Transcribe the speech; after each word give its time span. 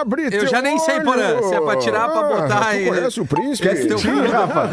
Abre 0.00 0.24
Eu 0.26 0.30
teu 0.30 0.46
já 0.46 0.60
nem 0.62 0.78
sei, 0.78 0.96
olho. 0.96 1.04
Porã, 1.04 1.42
se 1.42 1.54
é 1.54 1.60
pra 1.60 1.76
tirar, 1.76 2.08
pra 2.08 2.22
botar 2.22 2.58
Ah, 2.62 2.68
aí. 2.68 2.86
Conhece 2.86 3.20
o 3.20 3.26
príncipe? 3.26 3.68
Quer 3.68 3.86
teu 3.86 3.98
filho, 3.98 4.30
Rafa? 4.30 4.70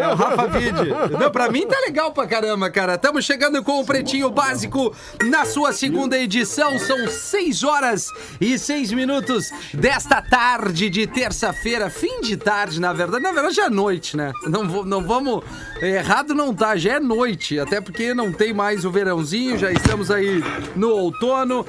É 0.00 0.08
o 0.08 0.14
Rafa 0.14 0.46
Vide. 0.48 0.90
Não, 1.18 1.30
pra 1.30 1.50
mim 1.50 1.66
tá 1.66 1.78
legal 1.80 2.12
pra 2.12 2.26
caramba, 2.26 2.70
cara. 2.70 2.94
Estamos 2.94 3.24
chegando 3.24 3.62
com 3.62 3.80
o 3.80 3.84
Pretinho 3.84 4.30
Básico 4.30 4.94
na 5.24 5.44
sua 5.44 5.72
segunda 5.72 6.18
edição. 6.18 6.78
São 6.78 7.06
6 7.08 7.62
horas 7.64 8.08
e 8.40 8.58
6 8.58 8.92
minutos 8.92 9.50
desta 9.72 10.20
tarde 10.22 10.88
de 10.90 11.06
terça-feira. 11.06 11.88
Fim 11.90 12.20
de 12.20 12.36
tarde, 12.36 12.80
na 12.80 12.92
verdade. 12.92 13.22
Na 13.22 13.32
verdade, 13.32 13.54
já 13.54 13.66
é 13.66 13.70
noite, 13.70 14.16
né? 14.16 14.32
Não, 14.46 14.68
vou- 14.68 14.84
não 14.84 15.02
vamos... 15.06 15.42
Errado 15.80 16.34
não 16.34 16.54
tá, 16.54 16.76
já 16.76 16.94
é 16.94 17.00
noite. 17.00 17.58
Até 17.58 17.80
porque 17.80 18.14
não 18.14 18.32
tem 18.32 18.52
mais 18.52 18.84
o 18.84 18.90
verãozinho, 18.90 19.58
já 19.58 19.70
estamos 19.70 20.10
aí 20.10 20.42
no 20.76 20.88
outono. 20.90 21.66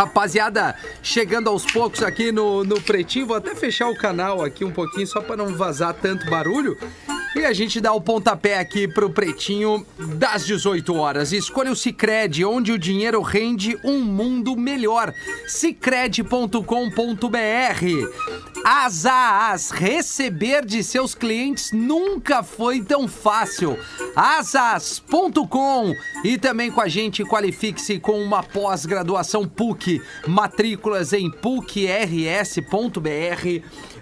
Rapaziada, 0.00 0.74
chegando 1.02 1.50
aos 1.50 1.66
poucos 1.66 2.02
aqui 2.02 2.32
no, 2.32 2.64
no 2.64 2.80
Pretinho, 2.80 3.26
vou 3.26 3.36
até 3.36 3.54
fechar 3.54 3.86
o 3.90 3.94
canal 3.94 4.42
aqui 4.42 4.64
um 4.64 4.70
pouquinho 4.70 5.06
só 5.06 5.20
para 5.20 5.36
não 5.36 5.54
vazar 5.54 5.92
tanto 5.92 6.24
barulho. 6.30 6.78
E 7.34 7.44
a 7.44 7.52
gente 7.52 7.80
dá 7.80 7.92
o 7.92 8.00
pontapé 8.00 8.58
aqui 8.58 8.88
pro 8.88 9.08
Pretinho 9.08 9.86
das 10.16 10.44
18 10.44 10.94
horas. 10.96 11.32
Escolha 11.32 11.70
o 11.70 11.76
Cicred, 11.76 12.44
onde 12.44 12.72
o 12.72 12.78
dinheiro 12.78 13.22
rende 13.22 13.78
um 13.84 14.00
mundo 14.00 14.56
melhor. 14.56 15.14
Cicred.com.br 15.46 16.64
As 18.64 19.06
a 19.06 19.52
As, 19.52 19.70
receber 19.70 20.64
de 20.66 20.82
seus 20.82 21.14
clientes 21.14 21.70
nunca 21.72 22.42
foi 22.42 22.82
tão 22.82 23.06
fácil. 23.06 23.78
Asas.com 24.16 25.94
e 26.24 26.36
também 26.36 26.70
com 26.70 26.80
a 26.80 26.88
gente 26.88 27.24
qualifique-se 27.24 28.00
com 28.00 28.20
uma 28.20 28.42
pós-graduação 28.42 29.46
PUC. 29.46 30.02
Matrículas 30.26 31.12
em 31.12 31.30
pucrs.br 31.30 32.60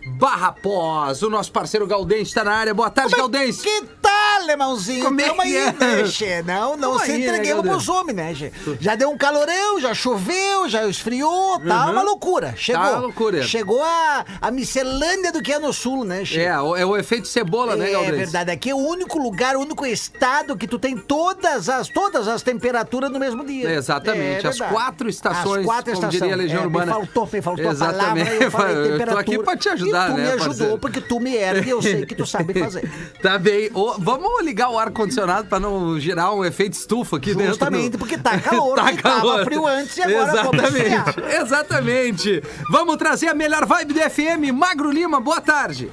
barra 0.06 0.52
pós. 0.52 1.22
O 1.22 1.30
nosso 1.30 1.50
parceiro 1.52 1.86
Galdense 1.86 2.22
está 2.30 2.44
na 2.44 2.52
área. 2.52 2.74
Boa 2.74 2.90
tarde, 2.90 3.14
Galdense. 3.16 3.62
Que 3.62 3.82
tal, 4.00 4.42
alemãozinho? 4.42 5.04
Como 5.04 5.20
é 5.20 5.24
Tamo 5.28 5.42
que 5.42 5.48
aí, 5.48 5.56
é? 5.56 5.72
né, 5.72 6.06
Che? 6.06 6.42
Não, 6.42 6.76
não 6.76 6.92
Tamo 6.92 7.04
se 7.04 7.10
aí, 7.12 7.18
né, 7.18 7.26
entreguemos 7.26 7.64
Galdeiro? 7.64 7.76
pros 7.76 7.88
homens, 7.88 8.16
né, 8.16 8.34
Che? 8.34 8.52
Já 8.80 8.94
deu 8.94 9.10
um 9.10 9.16
calorão, 9.18 9.80
já 9.80 9.94
choveu, 9.94 10.68
já 10.68 10.86
esfriou, 10.86 11.60
tá 11.60 11.86
Uhum. 11.86 11.92
uma 11.92 12.02
loucura. 12.02 12.54
Chegou. 12.56 12.82
Tá 12.82 12.90
uma 12.90 12.98
loucura. 12.98 13.42
Chegou 13.42 13.82
a, 13.82 14.24
a 14.40 14.50
miscelânea 14.50 15.32
do 15.32 15.42
que 15.42 15.52
é 15.52 15.58
no 15.58 15.72
sul, 15.72 16.04
né, 16.04 16.24
Che? 16.24 16.40
É, 16.40 16.58
o- 16.60 16.76
é 16.76 16.84
o 16.84 16.96
efeito 16.96 17.26
cebola, 17.28 17.76
né, 17.76 17.88
É 17.88 17.92
Galdense? 17.92 18.16
verdade, 18.16 18.50
aqui 18.50 18.70
é 18.70 18.74
o 18.74 18.78
único 18.78 19.18
lugar, 19.18 19.56
o 19.56 19.60
único 19.60 19.84
estado 19.86 20.56
que 20.56 20.66
tu 20.66 20.78
tem 20.78 20.96
todas 20.96 21.68
as, 21.68 21.88
todas 21.88 22.28
as 22.28 22.42
temperaturas 22.42 23.10
no 23.10 23.18
mesmo 23.18 23.44
dia. 23.44 23.70
Exatamente, 23.70 24.46
É 24.46 24.48
as 24.50 24.58
quatro 24.60 25.08
estações, 25.08 25.60
as 25.60 25.64
quatro 25.66 25.92
como 25.94 26.06
estações. 26.06 26.12
diria 26.20 26.34
a 26.34 26.36
Legião 26.36 26.62
É, 26.62 26.64
Urbana. 26.66 26.86
Me 26.86 26.92
faltou, 26.92 27.28
me 27.32 27.42
faltou 27.42 27.70
Exatamente. 27.70 28.28
a 28.28 28.28
palavra, 28.28 28.44
eu 28.44 28.50
falei 28.50 28.68
Eu 28.78 28.82
tô 28.84 28.90
temperatura. 28.90 29.20
aqui 29.20 29.38
pra 29.38 29.56
te 29.56 29.68
ajudar, 29.68 29.87
e 29.88 29.90
tu 29.90 30.12
né, 30.12 30.22
me 30.22 30.28
ajudou, 30.28 30.46
parceiro? 30.46 30.78
porque 30.78 31.00
tu 31.00 31.20
me 31.20 31.34
ergue 31.36 31.68
e 31.68 31.70
eu 31.70 31.82
sei 31.82 32.06
que 32.06 32.14
tu 32.14 32.26
sabe 32.26 32.54
fazer. 32.58 32.90
Tá 33.22 33.38
bem. 33.38 33.70
Ô, 33.74 33.94
vamos 33.98 34.44
ligar 34.44 34.70
o 34.70 34.78
ar-condicionado 34.78 35.48
pra 35.48 35.58
não 35.60 35.98
gerar 35.98 36.32
um 36.32 36.44
efeito 36.44 36.74
estufa 36.74 37.16
aqui 37.16 37.34
dentro. 37.34 37.48
Justamente, 37.48 37.90
do- 37.90 37.98
porque 37.98 38.16
tá 38.18 38.38
calor, 38.40 38.78
e 38.92 38.96
tava 39.02 39.44
frio 39.44 39.66
antes 39.66 39.96
e 39.96 40.02
agora 40.02 40.42
vamos 40.42 40.62
Exatamente, 40.64 41.20
exatamente. 41.40 42.42
Vamos 42.70 42.96
trazer 42.96 43.28
a 43.28 43.34
melhor 43.34 43.66
vibe 43.66 43.94
do 43.94 44.00
FM. 44.00 44.52
Magro 44.54 44.90
Lima, 44.90 45.20
boa 45.20 45.40
tarde. 45.40 45.90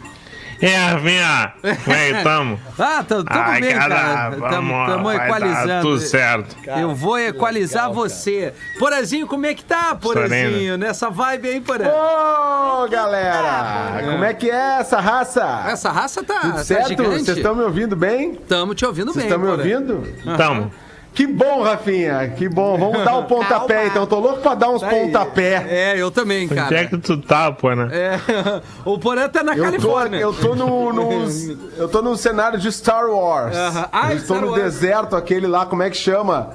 É, 0.61 0.95
minha. 1.00 1.53
Como 1.84 1.95
é 1.95 2.14
que 2.14 2.23
tamo? 2.23 2.59
Ah, 2.78 3.03
tamo, 3.08 3.23
tamo 3.23 3.39
Ai, 3.39 3.61
bem, 3.61 3.73
cara, 3.73 3.95
cara. 3.95 4.31
Tamo, 4.31 4.42
vamos, 4.50 4.88
tamo 4.88 5.11
equalizando. 5.14 5.82
tudo 5.82 5.99
certo. 6.02 6.55
Eu 6.77 6.93
vou 6.93 7.17
equalizar 7.17 7.89
você. 7.89 8.54
Porazinho, 8.77 9.27
como 9.27 9.45
é 9.45 9.54
que 9.54 9.64
tá, 9.64 9.95
Porazinho? 9.95 10.77
Nessa 10.77 11.10
vibe 11.10 11.48
aí, 11.48 11.61
Porã? 11.61 11.86
Ô, 11.88 12.88
galera! 12.89 14.02
Como 14.04 14.23
é 14.26 14.33
que 14.33 14.49
é 14.49 14.80
essa 14.80 14.99
raça? 14.99 15.64
Essa 15.67 15.89
raça 15.89 16.21
tá, 16.23 16.39
Tudo 16.42 16.54
tá 16.55 16.64
certo? 16.66 17.02
Vocês 17.04 17.37
estão 17.37 17.55
me 17.55 17.64
ouvindo 17.64 17.95
bem? 17.95 18.36
Tamo 18.36 18.76
te 18.76 18.86
ouvindo 18.86 19.14
Vocês 19.14 19.26
bem, 19.26 19.33
estão 19.33 19.39
me 19.39 19.49
ouvindo? 19.49 20.04
Tamo. 20.37 20.72
Que 21.15 21.26
bom, 21.26 21.64
Rafinha, 21.64 22.27
que 22.37 22.49
bom. 22.49 22.77
Vamos 22.77 23.03
dar 23.05 23.15
o 23.15 23.23
pontapé, 23.26 23.73
Calma. 23.76 23.89
então. 23.89 24.05
Tô 24.05 24.20
louco 24.20 24.42
pra 24.42 24.53
dar 24.53 24.70
uns 24.70 24.81
Tá 24.81 24.89
aí. 24.89 24.99
pontapé. 25.05 25.65
É, 25.70 25.95
eu 25.98 26.11
também, 26.11 26.45
cara. 26.48 26.65
Onde 26.65 26.76
é 26.76 26.86
que 26.86 26.98
tu 26.98 27.17
tá, 27.17 27.52
pô, 27.53 27.73
né? 27.73 27.87
É, 27.92 28.20
o 28.83 28.99
Porã 28.99 29.30
tá 29.30 29.42
na 29.42 29.54
Eu 29.54 29.58
tô, 29.58 29.64
Califórnia. 29.64 30.20
eu 30.20 30.33
tô 30.33 30.55
no, 30.55 30.92
no- 30.92 31.27
eu 31.77 31.87
tô 31.87 32.02
num 32.02 32.17
cenário 32.17 32.59
de 32.59 32.70
Star 32.70 33.05
Wars. 33.09 33.55
Aham. 33.55 33.89
Ah, 33.93 34.11
eu 34.11 34.17
estou 34.17 34.36
Star 34.36 34.42
no 34.45 34.52
Wars. 34.52 34.61
deserto 34.64 35.15
aquele 35.15 35.48
lá, 35.48 35.65
como 35.65 35.81
é 35.83 35.89
que 35.89 35.95
chama? 35.98 36.52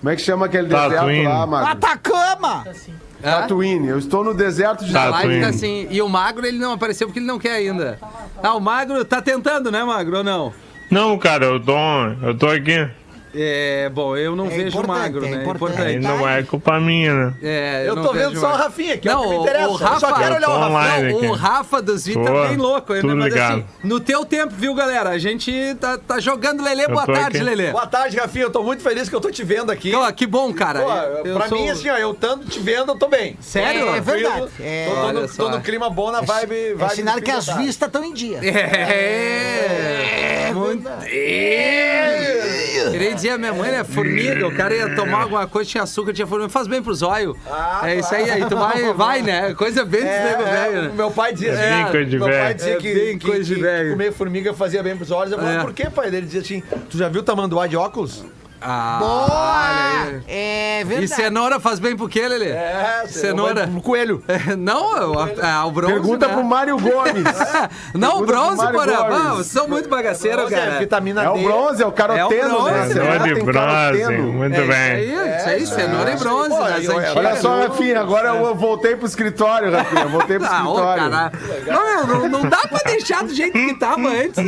Como 0.00 0.10
é 0.10 0.16
que 0.16 0.20
chama 0.22 0.44
aquele 0.46 0.68
deserto 0.68 1.22
lá, 1.24 1.46
Magro? 1.46 1.70
Atacama! 1.72 2.64
Hã? 3.24 3.30
Tatooine. 3.40 3.88
Eu 3.88 3.98
estou 3.98 4.22
no 4.24 4.34
deserto 4.34 4.84
de 4.84 4.92
Tatooine. 4.92 5.40
tá 5.40 5.48
assim. 5.48 5.86
E 5.90 6.02
o 6.02 6.08
Magro, 6.08 6.44
ele 6.44 6.58
não 6.58 6.72
apareceu 6.72 7.06
porque 7.06 7.18
ele 7.18 7.26
não 7.26 7.38
quer 7.38 7.52
ainda. 7.54 7.98
Ah, 8.42 8.52
o 8.54 8.60
Magro 8.60 9.02
tá 9.06 9.22
tentando, 9.22 9.70
né, 9.70 9.82
Magro, 9.84 10.18
ou 10.18 10.24
não? 10.24 10.52
Não, 10.90 11.16
cara, 11.18 11.46
eu 11.46 11.58
tô, 11.60 11.72
eu 12.22 12.36
tô 12.36 12.48
aqui. 12.48 12.86
É, 13.34 13.88
bom, 13.88 14.14
eu 14.16 14.36
não 14.36 14.46
É 14.46 14.50
vejo 14.50 14.82
Magro, 14.86 15.24
é 15.24 15.30
né? 15.30 15.42
importante. 15.42 15.80
Aí 15.80 15.96
Importante. 15.96 16.20
não 16.20 16.28
é 16.28 16.42
culpa 16.42 16.78
minha, 16.78 17.14
né? 17.14 17.34
É, 17.42 17.84
Eu 17.86 17.96
não 17.96 18.02
tô 18.04 18.12
vejo 18.12 18.28
vendo 18.28 18.40
só 18.40 18.46
o 18.46 18.50
Magro. 18.50 18.64
Rafinha, 18.64 18.96
que 18.98 19.08
é 19.08 19.12
o 19.12 19.14
Não, 19.16 19.22
que 19.22 19.28
me 19.30 19.36
interessa. 19.42 19.68
o 19.68 19.72
Eu 19.72 19.76
Rafa- 19.76 20.00
só 20.00 20.12
quero 20.14 20.34
olhar 20.34 20.50
o 20.50 20.52
Eu 20.52 20.58
Rafa. 20.58 21.02
Não, 21.02 21.30
o. 21.30 21.32
Rafa 21.32 21.82
dos 21.82 22.04
Vi 22.04 22.14
tá 22.14 22.24
Tô, 22.30 22.46
bem 22.48 22.56
louco 22.56 22.94
tudo 23.00 23.16
mas 23.16 23.32
ligado. 23.32 23.52
assim, 23.52 23.64
no 23.82 24.00
teu 24.00 24.24
tempo, 24.26 24.52
viu, 24.54 24.74
galera? 24.74 25.10
A 25.10 25.18
gente 25.18 25.74
tá, 25.80 25.96
tá 25.98 26.20
jogando 26.20 26.62
Lelê. 26.62 26.86
Boa 26.88 27.06
tarde, 27.06 27.38
aqui. 27.38 27.42
Lelê. 27.42 27.70
Boa 27.70 27.86
tarde, 27.86 28.16
Rafinha. 28.18 28.44
Eu 28.44 28.50
tô 28.50 28.62
muito 28.62 28.82
feliz 28.82 29.08
que 29.08 29.16
eu 29.16 29.20
tô 29.20 29.30
te 29.30 29.42
vendo 29.42 29.72
aqui. 29.72 29.94
Ó, 29.94 30.12
que 30.12 30.26
bom, 30.26 30.52
cara. 30.52 30.80
Pô, 30.80 30.90
Eu 31.26 31.36
pra 31.36 31.48
sou- 31.48 31.58
mim, 31.58 31.70
assim, 31.70 31.88
ó, 31.88 31.96
eu 31.96 32.12
tanto 32.12 32.46
te 32.46 32.60
vendo, 32.60 32.92
eu 32.92 32.98
tô 32.98 33.08
bem. 33.08 33.36
Sério? 33.40 33.88
É 33.94 34.00
verdade. 34.00 34.46
É, 34.60 34.88
Tô, 35.36 35.48
no, 35.48 35.60
clima 35.62 35.88
bom 35.88 36.10
na 36.12 36.20
vibe. 36.20 36.54
é 36.54 36.74
vibe 36.74 36.94
sinal 36.94 37.20
que 37.20 37.30
as 37.30 37.46
vistas 37.46 37.86
estão 37.88 38.04
em 38.04 38.12
dia. 38.12 38.40
É, 38.42 40.50
muito. 40.52 40.82
Queria 42.90 43.14
dizer 43.22 43.30
a 43.34 43.38
minha 43.38 43.52
mãe, 43.52 43.70
né? 43.70 43.84
Formiga, 43.84 44.46
o 44.46 44.54
cara 44.54 44.74
ia 44.74 44.94
tomar 44.94 45.22
alguma 45.22 45.46
coisa, 45.46 45.70
tinha 45.70 45.82
açúcar, 45.84 46.12
tinha 46.12 46.26
formiga, 46.26 46.48
faz 46.50 46.66
bem 46.66 46.82
pros 46.82 47.02
olhos. 47.02 47.36
Ah, 47.50 47.82
é 47.90 47.96
isso 47.98 48.14
aí, 48.14 48.30
aí 48.30 48.44
tu 48.46 48.56
vai, 48.56 48.92
vai, 48.94 49.22
né? 49.22 49.54
Coisa 49.54 49.84
bem 49.84 50.02
desse 50.02 50.24
nego 50.24 50.42
É, 50.42 50.52
velho, 50.52 50.78
é, 50.78 50.82
né? 50.82 50.92
meu 50.94 51.10
pai 51.10 51.32
dizia 51.32 51.52
É 51.52 51.76
bem 51.84 51.90
coisa 51.92 52.10
de 52.10 52.18
meu 52.18 52.26
pai 52.28 52.36
velho. 52.36 52.54
dizia 52.54 52.72
É 52.72 52.76
que, 52.76 52.94
bem 52.94 53.18
que- 53.18 53.26
coisa 53.26 53.44
de 53.44 53.54
que 53.54 53.60
velho. 53.60 53.90
comer 53.92 54.12
formiga 54.12 54.52
fazia 54.54 54.82
bem 54.82 54.96
pros 54.96 55.10
olhos. 55.10 55.32
Eu 55.32 55.38
falei, 55.38 55.56
É. 55.56 55.60
por 55.60 55.72
que, 55.72 55.88
pai? 55.90 56.08
Ele 56.08 56.22
dizia 56.22 56.40
assim, 56.40 56.62
tu 56.90 56.98
já 56.98 57.08
viu 57.08 57.22
tamanduá 57.22 57.66
de 57.66 57.76
óculos? 57.76 58.24
Ah, 58.64 58.96
Boa! 59.00 59.22
olha 59.22 60.16
aí. 60.16 60.22
É 60.28 60.80
E 60.80 60.84
verdade. 60.84 61.08
cenoura 61.08 61.58
faz 61.60 61.78
bem 61.78 61.96
pro 61.96 62.08
quê, 62.08 62.26
Lelê? 62.28 62.50
É, 62.50 63.04
Cenoura. 63.06 63.66
No 63.66 63.80
coelho. 63.82 64.22
Não, 64.58 65.18
a- 65.18 65.28
a- 65.60 65.66
o 65.66 65.70
bronze, 65.70 65.92
Pergunta 65.94 66.28
né? 66.28 66.34
pro 66.34 66.44
Mário 66.44 66.78
Gomes. 66.78 67.24
Não, 67.94 68.20
o 68.22 68.26
Pergunta 68.26 68.66
pro 68.66 68.72
bronze, 68.72 68.72
porra. 68.72 69.08
Gomes. 69.08 69.26
Ah, 69.26 69.30
vocês 69.34 69.46
são 69.48 69.68
muito 69.68 69.88
bagaceiros, 69.88 70.50
é 70.52 70.56
cara. 70.56 70.78
vitamina 70.78 71.22
É 71.24 71.28
o 71.30 71.34
D. 71.34 71.42
bronze, 71.42 71.82
é 71.82 71.86
o 71.86 71.92
caroteno, 71.92 72.30
É 72.30 72.46
o 72.46 72.62
bronze, 72.62 72.70
né? 72.70 72.80
né? 72.80 72.88
Cenoura 72.94 73.22
tem 73.34 73.44
bronze, 73.44 73.58
caroteno. 73.58 74.32
muito 74.32 74.54
É 74.56 74.58
isso 74.60 74.68
bem. 74.68 74.78
aí, 74.80 75.36
isso 75.36 75.48
aí, 75.48 75.66
cenoura 75.66 76.12
e 76.12 76.16
bronze, 76.16 76.48
Pô, 76.50 76.60
nas 76.60 76.84
eu-. 76.84 76.96
Olha 77.16 77.36
só, 77.36 77.60
Rafinha, 77.60 78.00
agora 78.00 78.28
eu 78.28 78.54
voltei 78.54 78.96
pro 78.96 79.06
escritório, 79.06 79.72
Rafinha. 79.72 80.06
Voltei 80.06 80.38
pro 80.38 80.48
Ah, 80.50 81.30
escritório. 81.32 81.32
Não, 81.66 82.06
não, 82.06 82.28
não 82.28 82.48
dá 82.48 82.58
pra 82.68 82.80
deixar 82.86 83.22
do 83.24 83.34
jeito 83.34 83.52
que 83.52 83.74
tava 83.74 84.08
antes. 84.08 84.38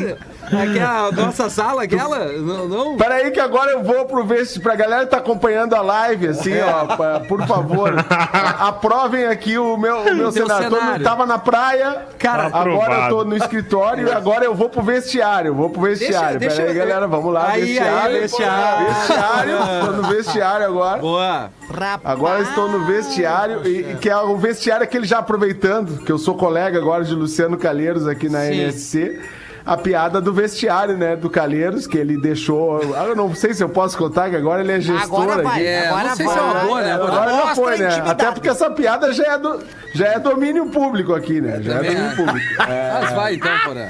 Aqui 0.44 0.78
a 0.78 1.10
nossa 1.12 1.48
sala, 1.48 1.84
aquela. 1.84 2.26
Não, 2.32 2.68
não. 2.68 2.96
Peraí 2.96 3.30
que 3.30 3.40
agora 3.40 3.70
eu 3.72 3.82
vou 3.82 4.03
pro 4.04 4.24
vestiário, 4.24 4.62
pra 4.62 4.74
galera 4.76 5.04
que 5.04 5.10
tá 5.10 5.18
acompanhando 5.18 5.74
a 5.74 5.80
live, 5.82 6.28
assim, 6.28 6.52
ó, 6.60 7.18
por 7.26 7.46
favor, 7.46 7.94
aprovem 8.58 9.26
aqui 9.26 9.58
o 9.58 9.76
meu, 9.76 9.98
o 9.98 10.14
meu 10.14 10.32
Teu 10.32 10.46
cenário. 10.46 10.70
Todo 10.70 10.78
mundo 10.80 10.84
cenário. 10.86 11.04
tava 11.04 11.26
na 11.26 11.38
praia, 11.38 12.06
Cara, 12.18 12.46
agora 12.52 12.94
eu 13.04 13.08
tô 13.08 13.24
no 13.24 13.36
escritório 13.36 14.06
e 14.06 14.12
agora 14.12 14.44
eu 14.44 14.54
vou 14.54 14.68
pro 14.68 14.82
vestiário, 14.82 15.54
vou 15.54 15.70
pro 15.70 15.82
vestiário. 15.82 16.38
deixa 16.38 16.56
Peraí, 16.56 16.76
eu- 16.76 16.78
galera, 16.86 17.06
vamos 17.06 17.32
lá, 17.32 17.50
Aí, 17.50 17.60
vestiário. 17.62 18.14
aí, 18.14 18.20
vestiário. 18.20 18.86
Vestiário, 18.94 19.56
tô 19.86 19.92
no 19.92 20.02
vestiário 20.08 20.66
agora. 20.66 21.00
Boa. 21.00 21.50
Rapaz. 21.68 22.00
Agora 22.04 22.40
estou 22.42 22.68
no 22.68 22.84
vestiário, 22.84 23.66
e, 23.66 23.96
que 23.96 24.08
é 24.10 24.16
o 24.16 24.36
vestiário 24.36 24.84
aquele 24.84 25.06
já 25.06 25.18
aproveitando, 25.18 26.04
que 26.04 26.12
eu 26.12 26.18
sou 26.18 26.34
colega 26.34 26.78
agora 26.78 27.04
de 27.04 27.14
Luciano 27.14 27.56
Calheiros 27.56 28.06
aqui 28.06 28.28
na 28.28 28.40
Sim. 28.40 28.60
NSC. 28.64 29.20
A 29.66 29.78
piada 29.78 30.20
do 30.20 30.30
vestiário, 30.30 30.94
né, 30.96 31.16
do 31.16 31.30
Calheiros, 31.30 31.86
que 31.86 31.96
ele 31.96 32.18
deixou. 32.18 32.80
ah, 32.94 33.04
Eu 33.04 33.16
não 33.16 33.34
sei 33.34 33.54
se 33.54 33.62
eu 33.64 33.68
posso 33.68 33.96
contar, 33.96 34.28
que 34.28 34.36
agora 34.36 34.60
ele 34.60 34.72
é 34.72 34.80
gestor 34.80 35.22
Agora 35.22 35.42
vai. 35.42 35.60
aqui. 35.60 35.66
É, 35.66 35.88
Agora 35.88 36.08
não 36.08 36.16
sei 36.16 36.26
vai. 36.26 36.34
se 36.34 36.40
é 36.40 36.42
uma 36.44 36.54
boa, 36.60 36.82
né? 36.82 36.92
Agora 36.92 37.30
já 37.30 37.36
Mostra 37.36 37.54
foi, 37.54 37.78
né? 37.78 38.02
Até 38.04 38.30
porque 38.30 38.48
essa 38.48 38.70
piada 38.70 39.10
já 39.14 39.24
é, 39.32 39.38
do, 39.38 39.60
já 39.94 40.06
é 40.08 40.18
domínio 40.18 40.66
público 40.66 41.14
aqui, 41.14 41.40
né? 41.40 41.62
Já 41.62 41.76
é 41.76 41.82
domínio 41.82 42.16
público. 42.16 42.62
É. 42.68 42.92
Mas 43.00 43.12
vai 43.12 43.34
então, 43.36 43.58
porra. 43.64 43.88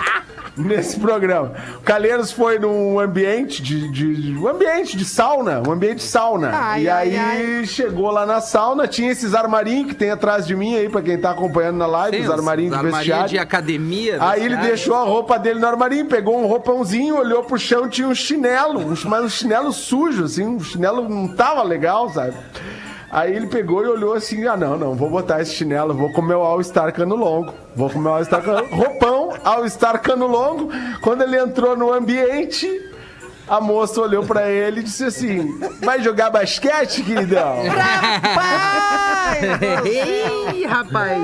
nesse 0.64 0.98
programa. 1.00 1.52
O 1.78 1.80
Calheiros 1.80 2.30
foi 2.30 2.58
num 2.58 2.98
ambiente 3.00 3.60
de, 3.62 3.88
de- 3.90 4.14
de- 4.32 4.38
um 4.38 4.46
ambiente 4.48 4.96
de 4.96 5.04
sauna, 5.04 5.62
um 5.66 5.72
ambiente 5.72 5.96
de 5.96 6.02
sauna. 6.04 6.50
Ai, 6.54 6.82
e 6.82 6.88
ai, 6.88 7.16
aí 7.16 7.66
chegou 7.66 8.10
lá 8.10 8.24
na 8.24 8.40
sauna, 8.40 8.86
tinha 8.86 9.10
esses 9.10 9.34
armarinhos 9.34 9.88
que 9.88 9.94
tem 9.94 10.10
atrás 10.10 10.46
de 10.46 10.54
mim 10.54 10.76
aí, 10.76 10.88
pra 10.88 11.02
quem 11.02 11.18
tá 11.18 11.30
acompanhando 11.32 11.76
na 11.78 11.86
live, 11.86 12.16
Tem 12.16 12.26
os 12.26 12.30
armarinhos 12.32 12.70
de 12.72 12.76
armarinho 12.76 12.98
vestiário. 12.98 13.28
de 13.28 13.38
academia. 13.38 14.16
Aí 14.20 14.44
ele 14.44 14.56
deixou 14.58 14.94
a 14.94 15.02
roupa 15.04 15.38
dele 15.38 15.58
no 15.58 15.66
armarinho, 15.66 16.06
pegou 16.06 16.38
um 16.38 16.46
roupãozinho, 16.46 17.16
olhou 17.18 17.42
pro 17.42 17.58
chão, 17.58 17.88
tinha 17.88 18.06
um 18.06 18.14
chinelo, 18.14 18.80
um, 18.80 18.94
mas 19.08 19.24
um 19.24 19.28
chinelo 19.28 19.72
sujo, 19.72 20.24
assim, 20.24 20.46
um 20.46 20.60
chinelo 20.60 21.08
não 21.08 21.26
tava 21.28 21.62
legal, 21.62 22.08
sabe? 22.10 22.34
Aí 23.14 23.32
ele 23.32 23.46
pegou 23.46 23.84
e 23.84 23.87
olhou 23.87 24.12
assim, 24.12 24.44
ah 24.44 24.56
não, 24.56 24.76
não, 24.76 24.96
vou 24.96 25.08
botar 25.08 25.40
esse 25.40 25.55
chinelo, 25.55 25.94
vou 25.94 26.12
comer 26.12 26.34
o 26.34 26.40
All-Star 26.40 26.93
cano 26.93 27.14
longo. 27.14 27.55
Vou 27.76 27.88
comer 27.88 28.08
o 28.08 28.14
All-Star 28.14 28.43
cano 28.43 28.62
longo. 28.62 28.75
Roupão, 28.75 29.32
All-Star 29.44 30.02
cano 30.02 30.26
longo. 30.26 30.69
Quando 31.00 31.22
ele 31.22 31.38
entrou 31.38 31.76
no 31.76 31.93
ambiente, 31.93 32.69
a 33.46 33.61
moça 33.61 34.00
olhou 34.00 34.25
pra 34.25 34.50
ele 34.50 34.81
e 34.81 34.82
disse 34.82 35.05
assim, 35.05 35.61
vai 35.81 36.02
jogar 36.02 36.31
basquete, 36.31 37.05
queridão? 37.05 37.58
Ih, 40.52 40.66
rapaz. 40.66 41.22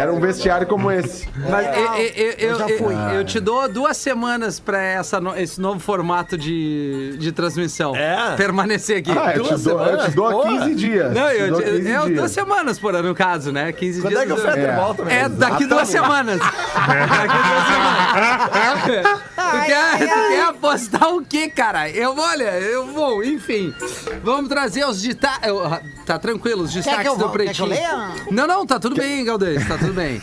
Era 0.00 0.12
um 0.12 0.20
vestiário 0.20 0.66
como 0.66 0.90
esse. 0.90 1.28
Mas 1.48 1.66
eu, 1.76 1.94
eu, 1.94 2.32
eu, 2.38 2.58
já 2.58 2.68
eu- 2.68 2.78
fui. 2.78 2.94
eu 3.14 3.24
te 3.24 3.38
dou 3.38 3.68
duas 3.68 3.96
semanas 3.96 4.58
pra 4.58 4.80
essa, 4.82 5.20
no- 5.20 5.36
esse 5.36 5.60
novo 5.60 5.78
formato 5.78 6.38
de, 6.38 7.16
de 7.18 7.32
transmissão. 7.32 7.94
É? 7.94 8.34
Permanecer 8.36 8.98
aqui. 8.98 9.10
Ah, 9.10 9.32
eu 9.36 9.42
te 9.42 9.48
Duas 9.48 9.62
dou, 9.64 9.72
eu 9.78 9.84
te 9.84 9.90
semanas? 9.90 10.14
dou 10.14 10.30
Porra. 10.32 10.58
15 10.64 10.74
dias. 10.74 11.12
Não, 11.14 11.28
Te 11.28 11.34
eu, 11.36 11.48
dou 11.50 11.60
te- 11.62 11.70
15 11.70 11.90
eu 11.90 12.04
dias. 12.06 12.18
duas 12.18 12.30
semanas, 12.30 12.78
por 12.78 12.94
ano, 12.94 13.08
no 13.08 13.14
caso, 13.14 13.52
né? 13.52 13.72
15 13.72 14.00
Quando 14.00 14.10
dias. 14.12 14.22
é 14.22 14.26
que 14.26 14.32
o 14.32 14.36
Fetter 14.38 14.64
É. 14.70 14.76
volta 14.76 15.04
mesmo? 15.04 15.20
É 15.20 15.28
daqui 15.28 15.66
duas 15.66 15.88
semanas. 15.88 16.38
daqui 16.40 17.38
duas 17.48 17.66
semanas. 17.68 19.20
tu, 19.36 19.66
quer, 19.66 19.98
tu 19.98 20.28
quer 20.28 20.42
apostar 20.44 21.08
o 21.14 21.24
quê, 21.24 21.48
cara? 21.50 21.90
Eu, 21.90 22.16
olha, 22.16 22.58
eu 22.60 22.86
vou, 22.92 23.22
enfim. 23.24 23.74
Vamos 24.22 24.48
trazer 24.48 24.84
os 24.84 25.00
destaques. 25.02 25.50
Tá 26.06 26.18
tranquilo, 26.18 26.62
os 26.64 26.72
destaques 26.72 27.02
que 27.02 27.08
eu 27.08 27.16
do 27.16 27.28
vou- 27.28 27.30
quer 27.36 27.52
que 27.54 27.62
eu 27.62 27.66
Pretinho. 27.66 27.68
leia? 27.68 28.10
Não, 28.30 28.46
não, 28.46 28.66
tá 28.66 28.78
tudo 28.80 28.96
bem, 28.96 29.24
Galdês, 29.24 29.66
tá 29.68 29.76
tudo 29.78 29.89
bem. 29.92 30.20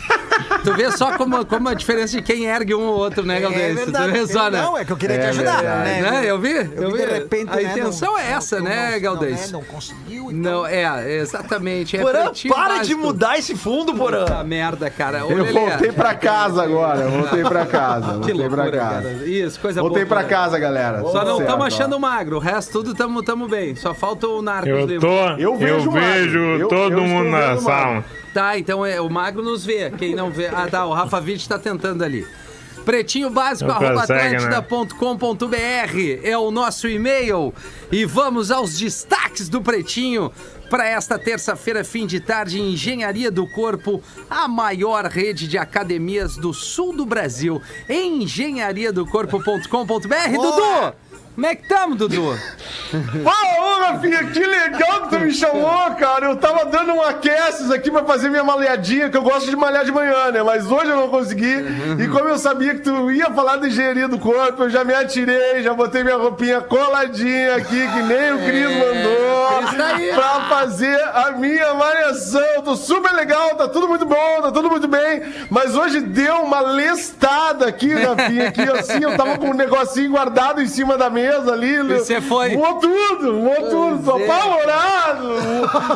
Tu 0.64 0.72
vê 0.74 0.90
só 0.92 1.16
como, 1.16 1.44
como 1.44 1.68
a 1.68 1.74
diferença 1.74 2.16
de 2.16 2.22
quem 2.22 2.46
ergue 2.46 2.74
um 2.74 2.82
ou 2.82 2.94
outro, 2.96 3.24
né? 3.24 3.38
É 3.42 3.46
tu 3.46 3.50
verdade. 3.50 4.12
vê 4.12 4.26
só, 4.26 4.50
né? 4.50 4.62
Não, 4.62 4.76
é 4.78 4.84
que 4.84 4.92
eu 4.92 4.96
queria 4.96 5.18
te 5.18 5.24
É 5.24 5.28
ajudar, 5.30 5.56
verdade. 5.62 5.84
né? 6.02 6.10
Né? 6.10 6.22
Eu 6.30 6.38
vi, 6.38 6.52
eu, 6.52 6.72
Eu 6.82 6.90
vi. 6.92 6.98
de 6.98 7.04
repente, 7.06 7.50
a 7.52 7.56
né, 7.56 7.62
intenção 7.62 8.12
não- 8.12 8.18
é 8.18 8.30
essa, 8.32 8.56
não- 8.58 8.64
né, 8.66 8.90
não- 8.92 9.00
Galdês? 9.00 9.50
Não, 9.52 9.60
né, 9.60 9.66
não 9.68 9.74
conseguiu. 9.74 10.30
Não, 10.32 10.66
é, 10.66 11.16
exatamente. 11.16 11.96
É 11.96 12.00
Porã, 12.00 12.24
para 12.24 12.30
de 12.32 12.48
básico. 12.48 13.00
mudar 13.00 13.38
esse 13.38 13.56
fundo, 13.56 13.92
Puta 13.92 13.98
Porã. 14.26 14.44
merda, 14.44 14.90
cara. 14.90 15.24
Ô, 15.26 15.30
Eu 15.32 15.42
Lelê. 15.44 15.52
voltei 15.52 15.92
pra 15.92 16.14
casa 16.14 16.62
agora, 16.62 17.00
eu 17.02 17.10
voltei 17.10 17.42
pra 17.42 17.66
casa, 17.66 18.06
Que 18.22 18.32
voltei 18.32 18.34
loucura, 18.34 18.62
pra 18.70 18.78
casa. 18.80 19.02
cara. 19.02 19.12
Isso, 19.26 19.60
coisa 19.60 19.80
Voltei 19.80 20.04
boa. 20.04 20.16
pra 20.20 20.24
cara. 20.28 20.42
casa, 20.44 20.58
galera. 20.58 21.00
Só 21.02 21.24
não 21.24 21.32
Tudo 21.32 21.42
estamos 21.42 21.66
achando 21.66 21.98
magro. 22.00 22.36
O 22.36 22.40
resto 22.40 22.72
tudo 22.72 22.94
tamo, 22.94 23.22
tamo 23.22 23.48
bem. 23.48 23.74
Só 23.74 23.94
falta 23.94 24.26
o 24.28 24.40
Narcos 24.42 24.68
Eu 24.90 25.00
tô. 25.00 25.06
Eu 25.30 25.38
Eu 25.38 25.56
vejo 25.56 25.90
vejo. 25.90 26.38
Eu- 26.38 26.68
todo 26.68 26.80
eu 26.82 26.88
estou 26.88 27.04
mundo 27.04 27.30
na 27.30 27.56
sala. 27.58 28.04
Tá, 28.32 28.58
então 28.58 28.84
é, 28.84 29.00
o 29.00 29.08
magro 29.08 29.42
nos 29.42 29.64
vê. 29.64 29.90
Quem 29.90 30.14
não 30.14 30.30
vê. 30.30 30.46
Ah, 30.46 30.68
tá. 30.70 30.86
O 30.86 30.92
Rafa 30.92 31.18
Witt 31.18 31.48
tá 31.48 31.58
tentando 31.58 32.04
ali. 32.04 32.26
Pretinho 32.84 33.28
básico, 33.28 33.70
consegue, 33.70 34.46
né? 34.46 34.56
atlântida.com.br 34.56 35.98
é 36.22 36.38
o 36.38 36.50
nosso 36.50 36.88
e-mail. 36.88 37.52
E 37.92 38.06
vamos 38.06 38.50
aos 38.50 38.78
destaques 38.78 39.50
do 39.50 39.60
Pretinho 39.60 40.32
para 40.70 40.86
esta 40.86 41.18
terça-feira, 41.18 41.84
fim 41.84 42.06
de 42.06 42.20
tarde, 42.20 42.58
Engenharia 42.60 43.30
do 43.30 43.46
Corpo, 43.46 44.02
a 44.28 44.48
maior 44.48 45.04
rede 45.06 45.46
de 45.46 45.56
academias 45.58 46.36
do 46.36 46.54
sul 46.54 46.96
do 46.96 47.04
Brasil. 47.04 47.60
Engenhariadocorpo.com.br. 47.88 50.32
Dudu! 50.32 50.94
Como 51.38 51.46
é 51.46 51.54
que 51.54 51.62
estamos, 51.62 51.96
Dudu? 51.96 52.36
Ah, 52.90 53.62
ô, 53.62 53.80
Rafinha, 53.82 54.24
que 54.24 54.40
legal 54.40 55.02
que 55.02 55.08
tu 55.10 55.20
me 55.20 55.30
chamou, 55.30 55.94
cara. 55.96 56.24
Eu 56.24 56.36
tava 56.36 56.64
dando 56.64 56.94
um 56.94 57.02
aqueces 57.02 57.70
aqui 57.70 57.90
pra 57.90 58.02
fazer 58.02 58.30
minha 58.30 58.42
malhadinha, 58.42 59.10
que 59.10 59.16
eu 59.16 59.22
gosto 59.22 59.50
de 59.50 59.54
malhar 59.56 59.84
de 59.84 59.92
manhã, 59.92 60.30
né? 60.30 60.42
Mas 60.42 60.70
hoje 60.70 60.90
eu 60.90 60.96
não 60.96 61.08
consegui. 61.08 61.54
E 62.02 62.08
como 62.08 62.30
eu 62.30 62.38
sabia 62.38 62.74
que 62.74 62.80
tu 62.80 63.10
ia 63.10 63.30
falar 63.30 63.56
da 63.56 63.68
engenharia 63.68 64.08
do 64.08 64.18
corpo, 64.18 64.62
eu 64.62 64.70
já 64.70 64.84
me 64.84 64.94
atirei, 64.94 65.62
já 65.62 65.74
botei 65.74 66.02
minha 66.02 66.16
roupinha 66.16 66.62
coladinha 66.62 67.56
aqui, 67.56 67.86
que 67.88 68.02
nem 68.02 68.32
o 68.32 68.38
Cris 68.38 68.70
mandou. 68.70 69.58
Cris 69.58 69.76
tá 69.76 69.86
aí. 69.96 70.12
Pra 70.14 70.40
fazer 70.48 70.98
a 71.12 71.32
minha 71.32 71.74
malhação. 71.74 72.62
Tô 72.64 72.74
super 72.74 73.12
legal, 73.12 73.54
tá 73.54 73.68
tudo 73.68 73.86
muito 73.86 74.06
bom, 74.06 74.40
tá 74.40 74.50
tudo 74.50 74.70
muito 74.70 74.88
bem. 74.88 75.22
Mas 75.50 75.76
hoje 75.76 76.00
deu 76.00 76.36
uma 76.36 76.60
lestada 76.60 77.66
aqui, 77.66 77.92
Rafinha, 77.92 78.48
aqui 78.48 78.62
assim, 78.62 79.02
eu 79.02 79.14
tava 79.14 79.36
com 79.36 79.50
um 79.50 79.54
negocinho 79.54 80.10
guardado 80.10 80.62
em 80.62 80.66
cima 80.66 80.96
da 80.96 81.07
mesa 81.10 81.52
ali. 81.52 81.78
você 81.82 82.20
foi? 82.20 82.56
Voou 82.56 82.74
tudo, 82.78 83.40
voou 83.40 83.70
tudo, 83.70 84.02
tô 84.04 84.16
apavorado. 84.16 85.28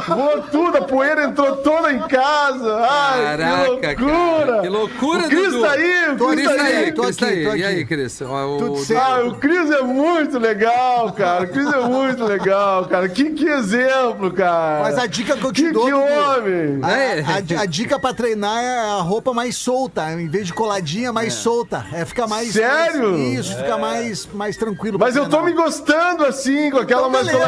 Voou 0.08 0.42
tudo, 0.50 0.78
a 0.78 0.82
poeira 0.82 1.24
entrou 1.24 1.56
toda 1.56 1.92
em 1.92 2.00
casa. 2.00 2.76
Ai, 2.88 3.22
Caraca, 3.24 3.94
que 3.94 4.02
loucura. 4.04 4.46
cara. 4.46 4.60
Que 4.62 4.68
loucura, 4.68 5.18
o 5.26 5.28
Cris 5.28 5.52
Dudu. 5.52 5.62
tá 5.62 5.70
aí, 5.72 6.08
o 6.10 6.16
Cris 6.28 6.44
tá 6.56 6.62
aí, 6.62 6.92
tô 6.92 7.02
Cris 7.02 7.16
tá 7.16 7.26
aqui, 7.26 7.34
aí. 7.34 7.44
tô 7.44 7.54
E 7.56 7.64
aí, 7.64 7.74
aqui. 7.76 7.84
Cris? 7.86 8.20
O- 8.20 8.56
Tudo 8.58 8.76
certo. 8.78 9.02
Ah, 9.02 9.24
o 9.26 9.34
Cris 9.36 9.70
é 9.70 9.82
muito 9.82 10.38
legal, 10.38 11.12
cara. 11.12 11.44
O 11.44 11.48
Cris 11.48 11.72
é 11.72 11.80
muito 11.80 12.24
legal, 12.24 12.84
cara. 12.86 13.08
Que, 13.08 13.30
que 13.30 13.46
exemplo, 13.46 14.30
cara. 14.32 14.82
Mas 14.82 14.98
a 14.98 15.06
dica 15.06 15.36
que 15.36 15.44
eu 15.44 15.52
te 15.52 15.62
que, 15.64 15.72
dou, 15.72 15.84
que 15.86 15.92
homem. 15.92 16.80
A, 16.82 16.92
É. 16.92 17.20
a- 17.20 17.60
a 17.62 17.66
dica 17.66 17.98
pra 17.98 18.12
treinar 18.14 18.62
é 18.62 18.78
a 18.90 19.00
roupa 19.00 19.32
mais 19.32 19.56
solta, 19.56 20.10
em 20.12 20.28
vez 20.28 20.46
de 20.46 20.52
coladinha, 20.52 21.12
mais 21.12 21.34
solta. 21.34 21.84
É 21.92 22.04
ficar 22.04 22.26
mais. 22.26 22.52
Sério? 22.52 23.10
mais- 23.12 23.38
isso, 23.38 23.56
fica 23.56 23.76
mais, 23.76 24.28
mais 24.34 24.56
tranquilo. 24.56 24.98
Mas 25.02 25.16
eu 25.16 25.28
tô 25.28 25.42
me 25.42 25.52
gostando 25.52 26.24
assim, 26.24 26.70
com 26.70 26.78
aquela 26.78 27.08
Então, 27.08 27.24
coladinha, 27.24 27.46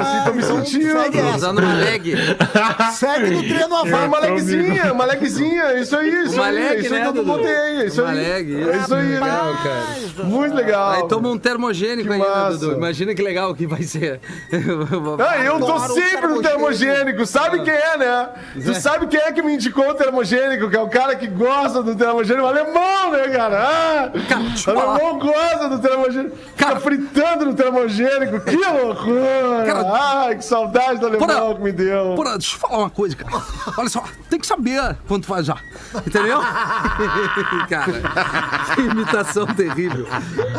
assim, 0.00 0.24
tô 0.24 0.32
me 0.34 0.42
Então, 0.42 0.56
sentindo. 0.64 0.92
segue 1.00 1.18
essa. 1.18 1.36
Usando 1.36 1.58
uma 1.60 1.74
leg. 1.74 2.14
Segue 2.92 3.30
no 3.30 3.42
treino 3.42 3.74
a 3.74 3.80
Foi 3.80 3.90
vaga. 3.90 4.06
uma 4.06 4.18
legzinha, 4.18 4.92
uma 4.92 5.04
legzinha, 5.06 5.74
isso 5.80 5.96
aí, 5.96 6.24
isso 6.24 6.34
Uma 6.34 6.46
aí, 6.46 6.54
leg, 6.54 6.80
isso 6.84 6.94
aí 6.94 7.00
né, 7.04 7.12
que 7.12 7.18
eu 7.18 7.24
botei, 7.24 7.86
isso 7.86 8.02
Uma 8.02 8.10
aí. 8.10 8.16
leg, 8.18 8.68
É 8.70 8.76
isso 8.76 8.94
aí, 8.94 9.08
Legal, 9.08 9.46
né? 9.46 9.58
cara. 9.64 10.24
Muito 10.28 10.54
legal. 10.54 10.90
Aí 10.90 11.08
toma 11.08 11.28
um 11.30 11.38
termogênico 11.38 12.08
Que 12.08 12.14
aí, 12.14 12.20
né. 12.20 12.48
Dudu? 12.50 12.72
Imagina 12.72 13.14
que 13.14 13.22
legal 13.22 13.54
que 13.54 13.66
vai 13.66 13.82
ser. 13.82 14.20
Ah, 15.20 15.38
eu 15.44 15.58
tô 15.58 15.78
sempre 15.80 16.26
no 16.26 16.42
termogênico. 16.42 17.24
Sabe 17.26 17.60
quem 17.62 17.72
é, 17.72 17.96
né? 17.96 18.28
Tu 18.64 18.74
sabe 18.74 19.06
quem 19.06 19.20
é 19.20 19.32
que 19.32 19.42
me 19.42 19.54
indicou 19.54 19.88
o 19.88 19.94
termogênico? 19.94 20.68
Que 20.68 20.76
é 20.76 20.80
o 20.80 20.88
cara 20.88 21.14
que 21.16 21.26
gosta 21.26 21.82
do 21.82 21.94
termogênico. 21.94 22.44
O 22.44 22.48
alemão, 22.48 23.10
né, 23.12 23.28
cara? 23.28 23.60
Ah, 23.62 24.10
alemão 24.66 25.18
gosta 25.18 25.68
do 25.68 25.78
termogênico. 25.78 26.36
Cara- 26.56 26.79
fritando 26.80 27.46
no 27.46 27.54
termogênico. 27.54 28.40
Que 28.40 28.56
loucura. 28.56 29.64
Cara- 29.66 29.92
Ai, 30.26 30.36
que 30.36 30.44
saudade 30.44 30.98
do 31.00 31.06
alemão 31.06 31.26
Porra, 31.28 31.54
que 31.54 31.62
me 31.62 31.72
deu. 31.72 32.14
Porra, 32.16 32.38
deixa 32.38 32.56
eu 32.56 32.60
falar 32.60 32.78
uma 32.78 32.90
coisa, 32.90 33.16
cara. 33.16 33.42
Olha 33.76 33.88
só, 33.88 34.02
tem 34.28 34.38
que 34.40 34.46
saber 34.46 34.96
quanto 35.06 35.26
faz 35.26 35.46
já. 35.46 35.56
Entendeu? 36.06 36.40
cara, 37.68 37.92
que 38.74 38.80
imitação 38.80 39.46
terrível. 39.46 40.06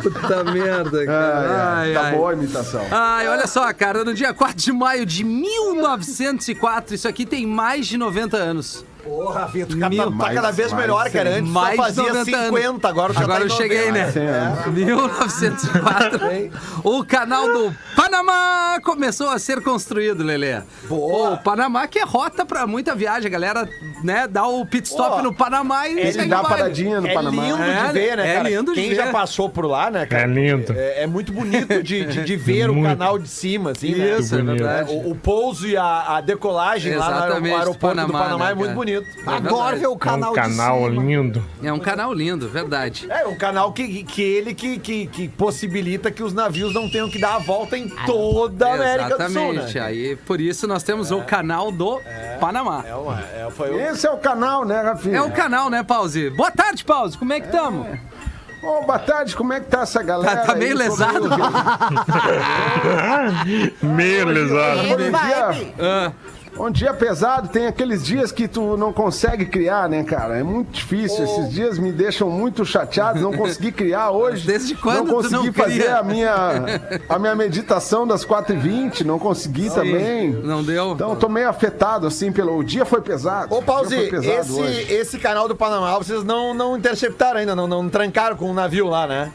Puta 0.02 0.44
merda, 0.46 1.06
cara. 1.06 1.76
Ai, 1.78 1.88
Ai, 1.90 1.94
tá 1.94 2.02
ai. 2.08 2.16
boa 2.16 2.32
a 2.32 2.34
imitação. 2.34 2.82
Ai, 2.92 3.28
olha 3.28 3.48
só, 3.48 3.72
cara, 3.74 4.04
no 4.04 4.14
dia 4.14 4.34
4 4.34 4.56
de 4.58 4.72
maio 4.72 5.06
de 5.06 5.24
1904, 5.24 6.96
isso 6.96 7.08
aqui 7.08 7.26
tem 7.26 7.46
mais 7.46 7.88
de 7.88 7.98
90 7.98 8.38
anos. 8.38 8.86
Porra, 9.04 9.50
tu 9.68 9.80
tá, 9.80 9.90
Mil- 9.90 10.12
tá 10.18 10.26
cada 10.30 10.42
mais- 10.42 10.56
vez 10.56 10.74
melhor, 10.74 11.00
mais- 11.02 11.14
cara. 11.14 11.30
Antes 11.38 11.52
Mais 11.52 11.76
só 11.76 11.82
de 11.90 11.96
fazia 11.98 12.14
90 12.14 12.38
anos. 12.38 12.60
50, 12.60 12.88
agora 12.90 13.14
já 13.14 13.22
Agora 13.22 13.40
tá 13.40 13.46
eu 13.46 13.50
cheguei, 13.50 13.92
90. 13.92 14.20
né? 14.20 14.54
1904. 14.68 16.20
o 16.84 17.04
canal 17.06 17.48
do 17.52 17.76
Panamá 17.96 18.80
começou 18.84 19.30
a 19.30 19.40
ser 19.40 19.62
construído, 19.62 20.24
Lelê. 20.24 20.62
Boa. 20.88 21.32
O 21.32 21.38
Panamá 21.38 21.88
que 21.88 22.00
é 22.00 22.04
rota 22.04 22.46
pra 22.46 22.66
muita 22.68 22.94
viagem, 22.96 23.28
a 23.28 23.32
galera, 23.32 23.68
né, 24.04 24.28
dá 24.28 24.46
o 24.48 24.66
pit 24.66 24.88
stop 24.88 25.22
no 25.22 25.34
Panamá 25.34 25.88
e 25.88 26.00
Ele 26.00 26.12
segue 26.14 26.30
dá 26.30 26.42
paradinha 26.44 27.02
no 27.02 27.08
É 27.08 27.14
Panamá. 27.14 27.44
lindo 27.44 27.62
É, 27.64 27.88
de 27.88 27.94
ver, 27.94 28.18
né, 28.18 28.30
é 28.30 28.36
cara? 28.38 28.50
lindo 28.50 28.74
de 28.74 28.80
Quem 28.82 28.90
ver. 28.90 28.96
já 28.96 29.08
passou 29.12 29.50
por 29.50 29.66
lá, 29.66 29.90
né, 29.90 30.06
cara? 30.06 30.24
É 30.24 30.28
lindo. 30.28 30.74
É, 30.76 31.04
é 31.04 31.08
muito 31.08 31.32
bonito 31.32 31.82
de, 31.84 32.06
de, 32.06 32.24
de 32.24 32.36
ver 32.36 32.70
o 32.70 32.82
canal 32.84 33.18
de 33.18 33.28
cima, 33.28 33.72
assim, 33.72 33.96
né? 33.96 34.18
Isso, 34.20 34.36
é 34.36 34.38
bonito. 34.42 34.64
verdade. 34.64 34.92
O, 34.92 35.12
o 35.12 35.16
pouso 35.16 35.68
e 35.68 35.76
a, 35.78 36.18
a 36.18 36.22
decolagem 36.22 36.96
lá 36.96 37.06
no 37.10 37.12
aer- 37.16 37.22
Exatamente, 37.26 37.56
aeroporto 37.56 37.96
do 37.96 38.02
Panamá, 38.08 38.20
Panamá 38.24 38.46
né, 38.46 38.52
é 38.52 38.56
muito 38.56 38.68
cara? 38.68 38.76
Bonito. 39.00 39.20
É 39.30 39.34
Adoro 39.36 39.56
verdade. 39.56 39.80
ver 39.80 39.88
o 39.88 39.94
É 39.94 39.98
canal 39.98 40.30
um 40.32 40.34
de 40.34 40.40
canal 40.42 40.84
cima. 40.90 41.02
lindo. 41.04 41.46
É 41.64 41.74
um 41.74 41.80
canal 41.80 42.14
lindo, 42.14 42.50
verdade. 42.50 43.08
É, 43.10 43.26
um 43.28 43.36
canal 43.38 43.72
que, 43.72 44.04
que 44.04 44.22
ele 44.22 44.54
que, 44.54 44.78
que, 44.80 45.08
que 45.08 45.28
possibilita 45.30 46.12
que 46.12 46.22
os 46.24 46.34
navios 46.34 46.74
não 46.74 46.90
tenham 46.90 47.10
que 47.10 47.20
dar 47.20 47.36
a 47.36 47.40
volta 47.40 47.78
em 47.78 47.88
toda 48.06 48.68
a 48.68 48.74
América 48.74 49.10
do 49.18 49.32
Sul, 49.32 49.42
Exatamente. 49.54 49.76
né? 49.76 49.82
Aí, 49.82 50.16
por 50.16 50.42
isso 50.42 50.68
nós 50.68 50.84
temos 50.84 51.12
o 51.12 51.22
canal 51.22 51.72
do 51.72 52.00
Panamá. 52.40 52.84
É, 52.88 52.96
uma, 52.96 53.20
é, 53.20 53.48
foi 53.52 53.72
o... 53.72 53.80
Esse 53.80 54.06
é 54.08 54.12
o 54.12 54.18
canal, 54.18 54.66
né, 54.66 54.82
Rafinha? 54.82 55.18
É 55.18 55.22
o 55.22 55.32
canal, 55.32 55.70
né, 55.70 55.84
Pause? 55.84 56.30
Boa 56.32 56.52
tarde, 56.52 56.84
Pause. 56.84 57.18
Como 57.18 57.32
é 57.34 57.40
que 57.40 57.48
estamos? 57.48 57.88
Ô, 58.64 58.82
boa 58.86 59.00
tarde, 59.00 59.36
como 59.36 59.52
é 59.54 59.60
que 59.60 59.66
tá 59.66 59.82
essa 59.82 60.04
galera? 60.04 60.38
Tá, 60.42 60.46
tá 60.48 60.56
meio 60.56 60.78
lesado. 60.78 61.28
meio- 63.46 63.74
Meio 63.82 64.26
lesado. 64.28 64.82
Um 66.58 66.70
dia 66.70 66.94
pesado, 66.94 67.48
tem 67.48 67.66
aqueles 67.66 68.04
dias 68.06 68.32
que 68.32 68.48
tu 68.48 68.76
não 68.78 68.92
consegue 68.94 69.46
criar, 69.46 69.88
né, 69.90 70.04
cara? 70.04 70.38
É 70.38 70.44
muito 70.44 70.72
difícil. 70.72 71.24
Esses 71.24 71.50
dias 71.50 71.80
me 71.80 71.92
deixam 71.92 72.30
muito 72.30 72.66
chateado, 72.66 73.20
não 73.20 73.32
consegui 73.34 73.72
criar 73.72 74.12
hoje. 74.12 74.46
Desde 74.46 74.76
quando 74.76 74.98
Não 74.98 75.06
tu 75.06 75.14
consegui 75.14 75.48
não 75.48 75.54
fazer 75.54 75.80
cria? 75.84 75.98
a 75.98 76.04
minha, 76.04 76.34
a 77.10 77.18
minha 77.20 77.36
meditação 77.36 78.06
das 78.06 78.26
4h20, 78.26 79.02
não 79.06 79.18
consegui 79.18 79.70
também. 79.70 80.30
Não 80.32 80.64
deu? 80.64 80.92
Então 80.92 81.12
eu 81.12 81.16
tô 81.16 81.30
meio 81.30 81.50
afetado, 81.50 82.06
assim, 82.06 82.32
pelo. 82.32 82.58
O 82.58 82.64
dia 82.64 82.86
foi 82.86 83.02
pesado. 83.02 83.56
Ô, 83.56 83.60
O 83.60 83.64
Pause, 83.64 83.96
esse, 83.96 84.52
hoje. 84.52 84.94
esse 84.94 85.18
canal 85.20 85.48
do 85.48 85.56
Panamá, 85.56 85.98
vocês 85.98 86.24
não, 86.24 86.54
não 86.54 86.78
interceptaram 86.78 87.40
ainda, 87.40 87.56
não, 87.56 87.66
não 87.66 87.90
trancaram 87.90 88.36
com 88.36 88.52
o 88.52 88.54
navio 88.54 88.88
lá, 88.88 89.08
né? 89.08 89.32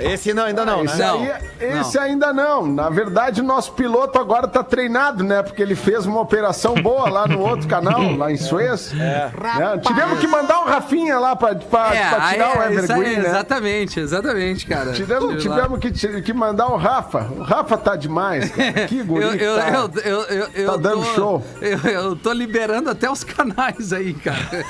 Esse 0.00 0.32
não, 0.34 0.44
ainda 0.44 0.64
não, 0.64 0.84
Esse, 0.84 0.98
né? 0.98 1.06
Não, 1.06 1.20
aí, 1.22 1.32
esse 1.80 1.96
não. 1.96 2.02
ainda 2.04 2.32
não. 2.32 2.66
Na 2.66 2.88
verdade, 2.90 3.40
o 3.40 3.44
nosso 3.44 3.72
piloto 3.72 4.18
agora 4.18 4.46
tá 4.48 4.62
treinado, 4.62 5.22
né? 5.24 5.42
Porque 5.42 5.62
ele 5.62 5.74
fez 5.74 6.06
uma 6.06 6.20
operação 6.20 6.74
boa 6.74 7.08
lá 7.08 7.26
no 7.26 7.40
outro 7.40 7.66
canal, 7.68 8.16
lá 8.16 8.30
em 8.30 8.36
Suez. 8.36 8.92
É. 8.98 9.30
Tivemos 9.78 10.18
que 10.18 10.26
mandar 10.26 10.60
o 10.60 10.64
Rafinha 10.64 11.18
lá 11.18 11.34
pra, 11.36 11.54
pra, 11.54 11.94
É, 11.94 12.08
pra 12.10 12.24
aí 12.26 12.32
tirar 12.34 12.48
o 12.58 12.62
é, 12.62 12.66
aí, 12.66 12.76
Evergreen, 12.76 13.16
né? 13.18 13.28
exatamente, 13.28 14.00
exatamente, 14.00 14.66
cara. 14.66 14.92
Tivemos, 14.92 15.42
tivemos 15.42 15.78
que, 15.78 16.22
que 16.22 16.32
mandar 16.32 16.68
o 16.68 16.76
Rafa. 16.76 17.28
O 17.36 17.42
Rafa 17.42 17.76
tá 17.76 17.96
demais, 17.96 18.50
cara. 18.50 18.72
Que 18.92 19.02
guri 19.02 19.24
Eu, 19.24 19.38
que 19.38 19.44
eu, 19.44 19.56
tá. 19.56 19.68
eu, 19.68 19.90
eu, 20.04 20.20
eu, 20.22 20.48
eu 20.54 20.70
Tá 20.72 20.76
dando 20.76 21.04
tô, 21.04 21.14
show. 21.14 21.44
Eu, 21.60 21.78
eu 21.90 22.16
tô 22.16 22.32
liberando 22.32 22.90
até 22.90 23.10
os 23.10 23.22
canais 23.24 23.92
aí, 23.92 24.12
cara. 24.14 24.64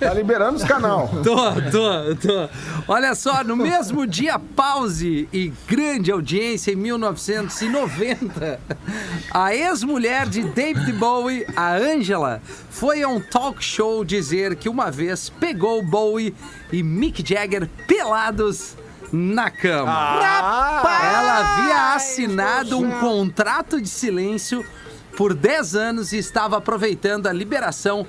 Tá 0.00 0.14
liberando 0.14 0.56
os 0.56 0.64
canal. 0.64 1.08
Tô, 1.22 1.36
tô, 1.70 2.16
tô. 2.16 2.48
Olha 2.88 3.14
só, 3.14 3.42
no 3.44 3.56
mesmo 3.56 3.93
dia, 4.06 4.38
pause 4.38 5.28
e 5.32 5.52
grande 5.68 6.10
audiência 6.10 6.72
em 6.72 6.76
1990, 6.76 8.60
a 9.30 9.54
ex-mulher 9.54 10.28
de 10.28 10.42
David 10.42 10.92
Bowie, 10.94 11.46
a 11.54 11.76
Angela, 11.76 12.42
foi 12.70 13.02
a 13.02 13.08
um 13.08 13.20
talk 13.20 13.64
show 13.64 14.04
dizer 14.04 14.56
que 14.56 14.68
uma 14.68 14.90
vez 14.90 15.28
pegou 15.28 15.80
Bowie 15.84 16.34
e 16.72 16.82
Mick 16.82 17.24
Jagger 17.26 17.68
pelados 17.86 18.76
na 19.12 19.48
cama. 19.48 19.92
Ela 21.02 21.38
havia 21.38 21.94
assinado 21.94 22.78
um 22.78 22.90
contrato 22.98 23.80
de 23.80 23.88
silêncio 23.88 24.66
por 25.16 25.32
10 25.32 25.76
anos 25.76 26.12
e 26.12 26.18
estava 26.18 26.58
aproveitando 26.58 27.28
a 27.28 27.32
liberação 27.32 28.04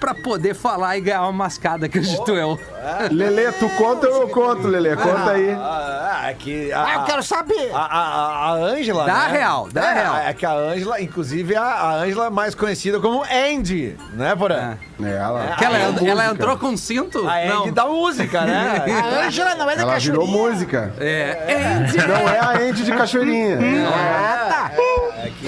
para 0.00 0.14
poder 0.14 0.54
falar 0.54 0.96
e 0.96 1.00
ganhar 1.02 1.22
uma 1.22 1.32
mascada, 1.32 1.86
acredito 1.86 2.32
eu. 2.32 2.58
Lelê, 3.12 3.52
tu 3.52 3.68
conta 3.70 4.08
ou 4.08 4.22
eu 4.22 4.28
conto, 4.28 4.66
Lelê? 4.66 4.96
Conta 4.96 5.32
aí. 5.32 5.50
Ah, 5.50 6.22
é 6.30 6.34
que 6.34 6.72
a, 6.72 6.84
Ah, 6.84 6.94
eu 6.94 7.02
quero 7.04 7.22
saber. 7.22 7.70
a, 7.74 7.78
a, 7.78 8.48
a 8.48 8.52
Ângela, 8.54 9.04
Dá 9.04 9.28
né? 9.28 9.38
real, 9.38 9.68
dá 9.70 9.90
é, 9.90 9.94
real. 9.94 10.16
É 10.16 10.32
que 10.34 10.46
a 10.46 10.52
Ângela, 10.54 11.00
inclusive, 11.00 11.54
a 11.54 11.62
a 11.62 11.94
Ângela 11.96 12.26
é 12.26 12.30
mais 12.30 12.54
conhecida 12.54 12.98
como 12.98 13.22
Andy, 13.24 13.96
né, 14.14 14.34
Porã? 14.34 14.76
É, 15.02 15.10
ela, 15.16 15.54
Que 15.56 15.64
ela, 15.64 15.78
ela 15.78 15.92
música. 15.92 16.30
entrou 16.32 16.58
com 16.58 16.76
cinto? 16.76 17.26
A 17.28 17.36
Andy 17.38 17.48
Não. 17.48 17.72
da 17.72 17.86
música, 17.86 18.40
né? 18.42 18.84
A 19.20 19.26
Ângela 19.26 19.54
não 19.54 19.68
é 19.70 19.76
da 19.76 19.82
Ela 19.82 19.98
virou 19.98 20.20
cachoeirinha. 20.26 20.50
música. 20.50 20.94
É, 20.98 21.76
Andy. 21.78 21.96
Não 22.06 22.28
é 22.28 22.38
a 22.38 22.50
Andy 22.58 22.82
de 22.84 22.92
Cachoeirinha. 22.92 23.58
Ah, 23.94 24.48
tá. 24.48 24.70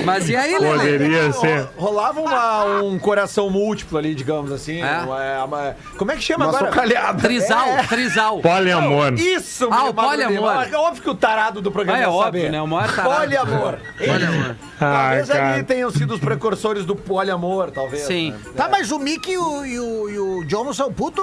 Mas 0.05 0.29
e 0.29 0.37
aí, 0.37 0.59
Lele? 0.59 0.79
Poderia 0.79 1.33
ser. 1.33 1.69
Rolava 1.77 2.21
uma- 2.21 2.65
um 2.83 2.99
coração 2.99 3.51
múltiplo 3.51 3.99
ali, 3.99 4.15
digamos 4.15 4.42
assim. 4.51 4.83
É? 4.83 4.99
uma- 5.03 5.45
uma- 5.45 5.77
como 5.99 6.11
é 6.11 6.17
que 6.17 6.23
chama 6.23 6.49
agora? 6.49 6.67
socalhada. 6.67 7.21
Trisal, 7.23 7.67
trisal. 7.89 8.41
Poliamor. 8.41 9.13
Isso, 9.15 9.69
Ah, 9.71 9.83
meu 9.83 9.87
o 9.91 9.95
poliamor. 9.95 10.67
É 10.73 10.77
óbvio 10.77 11.03
que 11.03 11.11
o 11.11 11.15
tarado 11.15 11.61
do 11.61 11.71
programa 11.71 11.99
Ah, 11.99 12.03
é 12.03 12.09
óbvio, 12.09 12.25
saber. 12.43 12.51
né? 12.53 12.61
O 12.63 12.67
maior 12.67 12.91
tarado. 12.95 13.15
Poliamor. 13.21 13.75
Poliamor. 13.99 14.57
Talvez 14.79 15.31
ali 15.31 15.63
tenham 15.63 15.91
sido 15.91 16.15
os 16.15 16.21
precursores 16.21 16.85
do 16.85 16.97
poliamor, 16.97 17.71
talvez. 17.71 18.03
Sim. 18.03 18.33
né? 18.33 18.39
Tá, 18.57 18.69
mas 18.69 18.91
o 18.91 18.99
Mickey 18.99 19.33
e 19.33 19.39
o, 19.39 19.65
e 19.65 19.79
o, 19.79 20.09
e 20.11 20.19
o 20.19 20.45
John 20.47 20.65
não 20.65 20.73
são 20.75 20.93
puto? 20.93 21.23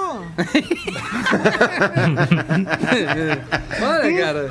Olha, 3.82 4.16
cara. 4.18 4.50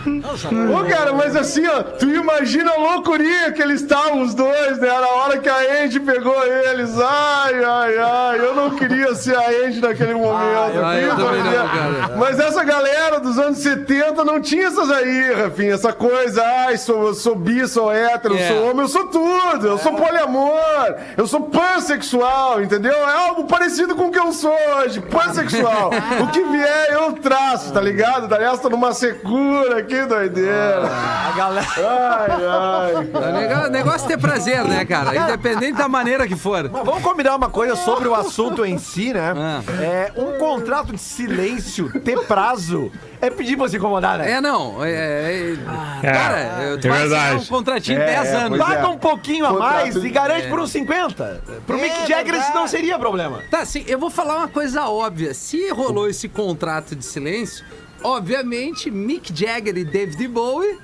Ô, 0.79 0.83
cara, 0.89 1.13
mas 1.13 1.35
assim, 1.35 1.65
ó, 1.67 1.83
tu 1.83 2.05
imagina 2.09 2.71
a 2.71 2.77
loucurinha 2.77 3.51
que 3.51 3.61
eles 3.61 3.81
estavam, 3.81 4.21
os 4.21 4.33
dois, 4.33 4.77
né? 4.79 4.88
Na 4.88 5.07
hora 5.07 5.38
que 5.38 5.49
a 5.49 5.83
Andy 5.83 5.99
pegou 5.99 6.43
eles. 6.45 6.97
Ai, 6.99 7.63
ai, 7.63 7.97
ai. 7.97 8.39
Eu 8.39 8.55
não 8.55 8.58
queria 8.71 9.13
ser 9.15 9.35
a 9.35 9.47
Andy 9.65 9.81
naquele 9.81 10.13
momento. 10.13 10.83
ai, 10.83 11.05
eu 11.05 11.15
também 11.15 11.43
não, 11.43 11.67
cara. 11.67 12.17
Mas 12.17 12.39
essa 12.39 12.63
galera 12.63 13.19
dos 13.19 13.37
anos 13.37 13.57
70 13.59 14.23
não 14.23 14.41
tinha 14.41 14.67
essas 14.67 14.89
aí, 14.89 15.33
Rafinha. 15.33 15.73
Essa 15.73 15.93
coisa, 15.93 16.43
ai, 16.43 16.77
sou, 16.77 17.13
sou 17.13 17.35
bi, 17.35 17.67
sou 17.67 17.91
hétero, 17.91 18.35
É. 18.37 18.47
sou 18.47 18.69
homem, 18.69 18.81
eu 18.81 18.87
sou 18.87 19.05
tudo. 19.07 19.67
Eu 19.67 19.77
sou 19.77 19.93
poliamor, 19.93 20.95
eu 21.17 21.27
sou 21.27 21.41
pansexual, 21.41 22.61
entendeu? 22.61 22.93
É 22.93 23.27
algo 23.27 23.45
parecido 23.45 23.95
com 23.95 24.07
o 24.07 24.11
que 24.11 24.19
eu 24.19 24.31
sou 24.33 24.53
hoje, 24.77 24.99
pansexual. 25.01 25.91
o 26.21 26.27
que 26.27 26.43
vier, 26.43 26.87
eu 26.91 27.13
traço, 27.13 27.71
tá 27.73 27.81
ligado? 27.81 28.27
Daí 28.27 28.43
essa 28.43 28.69
numa 28.69 28.93
secura, 28.93 29.81
que 29.83 30.05
doideira. 30.05 30.83
A 30.87 31.37
galera. 31.37 31.67
Ai, 31.77 32.45
ai. 32.45 32.93
O 32.95 33.31
negócio, 33.39 33.67
o 33.67 33.71
negócio 33.71 34.05
é 34.05 34.07
ter 34.09 34.17
prazer, 34.17 34.63
né, 34.65 34.85
cara? 34.85 35.15
Independente 35.15 35.73
da 35.73 35.87
maneira 35.87 36.27
que 36.27 36.35
for. 36.35 36.69
Mas 36.71 36.85
vamos 36.85 37.01
combinar 37.03 37.35
uma 37.35 37.49
coisa 37.49 37.75
sobre 37.75 38.07
o 38.07 38.15
assunto 38.15 38.49
em 38.65 38.77
si, 38.77 39.13
né? 39.13 39.34
Ah. 39.36 39.62
É, 39.82 40.12
um 40.15 40.38
contrato 40.38 40.91
de 40.94 40.98
silêncio 40.98 41.91
ter 42.01 42.20
prazo 42.25 42.91
é 43.22 43.29
pedir 43.29 43.58
pra 43.58 43.68
se 43.68 43.77
incomodar, 43.77 44.18
né? 44.20 44.32
É, 44.32 44.41
não. 44.41 44.84
É, 44.84 44.89
é- 44.91 45.56
É, 46.03 46.12
cara, 46.12 46.63
eu 46.63 46.75
é 46.75 46.77
tu 46.77 46.88
vai 46.88 47.01
assinar 47.03 47.20
verdade. 47.22 47.44
um 47.44 47.46
contratinho 47.48 47.98
de 47.98 48.03
É, 48.03 48.08
10 48.08 48.34
anos. 48.34 48.58
pois 48.58 48.62
é. 48.72 48.75
Paga 48.75 48.89
um 48.89 48.98
pouquinho 48.98 49.46
a 49.46 49.50
Contrato 49.50 49.72
mais 49.74 49.94
de- 49.94 50.08
e 50.08 50.10
garante 50.10 50.46
É. 50.48 50.50
por 50.50 50.60
uns 50.60 50.72
50. 50.72 51.41
Pro 51.68 51.77
É 51.77 51.82
Mick 51.82 52.08
Jagger 52.08 52.36
isso 52.36 52.53
não 52.53 52.68
seria 52.68 52.98
problema. 53.00 53.41
Tá, 53.50 53.60
assim, 53.62 53.84
eu 53.88 54.00
vou 54.00 54.10
falar 54.10 54.38
uma 54.38 54.48
coisa 54.48 54.86
óbvia. 54.88 55.34
Se 55.34 55.70
rolou 55.70 56.08
esse 56.10 56.27
contrato 56.29 56.96
de 56.96 57.03
silêncio, 57.06 57.65
obviamente 58.03 58.89
Mick 58.89 59.32
Jagger 59.38 59.77
e 59.77 59.84
David 59.84 60.27
Bowie 60.27 60.77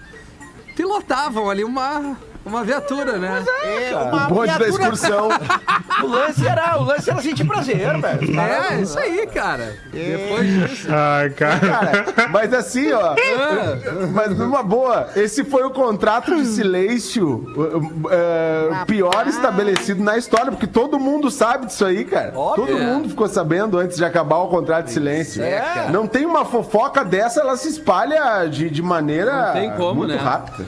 pilotavam 0.76 1.50
ali 1.50 1.64
uma, 1.64 2.18
uma 2.46 2.64
viatura, 2.64 3.18
né? 3.18 3.44
É, 3.64 3.96
O 3.96 4.00
uma 4.10 4.28
bonde 4.28 4.58
da 4.58 4.68
excursão. 4.68 5.30
O 6.04 6.08
lance 6.08 6.46
era, 6.46 6.78
o 6.78 6.84
lance 6.84 7.10
era 7.10 7.22
sentir 7.22 7.46
prazer, 7.46 7.98
velho. 8.02 8.40
É, 8.40 8.82
isso 8.82 9.00
aí, 9.00 9.26
cara. 9.28 9.78
Depois 9.94 10.46
disso. 10.70 10.88
Ai, 10.92 11.30
cara. 11.30 11.60
Cara, 11.60 12.28
mas 12.30 12.54
assim, 12.54 12.92
ó. 12.92 13.16
Mas 14.12 14.38
numa 14.38 14.62
boa, 14.62 15.08
esse 15.16 15.46
foi 15.46 15.64
o 15.64 15.70
contrato 15.70 16.36
de 16.36 16.46
silêncio 16.48 17.46
uh, 17.56 17.78
uh, 17.78 18.86
pior 18.86 19.26
estabelecido 19.28 20.04
na 20.04 20.18
história, 20.18 20.52
porque 20.52 20.68
todo 20.68 21.00
mundo 21.00 21.32
sabe 21.32 21.68
disso 21.68 21.86
aí, 21.86 22.04
cara. 22.04 22.34
Óbvio. 22.36 22.66
Todo 22.68 22.78
É. 22.78 22.86
mundo 22.86 23.10
ficou 23.10 23.28
sabendo 23.28 23.78
antes 23.80 23.96
de 23.98 24.04
acabar 24.04 24.38
o 24.40 24.48
contrato 24.50 24.86
de 24.86 24.92
silêncio. 24.92 25.42
É, 25.42 25.60
cara. 25.62 25.90
Não 25.92 26.08
tem 26.08 26.26
uma 26.26 26.44
fofoca 26.44 27.06
dessa, 27.06 27.40
ela 27.40 27.56
se 27.56 27.70
espalha 27.70 28.46
de, 28.48 28.70
de 28.70 28.82
maneira 28.82 29.48
Não 29.48 29.54
tem 29.54 29.72
como, 29.72 29.96
muito 29.96 30.14
né? 30.14 30.20
rápida. 30.20 30.66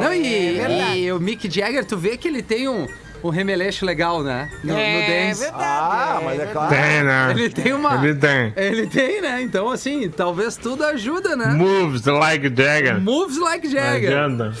Não, 0.00 0.12
e, 0.14 0.58
e 0.58 1.09
o 1.12 1.20
Mick 1.20 1.50
Jagger, 1.50 1.84
tu 1.84 1.96
vê 1.96 2.16
que 2.16 2.26
ele 2.28 2.42
tem 2.42 2.68
um, 2.68 2.86
um 3.22 3.28
remeleixo 3.30 3.84
legal, 3.84 4.22
né? 4.22 4.50
No, 4.64 4.72
no 4.74 4.78
É 4.78 5.26
dance. 5.28 5.40
verdade. 5.42 5.62
Ah, 5.64 6.20
mas 6.24 6.40
é 6.40 6.46
claro. 6.46 6.74
Tem, 6.74 7.02
né? 7.04 7.30
Ele 7.30 7.50
tem 7.50 7.72
uma. 7.72 7.94
Ele 8.04 8.14
tem. 8.14 8.52
Ele 8.56 8.86
tem, 8.86 9.20
né? 9.20 9.42
Então, 9.42 9.68
assim, 9.70 10.08
talvez 10.10 10.56
tudo 10.56 10.84
ajuda, 10.84 11.36
né? 11.36 11.46
Moves 11.54 12.04
like 12.04 12.44
Jagger. 12.54 13.00
Moves 13.00 13.38
like 13.38 13.68
Jagger. 13.70 14.10
adianta. 14.10 14.52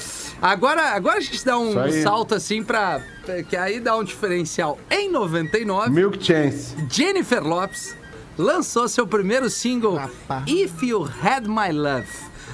Agora, 0.42 0.82
agora 0.94 1.18
a 1.18 1.20
gente 1.20 1.44
dá 1.44 1.58
um 1.58 1.74
salto 2.02 2.34
assim 2.34 2.62
pra. 2.62 3.00
Que 3.48 3.56
aí 3.56 3.78
dá 3.78 3.94
um 3.96 4.02
diferencial. 4.02 4.78
Em 4.90 5.10
99, 5.10 5.90
Milk 5.90 6.24
Chance. 6.24 6.74
Jennifer 6.90 7.42
Lopes 7.42 7.94
lançou 8.38 8.88
seu 8.88 9.06
primeiro 9.06 9.50
single 9.50 9.96
Rapaz. 9.96 10.44
If 10.46 10.82
You 10.82 11.06
Had 11.22 11.42
My 11.46 11.70
Love. 11.72 12.06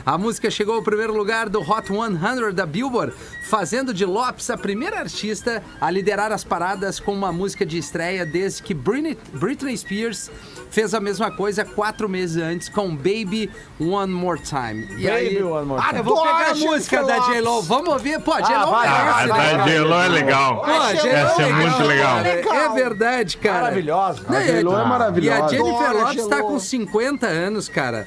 A 0.06 0.16
música 0.16 0.48
chegou 0.48 0.76
ao 0.76 0.82
primeiro 0.82 1.12
lugar 1.16 1.48
do 1.48 1.60
Hot 1.60 1.88
100 1.88 2.54
da 2.54 2.64
Billboard, 2.64 3.12
fazendo 3.50 3.92
de 3.92 4.04
Lopes 4.04 4.48
a 4.50 4.56
primeira 4.56 5.00
artista 5.00 5.60
a 5.80 5.90
liderar 5.90 6.30
as 6.30 6.44
paradas 6.44 7.00
com 7.00 7.12
uma 7.12 7.32
música 7.32 7.66
de 7.66 7.76
estreia 7.76 8.24
desde 8.24 8.62
que 8.62 8.72
Britney, 8.72 9.76
Spears 9.76 10.30
fez 10.70 10.94
a 10.94 11.00
mesma 11.00 11.32
coisa 11.32 11.64
quatro 11.64 12.08
meses 12.08 12.40
antes 12.40 12.68
com 12.68 12.94
Baby 12.94 13.50
One 13.80 14.12
More 14.12 14.40
Time. 14.40 14.86
E 14.96 15.08
Baby 15.08 15.42
One 15.42 15.66
More 15.66 15.82
Time. 15.82 15.98
Eu 15.98 16.04
vou 16.04 16.22
pegar 16.22 16.50
a 16.50 16.54
música 16.54 17.02
da 17.02 17.18
J-Lo. 17.18 17.62
Vamos 17.62 17.88
ouvir? 17.88 18.20
Pô, 18.20 18.32
a 18.32 18.40
J-Lo 18.42 18.70
vai, 18.70 18.86
Ah, 18.86 18.92
merece, 18.92 19.10
a 19.10 19.20
né, 19.22 19.26
da 19.26 19.56
cara? 19.58 19.70
J-Lo 19.70 19.94
é 19.94 20.08
legal. 20.08 20.56
Pô, 20.60 20.70
a 20.70 20.94
J-Lo 20.94 21.08
Essa 21.16 21.42
é 21.42 21.52
muito 21.52 21.82
legal. 21.82 22.14
cara. 22.44 22.62
É 22.62 22.68
verdade, 22.68 23.36
cara. 23.38 23.60
Maravilhosa. 23.62 24.20
A 24.28 24.40
J-Lo 24.40 24.70
é 24.72 24.76
E 24.76 24.80
a 24.80 24.84
maravilhosa. 24.84 25.48
Jennifer 25.48 25.92
Lopes 25.96 26.26
tá 26.28 26.36
J-Lo. 26.36 26.48
com 26.48 26.58
50 26.60 27.26
anos, 27.26 27.68
cara. 27.68 28.06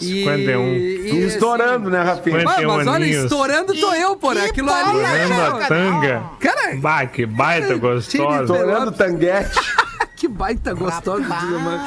E, 0.00 0.24
51. 0.24 0.62
e, 0.74 1.24
Estourando, 1.26 1.90
né, 1.90 2.02
Rafinha? 2.02 2.36
Assim, 2.38 2.46
ah, 2.64 2.66
mas 2.68 2.86
olha, 2.86 3.04
aninhos. 3.04 3.24
estourando 3.24 3.74
tô 3.74 3.94
eu, 3.94 4.16
porra. 4.16 4.34
que 4.34 4.40
Aquilo 4.50 4.70
ali. 4.72 4.98
né? 4.98 5.26
Vendo 5.28 5.32
a 5.40 5.50
Cara, 5.52 5.66
tanga. 5.66 6.22
Cara, 6.40 6.76
Bah, 6.76 7.06
que 7.06 7.26
baita 7.26 7.74
gostosa. 7.78 8.42
Estourando 8.54 8.92
tanguete. 8.92 9.50
que 10.24 10.28
baita 10.28 10.72
gostosa 10.72 11.22
de 11.22 11.28
mano. 11.28 11.80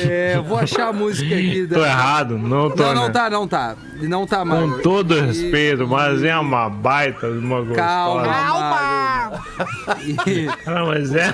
É, 0.00 0.32
eu 0.34 0.42
vou 0.42 0.58
achar 0.58 0.88
a 0.88 0.92
música 0.92 1.32
aqui. 1.32 1.64
Da... 1.64 1.76
Tô 1.76 1.84
errado, 1.84 2.36
não 2.36 2.70
tô, 2.70 2.82
Não, 2.82 2.94
não 2.94 3.06
né? 3.06 3.10
tá, 3.12 3.30
não 3.30 3.46
tá. 3.46 3.76
Não 4.00 4.26
tá, 4.26 4.44
mano. 4.44 4.76
Com 4.76 4.82
todo 4.82 5.14
respeito, 5.20 5.86
mas 5.86 6.22
é 6.24 6.36
uma 6.36 6.68
baita 6.68 7.30
de 7.30 7.38
uma 7.38 7.60
gostosa. 7.60 7.76
Calma. 7.76 8.24
Calma! 8.26 9.42
E- 10.26 10.48
Ah, 10.66 10.84
mas 10.86 11.14
é... 11.14 11.30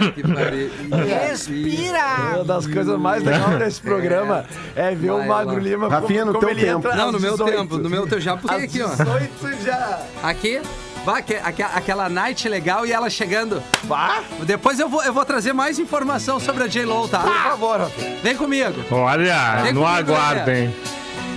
Respira! 1.28 2.34
Uma 2.36 2.44
das 2.44 2.66
coisas 2.66 2.98
mais 2.98 3.22
legais 3.22 3.58
desse 3.58 3.80
programa 3.80 4.44
é, 4.76 4.94
ver 4.94 5.10
Vai 5.12 5.24
o 5.24 5.28
Magro. 5.28 5.58
Lima 5.58 5.88
Rafinha, 5.88 6.24
no 6.26 6.32
como 6.34 6.40
teu 6.46 6.50
ele 6.50 6.60
tempo. 6.66 6.78
entra 6.78 6.96
Não, 6.96 7.12
no 7.12 7.20
meu 7.20 7.32
18. 7.32 7.56
tempo, 7.56 7.78
no 7.78 7.90
meu 7.90 8.02
tempo. 8.06 8.20
Já 8.20 8.36
puxei 8.36 8.56
Às 8.58 8.64
aqui, 8.64 8.82
ó. 8.82 8.88
18 8.88 9.62
já. 9.64 10.00
Aqui. 10.22 10.60
Vai, 11.04 11.20
aque- 11.20 11.40
aque- 11.42 11.62
aquela 11.62 12.08
night 12.08 12.48
legal 12.48 12.86
e 12.86 12.92
ela 12.92 13.10
chegando. 13.10 13.62
Vá, 13.84 14.20
Depois 14.44 14.80
eu 14.80 14.88
vou, 14.88 15.02
eu 15.04 15.12
vou 15.12 15.24
trazer 15.24 15.52
mais 15.52 15.78
informação 15.78 16.40
sobre 16.40 16.64
a 16.64 16.66
J-Lo, 16.66 17.02
por 17.02 17.08
tá? 17.10 17.20
favor, 17.20 17.80
Rafinha. 17.80 18.16
Vem 18.22 18.34
comigo. 18.36 18.74
Olha, 18.90 19.60
Vem 19.62 19.72
no 19.74 19.82
comigo, 19.82 20.12
aguardo, 20.12 20.46
Lelê. 20.46 20.60
hein? 20.64 20.76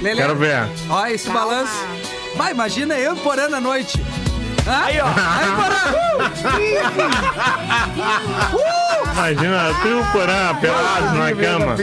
Lelê. 0.02 0.22
Quero 0.22 0.36
ver. 0.36 0.68
Olha 0.90 1.12
esse 1.14 1.30
balanço. 1.30 1.74
Vai, 2.36 2.52
imagina 2.52 2.96
eu 2.96 3.14
e 3.16 3.20
Porã 3.20 3.50
na 3.50 3.60
noite. 3.60 4.02
Hã? 4.66 4.84
Aí, 4.86 5.00
ó. 5.00 5.06
Aí, 5.08 5.48
Porã. 5.58 7.28
Imagina, 9.14 9.74
tu 9.82 9.88
e 9.88 9.94
o 9.94 10.06
Porã 10.12 10.56
pelados 10.62 11.14
na 11.14 11.34
cama. 11.36 11.76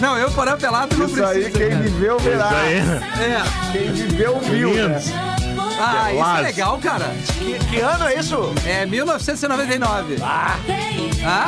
Não, 0.00 0.16
eu 0.18 0.28
e 0.28 0.30
Porã 0.32 0.56
pelado 0.56 0.96
não 0.96 1.06
Isso 1.06 1.24
aí, 1.24 1.44
precisa. 1.50 1.58
quem 1.58 1.78
viveu 1.82 2.18
verá. 2.18 2.46
Isso 2.46 2.54
aí, 2.54 2.78
É. 3.24 3.42
Quem 3.72 3.92
viveu 3.92 4.38
viu, 4.40 4.74
né? 4.74 5.00
Ah, 5.78 6.12
isso 6.12 6.38
é 6.38 6.40
legal, 6.42 6.78
cara. 6.78 7.14
Que, 7.38 7.58
que 7.66 7.80
ano 7.80 8.04
é 8.06 8.18
isso? 8.18 8.52
É 8.66 8.86
1999. 8.86 10.16
Ah? 10.22 10.56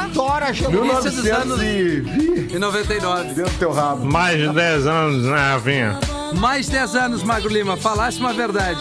Adora, 0.04 0.52
Gil. 0.52 0.70
Início 0.85 1.11
dos 1.11 1.26
anos 1.26 1.58
1900 1.61 2.52
e... 2.52 2.56
em 2.56 2.58
99. 2.58 3.25
Dentro 3.35 3.52
do 3.52 3.58
teu 3.58 3.73
rabo. 3.73 4.04
Mais 4.04 4.37
de 4.38 4.49
10 4.52 4.87
anos, 4.87 5.25
né, 5.25 5.52
Rafinha? 5.54 5.99
Mais 6.38 6.68
10 6.68 6.94
anos, 6.97 7.23
Magro 7.23 7.49
Lima. 7.49 7.76
Falasse 7.76 8.18
uma 8.18 8.32
verdade. 8.32 8.80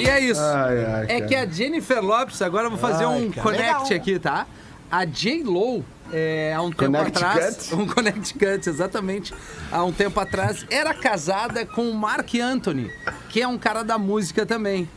E 0.00 0.08
é 0.08 0.20
isso. 0.20 0.40
Ai, 0.40 0.84
ai, 0.84 1.04
É 1.04 1.06
cara. 1.20 1.26
que 1.26 1.34
a 1.34 1.46
Jennifer 1.46 2.00
Lopes, 2.04 2.40
agora 2.42 2.66
eu 2.66 2.70
vou 2.70 2.78
fazer 2.78 3.06
um 3.06 3.30
connect 3.32 3.84
Legal. 3.84 3.96
aqui, 3.96 4.18
tá? 4.18 4.46
A 4.90 5.04
J-Lo, 5.04 5.84
é, 6.12 6.54
há 6.54 6.62
um 6.62 6.70
tempo 6.70 6.96
atrás. 6.96 7.70
Um 7.74 7.86
Connecticut, 7.86 8.68
exatamente. 8.68 9.34
Há 9.70 9.84
um 9.84 9.92
tempo 9.92 10.18
atrás, 10.20 10.64
era 10.70 10.94
casada 10.94 11.64
com 11.66 11.88
o 11.90 11.94
Mark 11.94 12.28
Anthony, 12.34 12.90
que 13.28 13.40
é 13.42 13.48
um 13.48 13.58
cara 13.58 13.82
da 13.82 13.98
música 13.98 14.44
também. 14.46 14.88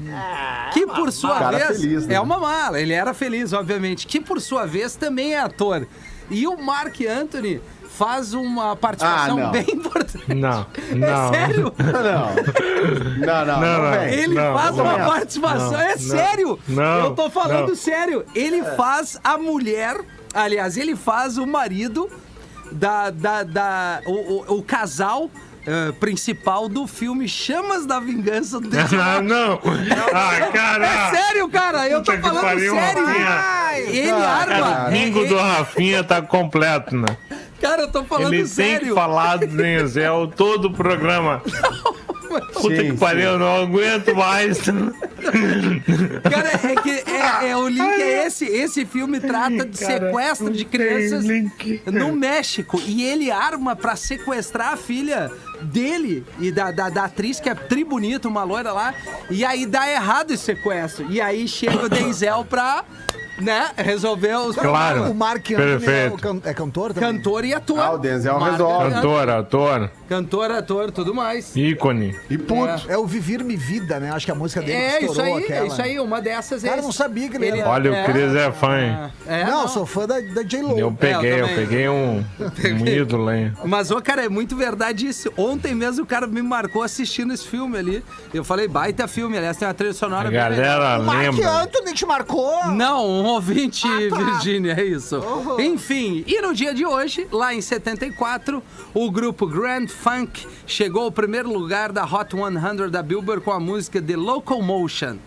que 0.73 0.85
por 0.85 1.11
sua 1.11 1.39
Cara 1.39 1.57
vez. 1.57 1.81
feliz, 1.81 2.07
né? 2.07 2.15
É 2.15 2.19
uma 2.19 2.37
mala, 2.37 2.79
ele 2.79 2.93
era 2.93 3.13
feliz, 3.13 3.53
obviamente. 3.53 4.05
Que 4.07 4.19
por 4.19 4.39
sua 4.41 4.65
vez 4.65 4.95
também 4.95 5.33
é 5.33 5.39
ator. 5.39 5.87
E 6.29 6.45
o 6.47 6.57
Mark 6.61 6.95
Anthony 7.01 7.59
faz 7.97 8.33
uma 8.33 8.75
participação 8.77 9.47
Ah, 9.47 9.49
bem 9.49 9.65
importante. 9.73 10.33
Não, 10.33 10.65
É 10.91 10.95
não. 10.95 11.33
sério? 11.33 11.73
Não. 11.79 12.35
Não, 13.17 13.45
não, 13.45 13.59
não, 13.59 13.81
não. 13.91 14.03
Ele 14.05 14.35
Não, 14.35 14.53
faz 14.57 14.75
não, 14.77 14.83
uma 14.85 14.97
não. 14.97 15.05
participação. 15.09 15.71
Não, 15.71 15.79
é 15.81 15.97
sério. 15.97 16.59
não, 16.67 17.05
Eu 17.05 17.11
tô 17.15 17.29
falando 17.29 17.69
não. 17.69 17.75
sério. 17.75 18.23
Ele 18.33 18.63
faz 18.77 19.19
a 19.23 19.37
mulher. 19.37 19.97
Aliás, 20.43 20.77
ele 20.77 20.95
faz 20.95 21.37
o 21.37 21.45
marido 21.45 22.09
da. 22.71 23.09
da, 23.09 23.43
da 23.43 24.01
o, 24.05 24.11
o- 24.53 24.57
o 24.59 24.63
casal. 24.63 25.29
eh, 25.67 25.91
principal 25.99 26.67
do 26.69 26.87
filme 26.87 27.27
Chamas 27.27 27.85
da 27.85 27.99
Vingança 27.99 28.59
do 28.59 28.69
Ah, 28.99 29.21
não. 29.21 29.59
Ah, 30.13 30.35
É 30.35 30.51
cara. 30.51 31.09
sério, 31.11 31.49
cara, 31.49 31.87
eu 31.87 32.01
tô 32.01 32.17
falando 32.17 32.41
pariu, 32.41 32.73
sério. 32.73 33.05
Rafinha. 33.05 33.89
Ele 33.91 34.09
Ah, 34.11 34.37
arma. 34.47 34.87
O 34.87 34.91
bingo 34.91 35.23
é- 35.25 35.27
do 35.27 35.35
Rafinha 35.37 36.03
tá 36.03 36.21
completo, 36.21 36.95
né? 36.95 37.07
Cara, 37.61 37.81
eu 37.83 37.91
tô 37.91 38.03
falando 38.05 38.33
Ele 38.33 38.37
tem 38.43 38.47
sério. 38.47 38.87
que 38.87 38.93
falar 38.93 39.37
nisso, 39.39 39.99
é 39.99 40.09
o 40.09 40.25
todo 40.27 40.69
o 40.69 40.73
programa. 40.73 41.41
Puta 42.29 42.75
Sim, 42.75 42.91
que 42.91 42.97
pariu, 42.97 43.31
eu 43.31 43.39
não 43.39 43.63
aguento 43.63 44.15
mais. 44.15 44.59
Cara, 44.59 46.49
é 46.71 46.75
que 46.81 46.89
é, 47.09 47.49
é, 47.49 47.57
o 47.57 47.67
link 47.67 48.01
é 48.01 48.27
esse. 48.27 48.45
Esse 48.45 48.85
filme 48.85 49.19
trata 49.19 49.65
de 49.65 49.77
Cara, 49.77 50.05
sequestro 50.05 50.51
de 50.51 50.65
crianças 50.65 51.25
no 51.85 52.13
México. 52.13 52.79
E 52.85 53.03
ele 53.03 53.31
arma 53.31 53.75
pra 53.75 53.95
sequestrar 53.95 54.73
a 54.73 54.77
filha 54.77 55.31
dele 55.61 56.23
e 56.39 56.51
da, 56.51 56.71
da, 56.71 56.89
da 56.89 57.05
atriz 57.05 57.39
que 57.39 57.49
é 57.49 57.55
tri 57.55 57.83
bonita, 57.83 58.27
uma 58.27 58.43
loira 58.43 58.71
lá. 58.71 58.93
E 59.29 59.43
aí 59.43 59.65
dá 59.65 59.89
errado 59.89 60.31
esse 60.31 60.43
sequestro. 60.43 61.07
E 61.09 61.19
aí 61.19 61.47
chega 61.47 61.85
o 61.85 61.89
Denzel 61.89 62.45
pra, 62.45 62.85
né, 63.41 63.69
resolver 63.77 64.35
os 64.35 64.55
Claro. 64.55 65.03
O 65.11 65.15
Mark 65.15 65.45
Anthony 65.51 65.61
é, 65.61 65.77
Perfeito. 65.77 66.15
o 66.15 66.17
can- 66.19 66.41
é 66.43 66.53
cantor 66.53 66.93
também? 66.93 67.13
Cantor 67.17 67.45
e 67.45 67.53
ator. 67.53 67.79
Ah, 67.79 67.91
o 67.91 67.97
Denzel 67.97 68.39
Marc 68.39 68.51
resolve. 68.51 68.75
Anthony. 68.85 68.93
Cantor, 69.01 69.29
ator, 69.29 69.91
Cantor, 70.09 70.51
ator, 70.51 70.91
tudo 70.91 71.13
mais. 71.13 71.55
ícone. 71.55 72.15
E 72.29 72.37
puto. 72.37 72.85
É 72.87 72.97
o 72.97 73.05
Vivir-me 73.05 73.55
Vida, 73.55 73.99
né? 73.99 74.11
Acho 74.11 74.25
que 74.25 74.31
a 74.31 74.35
música 74.35 74.61
dele 74.61 74.73
É, 74.73 74.89
que 74.97 75.05
isso 75.05 75.13
estourou 75.13 75.37
aí, 75.37 75.43
aquela. 75.43 75.59
é 75.63 75.67
isso 75.67 75.81
aí, 75.81 75.99
uma 75.99 76.21
dessas 76.21 76.63
é 76.63 76.67
Cara, 76.67 76.79
esse. 76.79 76.85
não 76.87 76.91
sabia 76.93 77.29
que 77.29 77.35
ele 77.37 77.59
era- 77.59 77.69
Olha, 77.69 77.91
o 77.91 78.05
Cris 78.05 78.33
é 78.35 78.51
fã, 78.51 78.79
hein? 78.79 79.11
É, 79.27 79.43
não, 79.45 79.61
eu 79.63 79.67
sou 79.67 79.85
fã 79.85 80.07
da, 80.07 80.19
da 80.19 80.43
J-Lo. 80.43 80.77
Eu 80.79 80.91
peguei, 80.91 81.33
eu 81.41 81.47
também. 81.47 81.55
peguei 81.55 81.89
um, 81.89 82.25
um 82.81 82.87
ídolo, 82.87 83.31
hein? 83.31 83.53
Mas, 83.65 83.91
ô, 83.91 84.01
cara, 84.01 84.25
é 84.25 84.29
muito 84.29 84.55
verdade 84.55 85.07
isso. 85.07 85.31
Ontem 85.37 85.75
mesmo 85.75 86.03
o 86.03 86.07
cara 86.07 86.25
me 86.27 86.41
marcou 86.41 86.81
assistindo 86.83 87.33
esse 87.33 87.45
filme 87.47 87.77
ali. 87.77 88.03
Eu 88.33 88.43
falei, 88.43 88.67
baita 88.67 89.07
filme. 89.07 89.37
Aliás, 89.37 89.57
tem 89.57 89.67
uma 89.67 89.73
trilha 89.73 89.93
sonora 89.93 90.27
A 90.27 90.31
bem 90.31 90.39
legal. 90.49 90.51
galera 90.79 90.99
O 90.99 91.05
Mark 91.05 91.19
lembra. 91.21 91.49
Anthony 91.61 91.93
te 91.93 92.05
marcou? 92.05 92.65
Não, 92.67 93.05
um 93.07 93.28
ouvinte, 93.29 93.87
Ah, 93.87 94.09
tá. 94.09 94.23
Virgínia, 94.23 94.73
é 94.73 94.83
isso. 94.85 95.19
Enfim, 95.59 96.23
e 96.27 96.41
no 96.41 96.53
dia 96.53 96.73
de 96.73 96.85
hoje, 96.85 97.27
lá 97.31 97.53
em 97.53 97.61
74, 97.61 98.61
o 98.93 99.09
grupo 99.11 99.45
Grand 99.47 99.87
Funk 99.87 100.45
chegou 100.65 101.03
ao 101.03 101.11
primeiro 101.11 101.51
lugar 101.51 101.91
da 101.91 102.03
Hot 102.05 102.35
100 102.35 102.89
da 102.89 103.01
Billboard 103.01 103.43
com 103.43 103.51
a 103.51 103.59
música 103.59 104.01
The 104.01 104.15
Locomotion. 104.15 105.17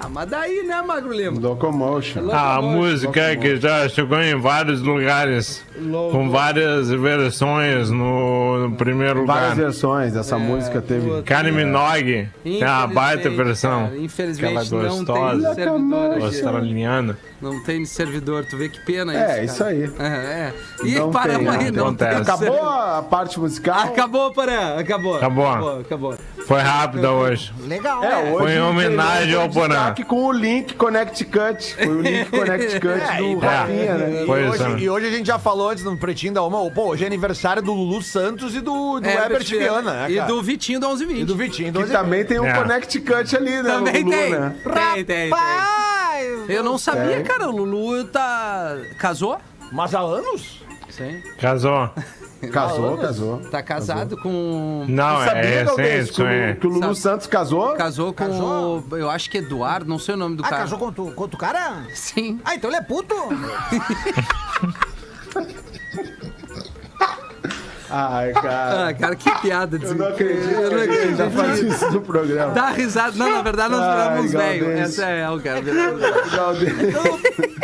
Ah, 0.00 0.08
mas 0.08 0.28
daí, 0.28 0.62
né, 0.64 0.82
Magro 0.82 1.12
Lima? 1.12 1.38
Locomotion. 1.40 2.30
A 2.32 2.60
música 2.60 3.36
que 3.36 3.56
já 3.56 3.88
chegou 3.88 4.20
em 4.20 4.34
vários 4.38 4.82
lugares, 4.82 5.64
com 6.10 6.28
várias 6.30 6.90
versões 6.90 7.90
no, 7.90 8.68
no 8.68 8.76
primeiro 8.76 9.24
Várias 9.24 9.50
lugar. 9.50 9.64
versões. 9.64 10.16
Essa 10.16 10.36
música 10.38 10.82
teve. 10.82 11.22
Kylie 11.22 11.52
Minogue 11.52 12.28
tem 12.42 12.62
a 12.64 12.86
baita 12.86 13.28
Infelizmente, 13.28 13.36
versão. 13.46 13.84
cara, 13.84 13.96
infelizmente 13.98 14.58
Aquela 14.58 14.82
não 14.82 15.04
tem 15.04 15.14
gostosa. 15.14 15.54
servidor 15.54 16.10
aqui. 16.12 16.24
Australiana. 16.24 17.18
Não 17.40 17.62
tem 17.62 17.84
servidor, 17.84 18.46
tu 18.46 18.56
vê 18.56 18.68
que 18.70 18.80
pena 18.84 19.12
isso. 19.12 19.22
É, 19.22 19.26
cara. 19.26 19.44
isso 19.44 19.64
aí. 19.64 19.92
É, 19.98 20.06
é. 20.06 20.54
E 20.82 20.94
Não 20.94 21.10
paramos 21.10 21.56
tem, 21.56 21.66
aí, 21.66 21.70
não 21.70 21.84
não 21.86 21.94
tem. 21.94 22.08
Acabou 22.08 22.62
a 22.68 23.02
parte 23.02 23.38
musical? 23.38 23.80
Acabou, 23.80 24.32
Porã, 24.32 24.76
acabou. 24.78 25.16
Acabou. 25.16 25.46
Acabou, 25.48 25.80
acabou. 25.80 26.14
Foi 26.46 26.60
rápida 26.60 27.10
hoje. 27.10 27.52
Legal. 27.66 28.04
É, 28.04 28.18
hoje 28.30 28.38
Foi 28.38 28.52
em 28.52 28.60
homenagem 28.60 29.34
ao 29.34 29.48
Porã. 29.48 29.68
destaque 29.68 30.04
com 30.04 30.26
o 30.26 30.32
link 30.32 30.74
Connecticut. 30.74 31.74
Foi 31.74 31.86
o 31.88 32.00
link 32.02 32.28
Connecticut 32.30 32.98
do 33.18 33.38
Rafinha, 33.38 33.94
né? 33.94 34.24
E 34.24 34.30
hoje, 34.30 34.62
é. 34.62 34.78
e 34.80 34.90
hoje 34.90 35.06
a 35.06 35.10
gente 35.10 35.26
já 35.26 35.38
falou 35.38 35.70
antes 35.70 35.84
no 35.84 35.96
Pretinho 35.96 36.34
da 36.34 36.42
Uma, 36.42 36.70
pô, 36.70 36.88
hoje 36.88 37.04
é 37.04 37.06
aniversário 37.06 37.62
do 37.62 37.72
Lulu 37.72 38.02
Santos 38.02 38.54
e 38.54 38.60
do, 38.60 39.00
do 39.00 39.08
Herbert 39.08 39.40
Herbert 39.40 39.46
Viana, 39.46 39.92
né, 40.06 40.10
E 40.10 40.20
do 40.20 40.42
Vitinho 40.42 40.78
do 40.80 40.86
1120. 40.88 41.20
E 41.20 41.24
do 41.24 41.36
Vitinho. 41.36 41.72
do 41.72 41.84
Que 41.84 41.90
também 41.90 42.24
tem 42.24 42.38
um 42.38 42.46
É. 42.46 42.52
Connecticut 42.52 43.36
ali, 43.36 43.62
né? 43.62 43.70
Também 43.70 44.02
Lulu, 44.02 44.16
tem. 44.16 44.30
né? 44.30 44.54
Tem, 44.64 45.04
tem, 45.04 45.30
tem. 45.30 46.54
Eu 46.54 46.62
não 46.62 46.76
sabia, 46.78 47.16
Tem. 47.16 47.24
cara. 47.24 47.48
O 47.48 47.56
Lulu 47.56 48.04
tá. 48.04 48.76
Casou? 48.98 49.38
Mas 49.72 49.94
há 49.94 50.00
anos? 50.00 50.62
Sim. 50.90 51.22
Casou. 51.40 51.90
Casou, 52.50 52.98
casou. 52.98 53.38
Tá 53.50 53.62
casado 53.62 54.16
com. 54.16 54.84
Não, 54.88 55.18
Sabia, 55.24 55.40
é 55.42 55.64
Galdês, 55.64 56.10
que, 56.10 56.22
é. 56.22 56.54
que 56.54 56.66
o 56.66 56.70
Lulu 56.70 56.82
Sabe- 56.82 56.96
Santos 56.96 57.26
casou? 57.26 57.74
Casou 57.74 58.06
com. 58.12 58.24
Casou? 58.26 58.84
o- 58.90 58.96
Eu 58.96 59.10
acho 59.10 59.28
que 59.30 59.38
Eduardo, 59.38 59.88
não 59.88 59.98
sei 59.98 60.14
o 60.14 60.18
nome 60.18 60.36
do 60.36 60.44
Ah, 60.44 60.48
cara. 60.48 60.62
casou 60.62 60.78
com 60.78 60.92
tu, 60.92 61.12
com 61.12 61.28
tu 61.28 61.36
cara? 61.36 61.84
Sim. 61.94 62.40
Ah, 62.44 62.54
então 62.54 62.70
ele 62.70 62.76
é 62.78 62.82
puto? 62.82 63.14
Ai, 67.96 68.32
cara. 68.32 68.88
Ah, 68.88 68.94
cara, 68.94 69.14
que 69.16 69.30
piada. 69.40 69.78
Eu 69.80 69.94
não 69.94 70.06
acredito 70.08 70.50
Eu 70.50 70.70
não 70.70 70.70
que 70.70 70.74
a 70.90 71.06
gente 71.06 71.16
já 71.16 71.26
acredito. 71.26 71.30
faz 71.46 71.58
isso 71.60 71.90
no 71.92 72.00
programa. 72.00 72.52
Dá 72.52 72.70
risada. 72.70 73.12
Não, 73.16 73.30
na 73.30 73.42
verdade, 73.42 73.70
nós 73.70 73.80
Ai, 73.82 74.08
viramos 74.08 74.32
velho. 74.32 74.70
Essa 74.72 75.04
é 75.06 75.30
o 75.30 75.40
cara. 75.40 75.60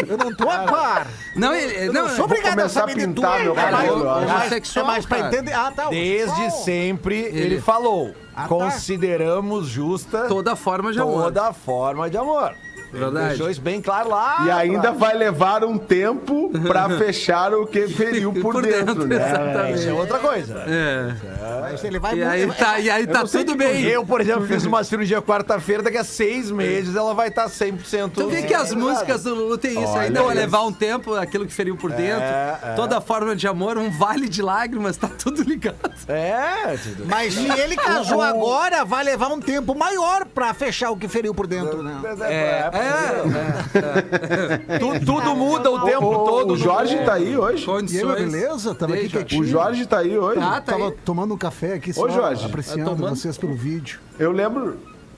Eu 0.09 0.17
não 0.19 0.35
tô 0.35 0.49
a 0.49 0.59
par. 0.65 1.07
Não, 1.37 1.55
ele. 1.55 1.87
Eu 1.89 1.93
Não, 1.93 2.03
não 2.09 2.15
sou 2.17 2.25
obrigado 2.25 2.53
a 2.53 2.57
começar 2.57 2.81
a 2.81 2.83
saber 2.89 2.95
de 2.95 3.07
tudo. 3.07 3.15
pintar 3.15 3.41
meu 3.43 3.53
É 3.53 3.71
cabelo, 3.71 4.01
é 4.03 4.27
mais-. 4.27 4.77
É 4.77 4.83
mais 4.83 5.07
pra 5.07 5.19
entender. 5.21 5.53
Ah, 5.53 5.73
tá. 5.75 5.89
Desde 5.89 6.51
sempre 6.65 7.17
ele, 7.19 7.39
Ele- 7.41 7.61
falou: 7.61 8.15
Ah, 8.35 8.43
tá. 8.43 8.49
consideramos 8.49 9.67
justa 9.69 10.27
toda 10.29 10.57
forma 10.57 10.93
de 10.93 11.01
amor. 11.01 11.25
toda 11.25 11.53
forma 11.53 12.09
de 12.11 12.17
amor. 12.17 12.53
Verdade. 12.93 13.29
Deixou 13.31 13.51
isso 13.51 13.61
bem 13.61 13.81
claro 13.81 14.11
lá. 14.11 14.39
E 14.47 14.51
ainda 14.51 14.93
vai 14.93 15.15
levar 15.17 15.65
um 15.65 15.79
tempo 15.79 16.51
pra 16.67 16.89
fechar 16.91 17.53
o 17.55 17.67
que 17.67 17.87
feriu 17.89 18.33
por, 18.33 18.53
Por 18.55 18.63
dentro, 18.63 18.87
dentro, 18.87 19.07
né? 19.07 19.17
exatamente. 19.17 19.79
Isso 19.79 19.89
é 19.89 19.93
outra 19.93 20.19
coisa. 20.19 20.65
É. 20.67 21.15
Mas 21.61 21.85
ele 21.85 21.99
vai 21.99 22.17
E 22.17 22.23
aí 22.25 22.47
vai- 22.47 22.57
tá, 22.57 22.79
e 22.81 22.91
aí 22.91 23.07
tá 23.07 23.25
tudo 23.25 23.55
bem. 23.55 23.83
Eu, 23.85 24.05
por 24.05 24.21
exemplo, 24.21 24.47
fiz 24.47 24.65
uma 24.65 24.83
cirurgia 24.85 25.23
quarta-feira, 25.23 25.83
daqui 25.83 25.99
a 25.99 26.05
seis 26.05 26.51
meses 26.51 26.97
ela 26.97 27.15
vai 27.15 27.29
estar 27.29 27.49
100%. 27.49 28.11
Tu 28.15 28.29
vê 28.29 28.43
que 28.43 28.55
as 28.55 28.73
músicas 28.75 29.23
do 29.23 29.35
Lulu 29.35 29.59
tem 29.59 29.83
isso, 29.83 29.97
ainda 29.97 30.23
vai 30.23 30.35
levar 30.35 30.63
um 30.65 30.73
tempo, 30.73 31.15
aquilo 31.15 31.47
que 31.47 31.53
feriu 31.53 31.77
por 31.77 31.91
dentro. 31.93 32.23
é. 32.25 32.73
Toda 32.77 33.01
forma 33.01 33.35
de 33.37 33.47
amor, 33.47 33.79
um 33.79 33.91
vale 33.91 34.29
de 34.29 34.43
lágrimas, 34.43 34.97
tá 34.97 35.09
tudo 35.09 35.43
ligado. 35.43 35.77
É, 36.09 36.77
tudo. 36.77 37.07
Mas 37.07 37.35
se 37.35 37.47
ele 37.61 37.77
casou 37.77 38.21
agora, 38.23 38.85
vai 38.85 39.05
levar 39.05 39.29
um 39.29 39.41
tempo 39.41 39.75
maior 39.75 40.25
pra 40.27 40.53
fechar 40.55 40.91
o 40.91 40.97
que 40.97 41.07
feriu 41.09 41.35
por 41.35 41.47
dentro, 41.47 41.83
né? 41.83 42.01
É, 42.29 42.71
É, 42.81 44.79
tu- 44.79 45.05
tudo 45.05 45.35
muda 45.37 45.71
o 45.71 45.81
tempo 45.85 46.07
Ô, 46.07 46.25
todo. 46.25 46.55
o 46.55 46.57
Jorge 46.57 46.97
tá 47.05 47.15
aí 47.15 47.37
hoje? 47.37 47.57
E 47.57 47.61
aí, 47.61 47.67
condições. 47.67 48.15
beleza? 48.33 48.75
Tava 48.75 48.95
aqui 48.95 49.09
quietinho. 49.09 49.43
O 49.43 49.47
Jorge 49.47 49.87
tá 49.87 49.99
aí 49.99 50.17
hoje? 50.19 50.41
Tá, 50.41 50.51
tá 50.61 50.73
Tava 50.73 50.87
aí. 50.89 50.95
tomando 51.05 51.35
um 51.35 51.39
café 51.39 51.75
aqui, 51.75 51.93
só 51.93 52.09
Jorge. 52.09 52.45
apreciando 52.47 52.85
Tá 52.91 52.97
tomando? 52.97 53.17
vocês 53.17 53.37
pelo 53.39 53.55
vídeo. 53.55 54.01
Eu 54.19 54.33
lembro. 54.33 54.77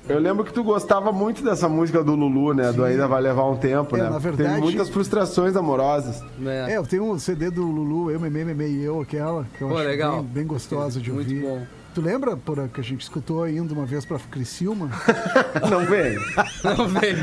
Eu 0.09 0.19
lembro 0.19 0.45
que 0.45 0.53
tu 0.53 0.65
gostava 0.65 1.13
muito 1.13 1.45
dessa 1.45 1.69
música 1.69 2.03
do 2.03 2.17
Lulu, 2.17 2.53
né? 2.55 2.73
Do 2.73 2.85
Ainda 2.85 3.07
Vai 3.07 3.23
Levar 3.23 3.45
um 3.49 3.57
Tempo, 3.57 3.97
É, 3.97 4.03
né? 4.03 4.11
na 4.11 4.19
verdade- 4.19 4.49
Teve 4.49 4.61
muitas 4.61 4.89
frustrações 4.89 5.55
amorosas. 5.55 6.21
É. 6.45 6.73
É, 6.73 6.77
eu 6.77 6.83
tenho 6.85 7.05
um 7.09 7.17
CD 7.21 7.51
do 7.51 7.63
Lulu, 7.63 8.11
Eu, 8.11 8.19
Meme, 8.19 8.45
Meme 8.53 8.67
e 8.67 8.83
Eu, 8.83 9.01
aquela, 9.01 9.47
que 9.57 9.63
eu 9.63 9.69
Pô, 9.69 9.77
acho 9.79 9.85
legal. 9.87 10.15
Bem, 10.17 10.23
bem 10.25 10.47
gostosa 10.47 11.01
de 11.01 11.13
Muito 11.13 11.29
ouvir. 11.29 11.43
bom. 11.47 11.63
Tu 11.95 12.01
lembra, 12.01 12.35
porra, 12.39 12.69
que 12.69 12.81
a 12.81 12.85
gente 12.85 13.03
escutou 13.03 13.47
indo 13.47 13.75
uma 13.75 13.85
vez 13.85 14.07
pra 14.07 14.19
Criciúma? 14.19 14.89
Não 15.71 15.85
vem. 15.85 16.17
Não 16.65 16.89
vem. 16.89 17.17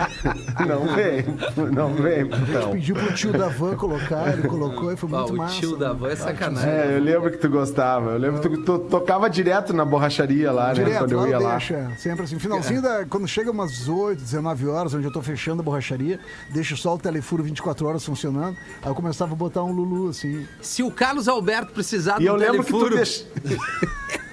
Não 0.67 0.95
vem. 0.95 1.71
Não 1.73 1.93
vem, 1.95 2.21
então. 2.21 2.71
Pediu 2.73 2.95
pro 2.95 3.11
tio 3.15 3.31
da 3.31 3.47
van 3.47 3.75
colocar, 3.75 4.31
ele 4.31 4.47
colocou 4.47 4.93
e 4.93 4.95
foi 4.95 5.09
Ah, 5.11 5.17
muito 5.21 5.33
o 5.33 5.37
massa. 5.37 5.59
tio 5.59 5.75
da 5.75 5.91
né? 5.91 5.99
van 5.99 6.09
é 6.09 6.15
sacanagem. 6.15 6.69
É, 6.69 6.95
eu 6.97 7.01
lembro 7.01 7.31
que 7.31 7.37
tu 7.37 7.49
gostava. 7.49 8.11
Eu 8.11 8.19
lembro 8.19 8.41
que 8.41 8.49
tu, 8.49 8.63
tu 8.63 8.79
tocava 8.89 9.27
direto 9.27 9.73
na 9.73 9.83
borracharia 9.83 10.51
lá, 10.51 10.67
né? 10.67 10.73
Direto, 10.75 10.99
Quando 10.99 11.15
lá 11.17 11.23
eu 11.23 11.29
ia 11.29 11.39
lá. 11.39 11.51
deixo, 11.57 11.73
é. 11.73 11.89
Sempre 11.97 12.23
assim. 12.25 12.37
Finalzinho, 12.37 12.81
da, 12.83 13.05
quando 13.05 13.27
chega 13.27 13.49
umas 13.49 13.87
8, 13.89 14.19
19 14.21 14.67
horas, 14.67 14.93
onde 14.93 15.05
eu 15.07 15.11
tô 15.11 15.21
fechando 15.23 15.61
a 15.61 15.65
borracharia, 15.65 16.19
deixo 16.51 16.77
só 16.77 16.93
o 16.93 16.99
telefuro 16.99 17.41
24 17.43 17.87
horas 17.87 18.05
funcionando. 18.05 18.55
Aí 18.83 18.89
eu 18.89 18.93
começava 18.95 19.33
a 19.33 19.35
botar 19.35 19.63
um 19.63 19.71
Lulu, 19.71 20.09
assim. 20.09 20.45
Se 20.61 20.83
o 20.83 20.91
Carlos 20.91 21.27
Alberto 21.27 21.73
precisar 21.73 22.21
E 22.21 22.25
eu 22.27 22.33
do 22.33 22.39
lembro 22.39 22.63
que 22.63 22.71
tu 22.71 22.77
telefuro... 22.87 22.95
deix... 22.95 23.25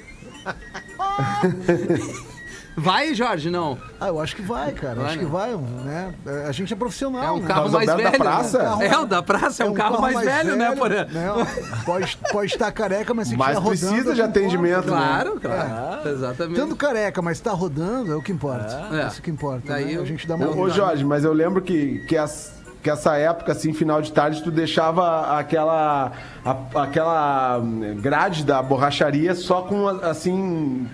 Vai, 2.78 3.14
Jorge, 3.14 3.48
não. 3.48 3.78
Ah, 3.98 4.08
eu 4.08 4.20
acho 4.20 4.36
que 4.36 4.42
vai, 4.42 4.70
cara. 4.72 4.96
Vai, 4.96 5.06
acho 5.06 5.16
né? 5.16 5.24
que 5.24 5.30
vai. 5.30 5.56
Né? 5.56 6.14
É, 6.26 6.46
A 6.46 6.52
gente 6.52 6.74
é 6.74 6.76
profissional. 6.76 7.22
É 7.24 7.30
um 7.32 7.38
né? 7.40 7.46
carro 7.48 7.70
Carlos 7.70 7.72
mais 7.72 7.88
Alberto 7.88 8.12
velho. 8.12 8.22
da 8.22 8.30
praça? 8.30 8.76
Né? 8.76 8.86
É, 8.86 8.98
o 8.98 9.06
da 9.06 9.22
praça 9.22 9.62
é, 9.64 9.66
um, 9.66 9.72
carro, 9.72 10.02
mais, 10.02 10.20
velho, 10.20 10.56
né, 10.56 10.76
Porã? 10.76 11.06
Não, 11.10 11.46
pode, 11.86 12.18
pode 12.30 12.52
estar 12.52 12.70
careca, 12.72 13.14
mas 13.14 13.28
se 13.28 13.36
Mas 13.36 13.56
rodando. 13.56 13.70
precisa 13.70 14.10
é 14.10 14.12
o 14.12 14.14
de 14.14 14.20
atendimento, 14.20 14.90
né? 14.90 14.96
Claro, 14.98 15.40
claro. 15.40 16.06
Exatamente. 16.10 16.56
Tanto 16.60 16.76
careca, 16.76 17.22
mas 17.22 17.40
tá 17.40 17.52
rodando, 17.52 18.12
é 18.12 18.14
o 18.14 18.20
que 18.20 18.30
importa. 18.30 18.88
É. 18.92 19.00
É. 19.00 19.06
Isso 19.06 19.22
que 19.22 19.30
importa. 19.30 19.62
Daí 19.68 19.86
né? 19.86 19.92
eu- 19.96 20.02
A 20.02 20.04
gente 20.04 20.26
dá 20.28 20.34
uma. 20.34 20.46
Ô, 20.50 20.68
Jorge, 20.68 21.02
mas 21.02 21.24
eu 21.24 21.32
lembro 21.32 21.62
que, 21.62 22.00
que, 22.06 22.14
as- 22.18 22.52
que 22.82 22.90
essa 22.90 23.16
época, 23.16 23.52
assim, 23.52 23.72
final 23.72 24.02
de 24.02 24.12
tarde, 24.12 24.42
tu 24.42 24.50
deixava 24.50 25.38
aquela, 25.38 26.12
a- 26.46 26.82
aquela 26.82 27.60
grade 28.00 28.44
da 28.44 28.62
borracharia 28.62 29.34
só 29.34 29.62
com, 29.62 29.88
assim... 29.88 30.88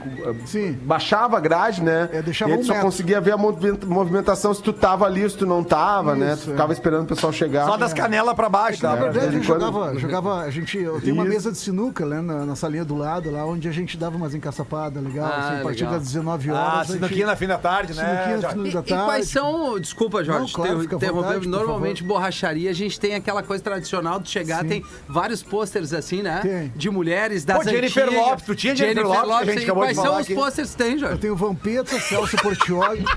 Sim. 0.46 0.72
Baixava 0.82 1.36
a 1.36 1.40
grade, 1.40 1.82
né? 1.82 2.08
É, 2.12 2.22
deixava 2.22 2.50
e 2.50 2.54
aí 2.54 2.60
um 2.60 2.64
só 2.64 2.72
metro. 2.72 2.86
conseguia 2.88 3.20
ver 3.20 3.32
a 3.32 3.36
movimenta- 3.36 3.86
movimentação 3.86 4.54
se 4.54 4.62
tu 4.62 4.72
tava 4.72 5.04
ali 5.06 5.22
ou 5.24 5.30
se 5.30 5.36
tu 5.36 5.46
não 5.46 5.62
tava, 5.62 6.14
né? 6.14 6.32
Isso, 6.32 6.44
Tu 6.44 6.50
é. 6.50 6.52
ficava 6.52 6.72
esperando 6.72 7.02
o 7.04 7.06
pessoal 7.06 7.32
chegar. 7.32 7.66
Só 7.66 7.76
das 7.76 7.92
canelas 7.92 8.34
pra 8.34 8.48
baixo, 8.48 8.82
Na 8.82 8.94
né? 8.94 9.00
verdade, 9.02 9.26
a 9.26 9.28
de 9.28 9.36
gente 9.36 9.46
quando- 9.46 9.60
jogava, 9.66 9.98
jogava. 9.98 10.40
A 10.42 10.50
gente, 10.50 10.78
eu 10.78 11.00
tenho 11.00 11.14
uma 11.14 11.24
Isso. 11.24 11.32
mesa 11.32 11.52
de 11.52 11.58
sinuca 11.58 12.06
né, 12.06 12.20
na, 12.20 12.46
na 12.46 12.56
salinha 12.56 12.84
do 12.84 12.96
lado, 12.96 13.30
lá 13.30 13.44
onde 13.44 13.68
a 13.68 13.72
gente 13.72 13.96
dava 13.96 14.16
umas 14.16 14.34
encaçapadas 14.34 15.02
legal. 15.02 15.26
Ah, 15.26 15.36
assim, 15.48 15.60
a 15.60 15.62
partir 15.62 15.80
legal. 15.84 15.92
das 15.98 16.02
19 16.08 16.50
horas. 16.50 16.62
Ah, 16.62 16.72
a 16.80 16.84
gente- 16.84 16.92
sinuquinha 16.94 17.26
na 17.26 17.36
fim 17.36 17.46
da 17.46 17.58
tarde, 17.58 17.94
né? 17.94 18.02
sinuquinha 18.04 18.36
no 18.36 18.62
fim 18.64 18.68
E, 18.68 18.72
da 18.72 18.80
e 18.80 18.82
tarde. 18.84 19.04
quais 19.04 19.28
são. 19.28 19.78
Desculpa, 19.78 20.24
Jorge, 20.24 20.40
Não, 20.40 20.48
claro, 20.48 20.88
por 20.88 21.46
Normalmente, 21.46 22.02
borracharia, 22.02 22.70
a 22.70 22.74
gente 22.74 22.98
tem 22.98 23.14
aquela 23.14 23.42
coisa 23.42 23.62
tradicional 23.62 24.18
de 24.20 24.28
chegar, 24.28 24.62
Sim. 24.62 24.68
tem 24.68 24.84
vários 25.08 25.41
pôsteres 25.42 25.92
assim, 25.92 26.22
né? 26.22 26.40
Tem. 26.42 26.72
De 26.74 26.90
mulheres 26.90 27.44
das 27.44 27.58
Pô, 27.58 27.64
Jennifer 27.68 28.04
antigas. 28.04 28.26
Lopes, 28.26 28.44
tu 28.44 28.54
tinha 28.54 28.76
Jennifer 28.76 29.06
Lopes, 29.06 29.24
que 29.44 29.50
a 29.50 29.52
gente 29.54 29.64
acabou 29.64 29.86
de 29.86 29.94
quais 29.94 30.06
são 30.08 30.16
os 30.16 30.24
aqui. 30.24 30.34
pôsteres 30.34 30.70
que 30.70 30.76
tem, 30.76 30.92
Eu 30.92 30.98
Jorge? 30.98 31.18
tenho 31.18 31.36
Vampeta, 31.36 32.00
Celso 32.00 32.36
Portioli. 32.36 33.04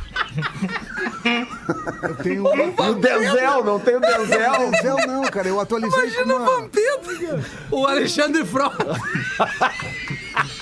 eu 2.04 2.16
tenho. 2.16 2.44
E 2.56 2.90
o 2.90 2.94
Denzel, 2.96 3.64
não 3.64 3.80
tem 3.80 3.96
o 3.96 4.00
Denzel. 4.00 4.70
Denzel 4.72 4.98
não, 5.08 5.24
cara. 5.24 5.48
Eu 5.48 5.60
atualizei 5.60 5.92
com 5.92 6.08
Imagina 6.08 6.34
o 6.34 6.38
uma... 6.38 6.46
Vampeta, 6.46 7.16
cara. 7.20 7.46
O 7.72 7.88
Alexandre 7.88 8.46
Frota. 8.46 8.96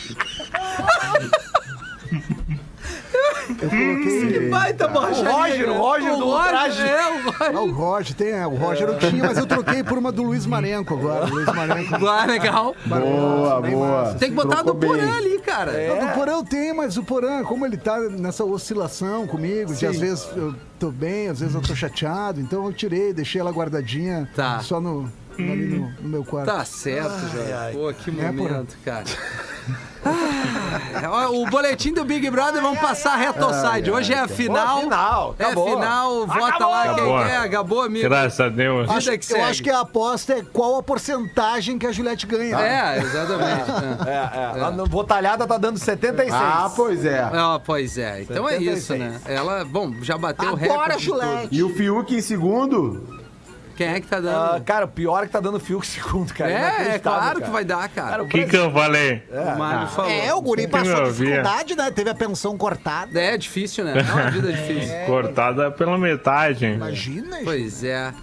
Eu 3.50 3.70
coloquei. 3.70 4.50
Baita 4.50 4.88
borracharia. 4.88 5.32
O 5.34 5.34
Roger, 5.38 5.70
o 5.70 5.78
Roger 5.78 6.18
do 6.18 6.34
traje. 6.50 6.82
É, 6.82 7.08
o 7.08 7.22
Roger. 7.32 7.56
Ah, 7.56 7.62
o 7.62 7.72
Roger, 7.72 8.16
tem, 8.16 8.32
é, 8.32 8.48
o 8.48 8.56
Roger 8.56 8.88
eu 8.90 8.98
tinha, 9.00 9.24
mas 9.24 9.38
eu 9.38 9.46
troquei 9.46 9.84
por 9.84 9.98
uma 9.98 10.12
do 10.12 10.24
Luiz 10.24 10.46
Marenco 10.46 10.94
agora. 10.94 11.26
Luiz 11.26 11.48
Marenco. 11.54 12.06
Ah, 12.06 12.26
legal. 12.26 12.76
Boa, 12.86 13.62
bem 13.62 13.72
boa. 13.72 14.04
massa. 14.04 14.18
Tem 14.18 14.30
que 14.30 14.36
botar 14.36 14.62
do 14.62 14.76
Porã 14.76 14.98
bem. 15.06 15.18
ali, 15.18 15.40
cara. 15.40 15.72
Não, 15.72 16.08
do 16.08 16.14
Porã 16.14 16.32
eu 16.34 16.44
tenho, 16.44 16.76
mas 16.76 16.98
o 16.98 17.04
Porã, 17.04 17.44
como 17.44 17.66
ele 17.66 17.78
tá 17.78 18.00
nessa 18.00 18.44
oscilação 18.44 19.26
comigo, 19.28 19.74
de 19.74 19.86
às 19.86 20.00
vezes 20.00 20.28
eu 20.36 20.56
tô 20.80 20.90
bem, 20.92 21.28
às 21.30 21.40
vezes 21.40 21.56
eu 21.56 21.62
tô 21.62 21.76
chateado, 21.76 22.40
então 22.40 22.66
eu 22.66 22.74
tirei, 22.74 23.14
deixei 23.14 23.40
ela 23.42 23.52
guardadinha 23.52 24.30
Tá. 24.36 24.60
só 24.60 24.80
no, 24.82 25.10
ali 25.42 25.66
no, 25.80 25.90
no 26.02 26.10
meu 26.10 26.24
quarto. 26.24 26.48
Tá 26.48 26.64
certo, 26.66 27.10
Jorge. 27.32 27.78
Pô, 27.78 27.94
que 27.94 28.10
É, 28.22 28.32
momento, 28.32 28.78
cara. 28.84 29.04
Ah, 30.06 31.30
ó, 31.30 31.30
o 31.32 31.46
boletim 31.50 31.94
do 31.94 32.04
Big 32.04 32.30
Brother 32.30 32.62
vamos 32.62 32.80
passar 32.80 33.16
reto 33.16 33.44
ao 33.44 33.54
side. 33.54 33.90
Hoje 33.90 34.12
é 34.14 34.20
a 34.20 34.28
final. 34.28 34.82
Final, 34.82 35.36
É 35.40 35.46
acabou. 35.46 35.70
final, 35.80 36.28
vota 36.28 36.68
lá 36.68 36.84
quem 36.84 36.92
Acabou. 36.94 37.24
quer. 37.24 37.38
Acabou, 37.38 37.82
amigo. 37.84 38.10
Graças 38.10 38.40
a 38.40 38.50
Deus. 38.50 38.82
Vida 38.88 38.98
Acho- 38.98 39.10
que 39.12 39.16
eu 39.18 39.22
segue. 39.24 39.42
acho 39.42 39.64
que 39.64 39.70
a 39.70 39.80
aposta 39.80 40.34
é 40.34 40.44
qual 40.44 40.78
a 40.78 40.84
porcentagem 40.84 41.78
que 41.80 41.88
a 41.88 41.92
Juliette 41.94 42.26
ganha. 42.28 42.60
É, 42.60 42.98
exatamente. 43.00 43.72
é. 44.08 44.58
É, 44.58 44.60
é. 44.60 44.64
A 44.66 44.72
no- 44.72 44.88
Botalhada 44.88 45.48
tá 45.48 45.58
dando 45.58 45.80
76. 45.80 46.34
Ah, 46.34 46.70
pois 46.76 47.06
é. 47.06 47.20
Ah, 47.22 47.62
pois 47.64 47.98
é. 47.98 48.22
Então 48.24 48.48
é 48.48 48.54
76. 48.60 48.78
isso, 48.78 48.96
né? 48.96 49.22
Ela, 49.26 49.64
bom, 49.64 49.94
já 50.02 50.18
bateu 50.18 50.50
o 50.50 50.54
Agora, 50.54 50.62
recorde 50.70 50.98
de 50.98 51.06
tudo. 51.08 51.22
Juliette. 51.22 51.48
E 51.56 51.64
o 51.64 51.70
Fiuk 51.74 52.14
em 52.16 52.22
segundo? 52.22 53.23
Quem 53.76 53.88
é 53.88 54.00
que 54.00 54.08
tá 54.08 54.18
Ah, 54.18 54.22
dando? 54.54 54.64
cara, 54.64 54.86
o 54.86 54.88
pior 54.88 55.24
é 55.24 55.26
que 55.26 55.32
tá 55.32 55.40
dando 55.40 55.60
fio 55.60 55.82
segundo, 55.84 56.34
cara. 56.34 56.52
é, 56.52 56.96
é 56.96 57.00
claro 57.00 57.40
cara. 57.40 57.42
que 57.42 57.50
vai 57.50 57.66
dar, 57.66 57.88
cara. 57.90 58.24
O 58.24 58.28
que 58.28 58.46
que 58.46 58.56
eu 58.56 58.72
falei? 58.72 59.24
o 59.32 59.58
Mário 59.58 59.88
falou. 59.90 60.12
É, 60.12 60.34
o 60.34 60.42
guri 60.42 60.68
passou 60.68 61.04
dificuldade, 61.12 61.76
né? 61.76 61.92
Teve 61.92 62.10
a 62.10 62.16
pensão 62.16 62.58
cortada. 62.58 63.20
É 63.20 63.38
difícil, 63.38 63.84
né? 63.86 63.94
É 64.08 64.12
uma 64.14 64.30
vida 64.32 64.52
difícil. 64.52 64.96
Cortada 65.06 65.72
pela 65.72 65.98
metade. 65.98 66.66
Imagina, 66.66 67.36
gente. 67.38 67.46
Pois 67.46 67.84
é. 67.84 68.14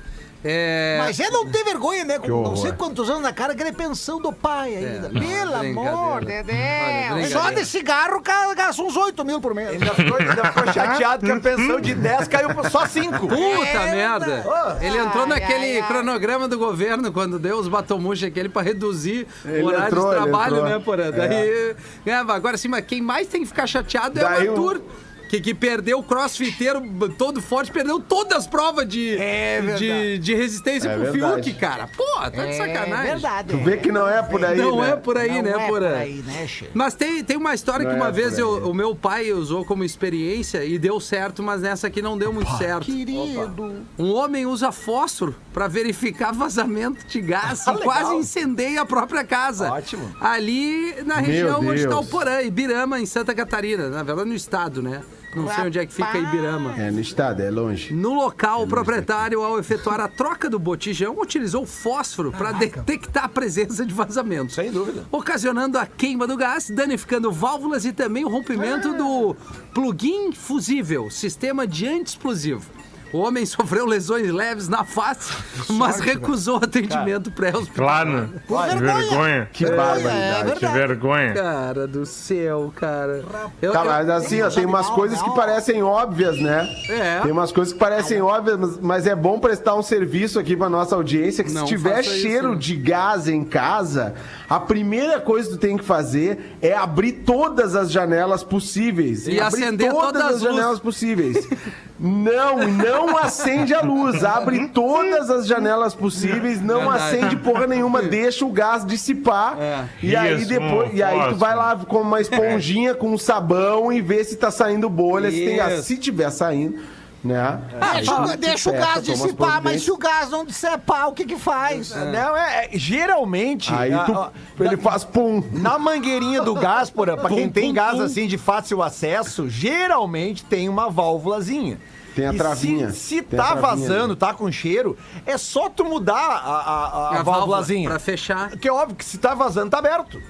É. 0.42 0.96
Mas 1.00 1.20
é 1.20 1.28
não 1.30 1.46
ter 1.46 1.62
vergonha, 1.64 2.04
né? 2.04 2.18
Com 2.18 2.28
não 2.28 2.42
horror. 2.44 2.56
sei 2.56 2.72
quantos 2.72 3.10
anos 3.10 3.22
na 3.22 3.32
cara, 3.32 3.54
querer 3.54 3.72
pensão 3.74 4.20
do 4.20 4.32
pai 4.32 4.74
ainda. 4.76 5.10
não, 5.10 5.20
Pelo 5.20 5.54
amor 5.80 6.24
de 6.24 6.42
Deus. 6.42 7.28
Só 7.30 7.50
de 7.50 7.64
cigarro 7.66 8.22
gasta 8.56 8.82
uns 8.82 8.96
8 8.96 9.22
mil 9.24 9.40
por 9.40 9.54
mês. 9.54 9.70
Ainda 9.70 9.92
ficou, 9.94 10.16
ainda 10.18 10.44
ficou 10.52 10.66
chateado 10.72 11.26
que 11.26 11.32
a 11.32 11.40
pensão 11.40 11.80
de 11.80 11.94
10 11.94 12.28
caiu 12.28 12.54
pra 12.54 12.70
só 12.70 12.86
5. 12.86 13.18
Puta 13.28 13.36
É, 13.36 13.90
merda! 13.94 14.44
Oh. 14.46 14.82
Ele 14.84 14.96
entrou 14.98 15.24
Ai, 15.24 15.28
naquele 15.28 15.64
ai, 15.66 15.80
ai. 15.80 15.86
cronograma 15.88 16.48
do 16.48 16.58
governo 16.58 17.12
quando 17.12 17.38
deu 17.38 17.58
os 17.58 17.68
batomuxos 17.68 18.24
aquele 18.24 18.48
pra 18.48 18.62
reduzir 18.62 19.26
Ele 19.44 19.62
o 19.62 19.66
horário 19.66 19.86
entrou, 19.88 20.08
de 20.08 20.16
ele 20.16 20.22
trabalho, 20.22 20.62
né, 20.64 20.78
Porã? 20.82 21.10
Daí. 21.10 21.76
É, 22.06 22.14
agora 22.14 22.56
sim, 22.56 22.68
mas 22.68 22.84
quem 22.86 23.02
mais 23.02 23.26
tem 23.28 23.42
que 23.42 23.46
ficar 23.48 23.66
chateado 23.66 24.18
é 24.18 24.22
Daí 24.22 24.48
o 24.48 24.52
o- 24.52 24.68
Arthur. 24.68 24.82
Que, 25.30 25.40
que 25.40 25.54
perdeu 25.54 26.00
o 26.00 26.02
crossfiteiro 26.02 26.82
todo 27.16 27.40
forte, 27.40 27.70
perdeu 27.70 28.00
todas 28.00 28.36
as 28.38 28.46
provas 28.48 28.84
de, 28.88 29.16
É 29.16 29.60
de, 29.78 30.18
de 30.18 30.34
resistência 30.34 30.88
É 30.88 30.94
pro 30.96 31.12
verdade. 31.12 31.42
Fiuk, 31.44 31.52
cara. 31.60 31.86
Pô, 31.96 32.04
tá 32.22 32.30
de 32.46 32.56
sacanagem. 32.56 33.10
É 33.10 33.12
verdade. 33.12 33.48
Tu 33.50 33.58
vê 33.58 33.76
que 33.76 33.92
não 33.92 34.08
é 34.08 34.20
por 34.24 34.44
aí, 34.44 34.58
Não 34.58 34.80
né? 34.80 34.90
é 34.90 34.96
por 34.96 35.16
aí, 35.16 35.30
Não 35.40 35.42
né, 35.42 35.50
é 35.50 35.68
por 35.68 35.84
aí, 35.84 36.14
né, 36.26 36.46
che? 36.48 36.68
Mas 36.74 36.94
tem, 36.94 37.22
tem 37.22 37.36
uma 37.36 37.54
história 37.54 37.84
Não 37.84 37.92
que 37.92 37.96
uma 37.96 38.08
é 38.08 38.10
vez 38.12 38.36
eu- 38.40 38.68
o 38.68 38.74
meu 38.74 38.92
pai 38.96 39.30
usou 39.30 39.64
como 39.64 39.84
experiência 39.84 40.64
e 40.64 40.76
deu 40.80 40.98
certo, 40.98 41.44
mas 41.44 41.62
nessa 41.62 41.86
aqui 41.86 42.02
não 42.02 42.18
deu 42.18 42.32
muito 42.32 42.50
certo. 42.58 42.86
Querido. 42.86 43.86
Um 43.96 44.12
homem 44.12 44.46
usa 44.46 44.72
fósforo 44.72 45.36
para 45.54 45.68
verificar 45.68 46.32
vazamento 46.32 47.06
de 47.06 47.20
gás 47.20 47.64
e 47.70 47.78
quase 47.84 48.16
incendeia 48.16 48.80
a 48.80 48.84
própria 48.84 49.22
casa. 49.22 49.70
Ótimo. 49.70 50.12
Ali 50.20 50.92
na 51.04 51.18
região 51.18 51.60
onde 51.60 51.82
está 51.82 52.00
o. 52.00 52.04
Porã, 52.04 52.42
Ibirama, 52.42 52.98
em 52.98 53.06
Santa 53.06 53.32
Catarina. 53.32 53.88
Na 53.88 54.02
verdade, 54.02 54.28
no 54.28 54.34
estado, 54.34 54.82
né? 54.82 55.02
Não 55.34 55.48
sei 55.48 55.64
onde 55.64 55.78
é 55.78 55.86
que 55.86 55.92
fica 55.92 56.18
Ibirama. 56.18 56.74
É, 56.76 56.90
no 56.90 57.00
estado, 57.00 57.40
é 57.40 57.50
longe. 57.50 57.94
No 57.94 58.14
local, 58.14 58.62
o 58.62 58.66
proprietário, 58.66 59.42
ao 59.42 59.58
efetuar 59.58 60.00
a 60.00 60.08
troca 60.08 60.50
do 60.50 60.58
botijão, 60.58 61.18
utilizou 61.20 61.64
fósforo 61.64 62.32
para 62.32 62.52
detectar 62.52 63.24
a 63.24 63.28
presença 63.28 63.86
de 63.86 63.94
vazamento. 63.94 64.52
Sem 64.52 64.72
dúvida. 64.72 65.04
Ocasionando 65.10 65.78
a 65.78 65.86
queima 65.86 66.26
do 66.26 66.36
gás, 66.36 66.68
danificando 66.68 67.30
válvulas 67.30 67.84
e 67.84 67.92
também 67.92 68.24
o 68.24 68.28
rompimento 68.28 68.92
do 68.92 69.36
plugin 69.72 70.32
fusível, 70.32 71.10
sistema 71.10 71.66
de 71.66 71.86
anti-explosivo. 71.86 72.80
O 73.12 73.18
homem 73.18 73.44
sofreu 73.44 73.86
lesões 73.86 74.30
leves 74.30 74.68
na 74.68 74.84
face, 74.84 75.32
mas 75.70 75.98
recusou 76.00 76.56
atendimento 76.56 77.30
pré-hospitalar. 77.32 78.04
Claro. 78.06 78.30
Por 78.46 78.62
Que 78.62 78.76
vergonha. 78.76 78.94
vergonha. 79.08 79.48
Que 79.52 79.64
É 79.64 79.70
barbaridade. 79.76 80.52
Que 80.52 80.60
verdade. 80.66 80.78
vergonha. 80.78 81.34
Cara 81.34 81.86
do 81.86 82.06
céu, 82.06 82.72
cara. 82.76 83.24
Eu, 83.60 83.72
Tá, 83.72 83.80
eu- 83.80 83.84
mas 83.86 84.08
assim, 84.10 84.40
ó, 84.42 84.48
tem 84.50 84.64
umas 84.64 84.88
coisas 84.90 85.20
que 85.20 85.30
parecem 85.34 85.82
óbvias, 85.82 86.40
né? 86.40 86.68
É. 86.88 87.20
Tem 87.20 87.32
umas 87.32 87.50
coisas 87.50 87.72
que 87.72 87.78
parecem 87.80 88.20
óbvias, 88.20 88.56
mas- 88.58 88.78
mas 88.78 89.06
é 89.06 89.14
bom 89.16 89.38
prestar 89.40 89.74
um 89.74 89.82
serviço 89.82 90.38
aqui 90.38 90.56
pra 90.56 90.68
nossa 90.68 90.94
audiência, 90.94 91.42
que 91.42 91.50
Não 91.52 91.62
se 91.62 91.68
tiver 91.74 91.96
faça 91.96 92.10
isso, 92.10 92.20
cheiro 92.20 92.52
né? 92.52 92.58
de 92.58 92.76
gás 92.76 93.26
em 93.28 93.42
casa, 93.44 94.14
a 94.48 94.60
primeira 94.60 95.20
coisa 95.20 95.48
que 95.50 95.54
tu 95.56 95.60
tem 95.60 95.76
que 95.76 95.84
fazer 95.84 96.56
é 96.62 96.74
abrir 96.74 97.12
todas 97.24 97.74
as 97.74 97.90
janelas 97.90 98.44
possíveis. 98.44 99.26
E 99.26 99.40
abrir 99.40 99.64
acender 99.64 99.90
todas 99.90 100.22
as 100.22 100.34
as 100.36 100.40
janelas 100.42 100.78
possíveis. 100.78 101.48
Não, 102.00 102.66
não 102.66 103.18
acende 103.18 103.74
a 103.74 103.82
luz. 103.82 104.24
Abre 104.24 104.68
todas 104.68 105.28
as 105.28 105.46
janelas 105.46 105.94
possíveis, 105.94 106.60
não 106.62 106.90
Verdade. 106.90 107.16
acende 107.16 107.36
porra 107.36 107.66
nenhuma, 107.66 108.00
deixa 108.02 108.44
o 108.46 108.50
gás 108.50 108.86
dissipar. 108.86 109.60
É. 109.60 109.84
E 110.02 110.16
aí 110.16 110.36
Isso, 110.38 110.48
depois, 110.48 110.94
e 110.94 111.02
aí 111.02 111.28
tu 111.28 111.36
vai 111.36 111.54
lá 111.54 111.76
com 111.76 112.00
uma 112.00 112.18
esponjinha 112.22 112.94
com 112.94 113.18
sabão 113.18 113.92
e 113.92 114.00
vê 114.00 114.24
se 114.24 114.36
tá 114.36 114.50
saindo 114.50 114.88
bolha, 114.88 115.30
se, 115.30 115.44
tem, 115.44 115.58
Isso. 115.58 115.82
se 115.82 115.98
tiver 115.98 116.30
saindo, 116.30 116.78
né? 117.22 117.60
Deixa, 117.94 118.12
Aí 118.14 118.20
o- 118.24 118.30
tu 118.30 118.36
deixa 118.38 118.70
o 118.70 118.72
gás 118.72 119.02
dissipar, 119.04 119.62
mas 119.62 119.82
se 119.82 119.90
o 119.90 119.96
gás 119.98 120.30
não 120.30 120.44
dissipar, 120.44 121.08
o 121.08 121.12
que 121.12 121.24
que 121.24 121.36
faz? 121.36 121.90
Não, 121.94 122.36
é, 122.36 122.66
é, 122.66 122.78
geralmente. 122.78 123.72
Aí 123.74 123.92
a- 123.92 124.04
tu, 124.04 124.12
a- 124.18 124.32
ele 124.60 124.76
faz 124.76 125.04
pum. 125.04 125.42
Na 125.52 125.78
mangueirinha 125.78 126.42
do 126.42 126.54
gás, 126.54 126.90
pra 126.90 127.16
quem 127.28 127.46
Pum, 127.48 127.52
tem 127.52 127.68
pum, 127.68 127.74
gás 127.74 127.96
pum. 127.96 128.02
assim 128.04 128.26
de 128.26 128.38
fácil 128.38 128.82
acesso, 128.82 129.48
geralmente 129.48 130.44
tem 130.44 130.68
uma 130.68 130.88
válvulazinha. 130.90 131.78
Tem 132.14 132.26
a 132.26 132.32
E 132.34 132.36
travinha. 132.36 132.90
Se, 132.90 132.98
se 132.98 133.18
a 133.20 133.22
tá 133.22 133.36
travinha, 133.36 133.60
vazando, 133.60 134.08
né? 134.14 134.16
tá 134.18 134.34
com 134.34 134.50
cheiro, 134.50 134.98
é 135.24 135.38
só 135.38 135.68
tu 135.68 135.84
mudar 135.84 136.14
a, 136.16 136.18
a, 136.18 136.26
a, 136.26 137.08
a 137.10 137.12
válvula 137.12 137.22
válvulazinha. 137.22 137.88
pra 137.88 137.98
fechar. 138.00 138.50
Que 138.56 138.66
é 138.68 138.72
óbvio 138.72 138.96
que 138.96 139.04
se 139.04 139.16
tá 139.18 139.32
vazando, 139.34 139.70
tá 139.70 139.78
aberto. 139.78 140.20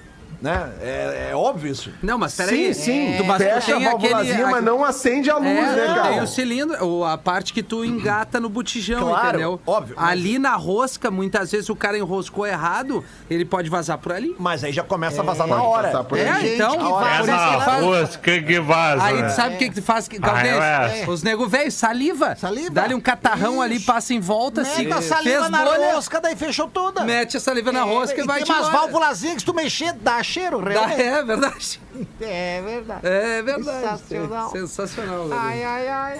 Né? 0.41 0.71
É, 0.81 1.27
é 1.31 1.35
óbvio 1.35 1.71
isso. 1.71 1.91
Não, 2.01 2.17
mas 2.17 2.33
peraí. 2.35 2.73
Sim, 2.73 2.81
sim, 2.83 3.13
tu 3.17 3.23
mas 3.25 3.37
tu 3.37 3.43
fecha 3.43 3.57
a 3.57 3.61
tem 3.77 3.87
aquele- 3.87 4.13
válvulazinha, 4.13 4.47
mas 4.47 4.63
não 4.63 4.83
acende 4.83 5.29
a 5.29 5.35
luz, 5.37 5.45
É, 5.47 5.75
né, 5.75 5.85
tem 5.85 5.95
cara? 5.95 6.23
o 6.23 6.27
cilindro, 6.27 6.83
ou 6.85 7.05
a 7.05 7.15
parte 7.17 7.53
que 7.53 7.61
tu 7.61 7.85
engata 7.85 8.39
no 8.39 8.49
botijão, 8.49 9.07
Claro, 9.09 9.27
entendeu? 9.29 9.61
óbvio, 9.67 9.95
mas- 9.97 10.09
Ali 10.09 10.39
na 10.39 10.55
rosca, 10.55 11.11
muitas 11.11 11.51
vezes 11.51 11.69
o 11.69 11.75
cara 11.75 11.95
enroscou 11.97 12.47
errado, 12.47 13.05
ele 13.29 13.45
pode 13.45 13.69
vazar 13.69 13.99
por 13.99 14.11
ali. 14.13 14.35
Mas 14.39 14.63
aí 14.63 14.71
já 14.73 14.83
começa 14.83 15.21
a 15.21 15.23
vazar 15.23 15.47
Pode 15.47 15.59
na 15.61 15.67
hora. 15.67 15.87
passar 15.89 16.03
por 16.05 16.17
É, 16.17 16.29
aí. 16.29 16.55
então, 16.55 16.71
que 16.71 16.77
por 16.79 16.99
vaza 16.99 17.11
isso 17.21 17.57
que 17.59 17.65
faz- 17.65 17.83
rosca 17.83 18.41
que 18.41 18.59
vaza. 18.59 19.03
Aí 19.03 19.21
né? 19.21 19.27
tu 19.29 19.35
sabe 19.35 19.55
o 19.55 19.57
que 19.59 19.69
que 19.69 19.75
tu 19.75 19.81
faz, 19.83 20.09
Ah, 20.11 20.17
Galdês? 20.19 20.57
é. 20.57 21.05
Os 21.07 21.21
nego 21.23 21.47
velho, 21.47 21.71
saliva. 21.71 22.35
Saliva. 22.35 22.71
Dá-lhe 22.71 22.95
um 22.95 22.99
catarrão 22.99 23.61
ali, 23.61 23.79
passa 23.79 24.13
em 24.13 24.19
volta, 24.19 24.65
se 24.65 24.83
Mete 24.83 24.91
a 24.93 24.95
fez 24.97 25.05
saliva 25.07 25.49
na 25.49 25.63
bolha, 25.63 25.93
rosca, 25.93 26.19
daí 26.19 26.35
fechou 26.35 26.67
toda. 26.67 27.03
mete 27.03 27.37
a 27.37 27.39
saliva 27.39 27.71
na 27.71 27.83
rosca 27.83 28.19
e, 28.19 28.23
e 28.23 28.27
vai 28.27 28.37
tem 28.37 28.45
te 28.45 28.51
umas 28.51 28.67
embora. 28.67 28.77
válvulazinhas 28.81 29.35
que 29.35 29.39
se 29.41 29.45
tu 29.45 29.53
mexer, 29.53 29.93
dá 29.93 30.23
cheiro, 30.31 30.59
realmente. 30.59 31.01
É 31.01 31.23
verdade. 31.23 31.81
É 32.21 32.61
verdade. 32.61 33.07
É 33.07 33.41
verdade. 33.41 33.99
Sensacional. 33.99 34.51
Sensacional. 34.51 35.27
Galdês. 35.27 35.41
Ai, 35.41 35.63
ai, 35.63 35.87
ai. 35.89 36.19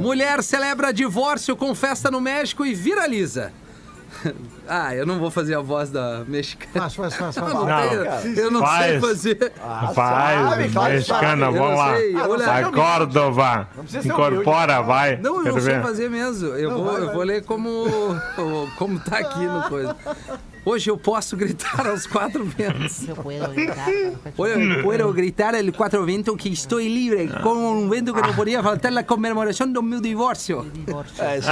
Mulher 0.00 0.42
celebra 0.42 0.92
divórcio 0.92 1.54
com 1.56 1.74
festa 1.74 2.10
no 2.10 2.20
México 2.20 2.64
e 2.64 2.74
viraliza. 2.74 3.52
Ah, 4.72 4.94
eu 4.94 5.04
não 5.04 5.18
vou 5.18 5.32
fazer 5.32 5.56
a 5.56 5.60
voz 5.60 5.90
da 5.90 6.22
mexicana. 6.28 6.70
Faz, 6.88 6.94
faz, 6.94 7.14
faz, 7.16 7.36
Eu 7.36 7.42
faz. 7.42 7.54
não, 7.54 7.66
Não, 7.66 7.88
tenho- 7.88 8.04
cara. 8.04 8.22
eu 8.28 8.50
não 8.52 8.60
sei 8.60 8.68
Faz. 8.68 9.00
fazer. 9.00 9.52
Faz, 9.94 9.94
sabe, 9.96 10.62
mexicana, 10.62 11.02
sabe. 11.02 11.42
Eu 11.42 11.52
vamos 11.52 11.70
não 11.70 11.76
lá. 11.76 11.96
sei. 11.96 12.16
Olha, 12.16 12.46
Vai, 12.46 12.62
não- 12.62 12.70
ser 13.88 14.06
Incorpora, 14.06 14.80
vai. 14.82 15.16
Não, 15.16 15.38
eu 15.38 15.42
Quero 15.42 15.54
não 15.56 15.62
sei 15.62 15.74
ver. 15.74 15.82
fazer 15.82 16.08
mesmo. 16.10 16.48
Eu, 16.50 16.70
vou, 16.70 16.98
eu 16.98 17.12
vou 17.12 17.22
ler 17.24 17.42
como, 17.44 17.84
como 18.78 19.00
tá 19.00 19.18
aqui 19.18 19.40
no 19.44 19.62
coisa. 19.64 19.96
Hoje 20.64 20.90
eu 20.90 20.98
posso 20.98 21.36
gritar 21.36 21.86
aos 21.88 22.06
quatro 22.06 22.44
ventos. 22.44 23.08
Eu 23.08 23.16
puedo 23.16 23.48
gritar. 23.52 23.86
Hoje 24.38 24.70
eu 24.76 24.82
posso 24.84 25.12
gritar 25.12 25.54
aos 25.56 25.70
quatro 25.74 26.04
ventos 26.04 26.36
que 26.36 26.48
estou 26.50 26.80
livre, 26.80 27.28
com 27.42 27.54
um 27.72 27.88
vento 27.88 28.12
que 28.14 28.20
não 28.20 28.34
podia 28.34 28.62
faltar 28.62 28.92
na 28.92 29.02
comemoração 29.02 29.66
do 29.72 29.82
meu 29.82 30.00
divórcio. 30.00 30.70
É, 31.18 31.38
isso 31.38 31.48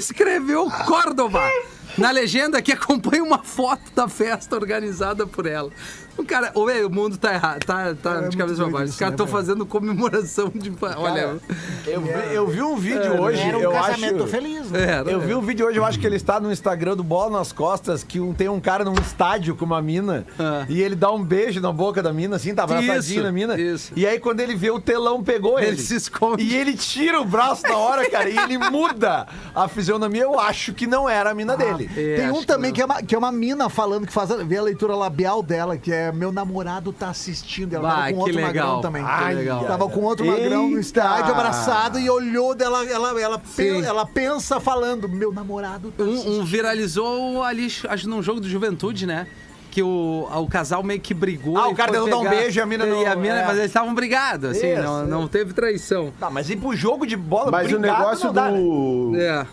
Escreveu 0.00 0.66
Córdova. 0.86 1.46
Na 1.98 2.10
legenda 2.10 2.62
que 2.62 2.72
acompanha 2.72 3.22
uma 3.22 3.42
foto 3.42 3.92
da 3.94 4.08
festa 4.08 4.56
organizada 4.56 5.26
por 5.26 5.44
ela. 5.44 5.70
O 6.20 6.24
cara, 6.24 6.50
ô, 6.54 6.66
velho, 6.66 6.86
o 6.88 6.90
mundo 6.90 7.16
tá 7.16 7.32
errado, 7.34 7.64
tá, 7.64 7.94
tá 7.94 8.14
de 8.16 8.20
muito 8.22 8.36
cabeça 8.38 8.62
pra 8.62 8.70
baixo. 8.72 8.90
Os 8.92 8.96
caras 8.96 9.10
né, 9.12 9.14
estão 9.14 9.26
velho? 9.26 9.38
fazendo 9.38 9.66
comemoração 9.66 10.50
de. 10.54 10.72
Olha, 10.96 11.36
eu, 11.86 12.00
vi, 12.00 12.10
eu 12.34 12.46
vi 12.46 12.62
um 12.62 12.76
vídeo 12.76 13.20
hoje, 13.20 13.40
Era 13.40 13.58
um 13.58 13.60
eu 13.62 13.72
casamento 13.72 14.16
acho. 14.22 14.26
feliz. 14.26 14.70
né? 14.70 15.02
é, 15.06 15.12
Eu 15.14 15.20
vi 15.20 15.34
um 15.34 15.40
vídeo 15.40 15.66
hoje, 15.66 15.78
eu 15.78 15.84
acho 15.84 15.98
que 15.98 16.06
ele 16.06 16.16
está 16.16 16.38
no 16.40 16.52
Instagram 16.52 16.96
do 16.96 17.02
Bola 17.02 17.38
nas 17.38 17.52
Costas, 17.52 18.02
que 18.04 18.20
um- 18.20 18.32
tem 18.34 18.48
um 18.48 18.60
cara 18.60 18.84
num 18.84 18.94
estádio 18.94 19.54
com 19.56 19.64
uma 19.64 19.80
mina 19.82 20.26
Ah. 20.38 20.64
e 20.68 20.80
ele 20.82 20.94
dá 20.94 21.10
um 21.10 21.22
beijo 21.22 21.60
na 21.60 21.72
boca 21.72 22.02
da 22.02 22.12
mina, 22.12 22.36
assim, 22.36 22.54
tá 22.54 22.64
abraçadinho 22.64 23.22
na 23.22 23.32
mina. 23.32 23.58
isso. 23.60 23.92
E 23.96 24.06
aí 24.06 24.18
quando 24.20 24.40
ele 24.40 24.54
vê 24.54 24.70
o 24.70 24.80
telão 24.80 25.22
pegou 25.22 25.58
ele. 25.58 25.68
Ele 25.68 25.76
se 25.78 25.94
esconde. 25.96 26.42
E 26.42 26.54
ele 26.56 26.74
tira 26.74 27.20
o 27.20 27.24
braço 27.24 27.62
na 27.66 27.76
hora, 27.76 28.08
cara, 28.10 28.28
e 28.28 28.36
ele 28.36 28.58
muda 28.58 29.26
a 29.54 29.68
fisionomia. 29.68 30.22
Eu 30.22 30.38
acho 30.38 30.72
que 30.74 30.86
não 30.86 31.08
era 31.08 31.30
a 31.30 31.34
mina 31.34 31.56
dele. 31.56 31.90
É, 31.96 32.16
Tem 32.16 32.30
um 32.30 32.40
que 32.40 32.46
também 32.46 32.70
não. 32.70 32.74
que 32.74 32.82
é, 32.82 32.84
uma, 32.84 33.02
que 33.02 33.14
é 33.14 33.18
uma 33.18 33.32
mina 33.32 33.68
falando 33.68 34.06
que 34.06 34.12
faz 34.12 34.30
a, 34.30 34.36
vê 34.36 34.56
a 34.58 34.62
leitura 34.62 34.94
labial 34.94 35.42
dela, 35.42 35.76
que 35.76 35.92
é 35.92 36.09
meu 36.12 36.32
namorado 36.32 36.92
tá 36.92 37.08
assistindo. 37.10 37.74
Ela 37.74 37.88
Bah, 37.88 37.94
tava 37.96 38.12
com 38.12 38.18
outro 38.18 38.34
legal, 38.36 38.52
magrão 38.52 38.80
também. 38.80 39.04
que 39.04 39.34
legal. 39.34 39.64
Tava 39.64 39.88
com 39.88 40.00
outro 40.00 40.26
magrão 40.26 40.62
no 40.64 40.68
Eita! 40.70 40.80
estádio, 40.80 41.32
abraçado, 41.34 41.98
e 41.98 42.08
olhou 42.10 42.54
dela, 42.54 42.84
ela, 42.84 43.20
ela, 43.20 43.42
Sim. 43.44 43.80
pe- 43.80 43.84
ela 43.86 44.04
pensa 44.06 44.58
falando, 44.60 45.08
meu 45.08 45.32
namorado 45.32 45.90
tá 45.96 46.04
assistindo. 46.04 46.30
Um, 46.32 46.40
um 46.40 46.44
viralizou 46.44 47.42
ali, 47.42 47.68
acho 47.88 48.08
num 48.08 48.22
jogo 48.22 48.40
de 48.40 48.48
juventude, 48.48 49.06
né? 49.06 49.26
Que 49.70 49.82
o, 49.84 50.26
o 50.28 50.48
casal 50.48 50.82
meio 50.82 51.00
que 51.00 51.14
brigou. 51.14 51.56
Ah, 51.56 51.68
o 51.68 51.74
cara 51.76 51.92
tentou 51.92 52.08
dar 52.10 52.18
um 52.18 52.28
beijo 52.28 52.58
e 52.58 52.60
a 52.62 52.66
mina 52.66 52.84
não- 52.84 53.02
E 53.02 53.06
a 53.06 53.14
mina, 53.14 53.36
é. 53.42 53.46
Mas 53.46 53.56
eles 53.56 53.66
estavam 53.70 53.94
brigados, 53.94 54.50
assim, 54.50 54.72
Isso, 54.72 54.82
não, 54.82 55.02
é. 55.02 55.06
não 55.06 55.28
teve 55.28 55.52
traição. 55.52 56.12
Tá, 56.18 56.28
mas 56.28 56.50
ir 56.50 56.56
pro 56.56 56.74
jogo 56.74 57.06
de 57.06 57.16
bola 57.16 57.52
Mas 57.52 57.70
o 57.72 57.78
negócio 57.78 58.26
não 58.26 58.32
dá, 58.32 58.50
né? 58.50 58.58
do. 58.58 59.12
É. 59.16 59.46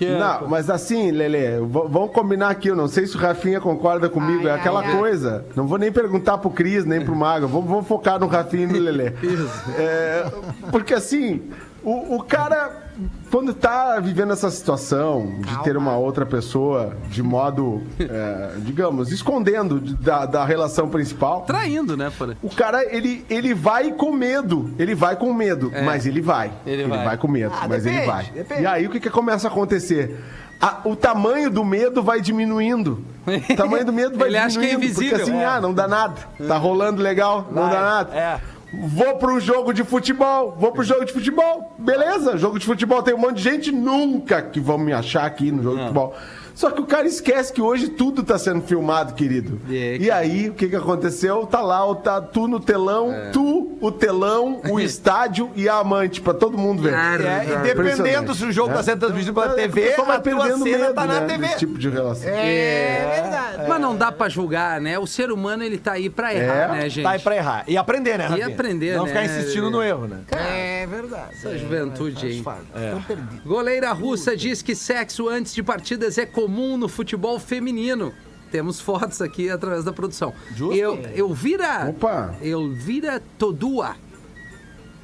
Que 0.00 0.06
é, 0.06 0.18
Não, 0.18 0.48
mas 0.48 0.70
assim, 0.70 1.10
Lele, 1.10 1.60
vamos 1.68 2.10
combinar 2.12 2.48
aqui. 2.48 2.68
Eu 2.68 2.74
não 2.74 2.88
sei 2.88 3.06
se 3.06 3.14
o 3.16 3.18
Rafinha 3.18 3.60
concorda 3.60 4.08
comigo. 4.08 4.48
é 4.48 4.50
aquela 4.50 4.82
coisa. 4.96 5.44
Não 5.54 5.66
vou 5.66 5.76
nem 5.76 5.92
perguntar 5.92 6.38
pro 6.38 6.48
Cris, 6.48 6.86
nem 6.86 7.04
pro 7.04 7.14
Mago. 7.14 7.46
Vamos, 7.46 7.68
vamos 7.68 7.86
focar 7.86 8.18
no 8.18 8.26
Rafinha 8.26 8.62
e 8.62 8.66
no 8.66 8.78
Lele. 8.78 9.14
É, 9.76 10.24
porque 10.70 10.94
assim, 10.94 11.50
o, 11.84 12.16
o 12.16 12.22
cara, 12.22 12.89
quando 13.30 13.54
tá 13.54 13.98
vivendo 14.00 14.32
essa 14.32 14.50
situação 14.50 15.34
de 15.40 15.62
ter 15.62 15.76
uma 15.76 15.96
outra 15.96 16.26
pessoa 16.26 16.96
de 17.08 17.22
modo, 17.22 17.82
é, 17.98 18.52
digamos, 18.58 19.10
escondendo 19.12 19.80
de- 19.80 19.94
da, 19.94 20.26
da 20.26 20.44
relação 20.44 20.88
principal. 20.88 21.42
Traindo, 21.42 21.96
né, 21.96 22.10
porra? 22.16 22.36
O 22.42 22.48
cara, 22.50 22.84
ele, 22.94 23.24
ele 23.30 23.54
vai 23.54 23.92
com 23.92 24.12
medo. 24.12 24.70
Ele 24.78 24.94
vai 24.94 25.16
com 25.16 25.32
medo, 25.32 25.70
mas 25.84 26.06
ele 26.06 26.20
vai. 26.20 26.50
Ele 26.66 26.82
Ele, 26.82 26.88
vai. 26.90 27.04
vai. 27.04 27.16
com 27.16 27.28
medo, 27.28 27.54
Ah, 27.60 27.66
mas 27.68 27.84
ele 27.86 27.94
depende, 27.96 28.12
vai. 28.12 28.24
depende. 28.34 28.62
E 28.62 28.66
aí, 28.66 28.86
o 28.86 28.90
que, 28.90 29.00
que 29.00 29.10
começa 29.10 29.48
a 29.48 29.50
acontecer? 29.50 30.18
A- 30.60 30.80
o 30.84 30.94
tamanho 30.94 31.50
do 31.50 31.64
medo 31.64 32.02
vai 32.02 32.20
diminuindo. 32.20 33.04
O 33.50 33.56
tamanho 33.56 33.84
do 33.84 33.92
medo 33.92 34.18
vai 34.18 34.28
Ele 34.28 34.38
acha 34.38 34.48
diminuindo. 34.58 34.78
que 34.80 34.84
é 34.84 34.88
invisível. 34.88 35.18
Porque 35.18 35.30
assim, 35.30 35.40
É. 35.40 35.44
ah, 35.46 35.60
não 35.60 35.72
dá 35.72 35.86
nada. 35.86 36.14
Tá 36.48 36.56
rolando 36.56 37.00
legal, 37.02 37.46
não 37.52 37.62
Vai, 37.64 37.72
dá 37.74 37.80
nada. 37.80 38.14
é. 38.16 38.40
Vou 38.72 39.16
pro 39.16 39.40
jogo 39.40 39.72
de 39.72 39.82
futebol, 39.82 40.54
vou 40.56 40.70
pro 40.70 40.84
jogo 40.84 41.04
de 41.04 41.12
futebol. 41.12 41.72
Beleza, 41.78 42.36
jogo 42.36 42.58
de 42.58 42.66
futebol 42.66 43.02
tem 43.02 43.14
um 43.14 43.18
monte 43.18 43.36
de 43.36 43.42
gente, 43.42 43.72
nunca 43.72 44.40
que 44.40 44.60
vão 44.60 44.78
me 44.78 44.92
achar 44.92 45.24
aqui 45.24 45.50
no 45.50 45.62
jogo 45.62 45.76
de 45.76 45.82
futebol. 45.82 46.14
Só 46.60 46.70
que 46.70 46.82
o 46.82 46.84
cara 46.84 47.06
esquece 47.08 47.50
que 47.54 47.62
hoje 47.62 47.88
tudo 47.88 48.22
tá 48.22 48.38
sendo 48.38 48.60
filmado, 48.60 49.14
querido. 49.14 49.58
É, 49.70 49.96
E 49.98 50.10
aí, 50.10 50.50
o 50.50 50.52
que 50.52 50.68
que 50.68 50.76
aconteceu? 50.76 51.46
Tá 51.46 51.62
lá, 51.62 51.86
o- 51.86 51.94
tá 51.94 52.20
tu 52.20 52.46
no 52.46 52.60
telão, 52.60 53.10
É. 53.10 53.30
tu, 53.30 53.78
o 53.80 53.90
telão, 53.90 54.60
o 54.68 54.78
estádio 54.78 55.50
e 55.56 55.66
a 55.70 55.76
amante, 55.76 56.20
pra 56.20 56.34
todo 56.34 56.58
mundo 56.58 56.82
ver. 56.82 56.92
É, 56.92 57.44
e 57.50 57.56
dependendo 57.62 58.34
se 58.34 58.44
o 58.44 58.52
jogo 58.52 58.74
tá 58.74 58.82
sendo 58.82 58.98
transmitido 59.00 59.32
pela 59.32 59.52
É, 59.52 59.54
TV, 59.68 59.84
a 59.84 59.88
pessoa 59.88 60.06
vai 60.06 60.16
a 60.18 60.20
tua 60.20 60.42
cena 60.42 60.56
medo, 60.58 60.94
tá 60.94 61.06
na 61.06 61.20
né, 61.20 61.26
TV. 61.28 61.38
desse 61.46 61.58
tipo 61.60 61.78
de 61.78 61.88
relação. 61.88 62.28
É 62.30 63.20
verdade. 63.22 63.66
Mas 63.66 63.80
não 63.80 63.96
dá 63.96 64.12
pra 64.12 64.28
julgar, 64.28 64.82
né? 64.82 64.98
O 64.98 65.06
ser 65.06 65.30
humano, 65.32 65.64
ele 65.64 65.78
tá 65.78 65.92
aí 65.92 66.10
pra 66.10 66.34
errar, 66.34 66.54
É, 66.54 66.68
né, 66.82 66.88
gente? 66.90 67.04
Tá 67.04 67.10
aí 67.12 67.18
pra 67.20 67.36
errar. 67.36 67.64
E 67.68 67.78
aprender, 67.78 68.18
né, 68.18 68.26
Rafinha? 68.26 68.48
aprender, 68.48 68.96
Não 68.98 69.04
né? 69.04 69.08
ficar 69.08 69.24
insistindo 69.24 69.70
no 69.70 69.82
erro, 69.82 70.06
né? 70.06 70.18
É 70.30 70.86
verdade. 70.86 71.32
Essa 71.32 71.56
juventude. 71.56 72.44
É. 72.74 72.94
Perdido. 73.06 73.42
Goleira 73.46 73.90
russa 73.92 74.36
diz 74.36 74.60
que 74.60 74.74
sexo 74.74 75.26
antes 75.26 75.54
de 75.54 75.62
partidas 75.62 76.18
é 76.18 76.26
comum 76.26 76.49
no 76.50 76.88
futebol 76.88 77.38
feminino. 77.38 78.12
Temos 78.50 78.80
fotos 78.80 79.20
aqui 79.22 79.48
através 79.48 79.84
da 79.84 79.92
produção. 79.92 80.34
Justo. 80.54 80.74
Eu, 80.74 80.98
Elvira. 81.14 81.88
Opa. 81.88 82.34
Elvira 82.42 83.22
Todua. 83.38 83.94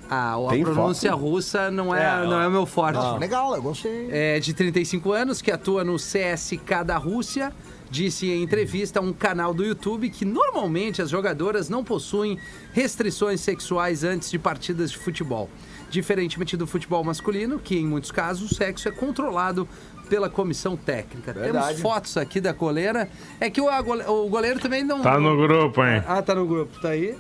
Ah, 0.08 0.34
a 0.36 0.50
Tem 0.50 0.62
pronúncia 0.62 1.10
foto? 1.12 1.20
russa 1.22 1.70
não 1.70 1.94
é, 1.94 2.22
É, 2.22 2.26
não 2.26 2.40
é 2.40 2.46
o 2.46 2.50
meu 2.50 2.64
forte. 2.66 2.98
Legal, 3.18 3.54
eu 3.56 3.62
gostei. 3.62 4.08
É 4.10 4.38
de 4.38 4.52
35 4.54 5.12
anos, 5.12 5.42
que 5.42 5.50
atua 5.50 5.82
no 5.84 5.96
CSK 5.96 6.84
da 6.84 6.96
Rússia. 6.96 7.52
disse 7.88 8.28
em 8.30 8.42
entrevista 8.42 8.98
a 8.98 9.02
um 9.02 9.12
canal 9.12 9.54
do 9.54 9.64
YouTube 9.64 10.10
que 10.10 10.24
normalmente 10.24 11.00
as 11.00 11.10
jogadoras 11.10 11.68
não 11.68 11.84
possuem 11.84 12.36
restrições 12.72 13.40
sexuais 13.40 14.02
antes 14.04 14.28
de 14.30 14.38
partidas 14.40 14.90
de 14.90 14.98
futebol. 14.98 15.48
Diferentemente 15.88 16.56
do 16.56 16.66
futebol 16.66 17.02
masculino, 17.04 17.60
que 17.60 17.76
em 17.76 17.86
muitos 17.86 18.10
casos 18.10 18.50
o 18.50 18.54
sexo 18.54 18.88
é 18.88 18.92
controlado 18.92 19.68
pela 20.08 20.28
comissão 20.28 20.76
técnica. 20.76 21.32
Verdade. 21.32 21.66
Temos 21.68 21.80
fotos 21.80 22.16
aqui 22.16 22.40
da 22.40 22.54
coleira. 22.54 23.08
É 23.40 23.50
que 23.50 23.60
o, 23.60 23.66
o 23.68 24.28
goleiro 24.28 24.58
também 24.60 24.82
não. 24.84 25.02
Tá 25.02 25.18
no 25.18 25.36
grupo, 25.36 25.84
hein? 25.84 26.02
Ah, 26.06 26.22
tá 26.22 26.34
no 26.34 26.46
grupo, 26.46 26.80
tá 26.80 26.90
aí? 26.90 27.16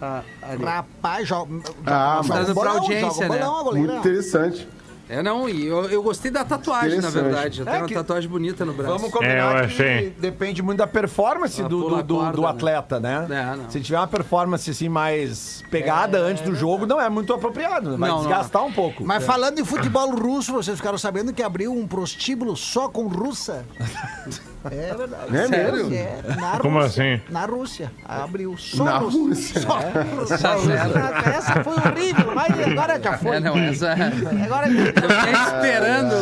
Ah, 0.00 0.22
ali. 0.42 0.64
Rapaz, 0.64 1.28
joga. 1.28 1.60
Ah, 1.84 2.20
joga 2.22 2.38
mas- 2.40 2.50
um 2.50 2.54
bolão, 2.54 2.72
pra 2.72 2.80
audiência, 2.80 3.10
joga 3.26 3.26
bolão, 3.28 3.54
né? 3.54 3.60
a 3.60 3.62
goleira. 3.62 3.92
Muito 3.92 4.08
interessante. 4.08 4.68
É, 5.08 5.22
não, 5.22 5.48
e 5.48 5.66
eu, 5.66 5.84
eu 5.90 6.02
gostei 6.02 6.30
da 6.30 6.44
tatuagem, 6.44 7.00
na 7.00 7.08
verdade. 7.08 7.60
Eu 7.60 7.64
tenho 7.64 7.76
É 7.76 7.80
uma 7.80 7.88
que- 7.88 7.94
tatuagem 7.94 8.28
bonita 8.28 8.64
no 8.64 8.74
braço. 8.74 8.92
Vamos 8.92 9.08
É, 9.08 9.10
combinar 9.10 9.62
eu 9.64 9.68
que 9.68 10.10
depende 10.20 10.62
muito 10.62 10.78
da 10.78 10.86
performance 10.86 11.62
Ah, 11.62 11.66
do, 11.68 11.88
do, 11.88 12.02
do- 12.02 12.14
corda, 12.16 12.32
do 12.32 12.42
né? 12.42 12.48
atleta, 12.48 13.00
né? 13.00 13.26
É, 13.30 13.56
não. 13.56 13.70
Se 13.70 13.80
tiver 13.80 13.96
uma 13.98 14.06
performance 14.06 14.70
assim 14.70 14.88
mais 14.88 15.64
pegada 15.70 16.18
antes 16.18 16.42
do 16.44 16.54
jogo, 16.54 16.84
não 16.86 17.00
é 17.00 17.08
muito 17.08 17.32
apropriado, 17.32 17.92
né? 17.92 17.96
vai 17.96 18.08
Não, 18.10 18.16
não. 18.18 18.24
desgastar 18.26 18.62
um 18.64 18.72
pouco. 18.72 19.04
Mas 19.04 19.24
falando 19.24 19.58
em 19.58 19.64
futebol 19.64 20.14
russo, 20.14 20.52
vocês 20.52 20.76
ficaram 20.76 20.98
sabendo 20.98 21.32
que 21.32 21.42
abriu 21.42 21.72
um 21.72 21.86
prostíbulo 21.86 22.54
só 22.56 22.88
com 22.88 23.06
russa? 23.06 23.64
É 24.70 24.94
verdade. 24.94 25.36
É 25.36 25.46
Sério? 25.46 25.86
mesmo? 25.88 25.94
É, 25.94 26.36
na 26.36 26.58
Como 26.58 26.80
Rússia. 26.80 27.14
assim? 27.14 27.22
Na 27.32 27.44
Rússia. 27.46 27.92
Abriu 28.04 28.56
só 28.56 28.84
Na 28.84 28.98
russa. 28.98 29.18
Rússia? 29.18 29.60
Só 29.60 29.78
russa. 29.78 30.38
Só 30.38 30.54
russa. 30.54 30.72
Essa 31.36 31.64
foi 31.64 31.74
horrível, 31.74 32.32
mas 32.34 32.66
agora 32.66 33.00
já 33.00 33.18
foi. 33.18 33.36
É, 33.36 33.40
não, 33.40 33.58
essa. 33.58 33.92
Agora 33.92 34.68
Eu 34.68 34.84
fiquei 34.86 35.32
esperando. 35.32 36.14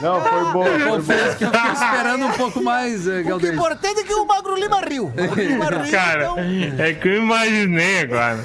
Não, 0.00 0.20
foi 0.20 0.44
bom. 0.52 0.64
Foi 0.64 0.78
bom. 0.84 0.96
Confesso 0.96 1.36
que 1.36 1.44
eu 1.44 1.50
fiquei 1.52 1.72
esperando 1.72 2.26
um 2.26 2.32
pouco 2.32 2.62
mais, 2.62 3.06
o 3.06 3.10
que 3.10 3.22
Galdês. 3.24 3.54
importante 3.54 4.00
é 4.00 4.04
que 4.04 4.14
o 4.14 4.26
Magro 4.26 4.54
Lima 4.56 4.80
riu. 4.80 5.06
O 5.06 5.20
Magro 5.20 5.42
Lima 5.42 5.64
riu, 5.82 5.90
Cara, 5.92 6.22
então... 6.24 6.36
é 6.84 6.92
que 6.94 7.08
eu 7.08 7.22
imaginei 7.22 8.00
agora. 8.00 8.38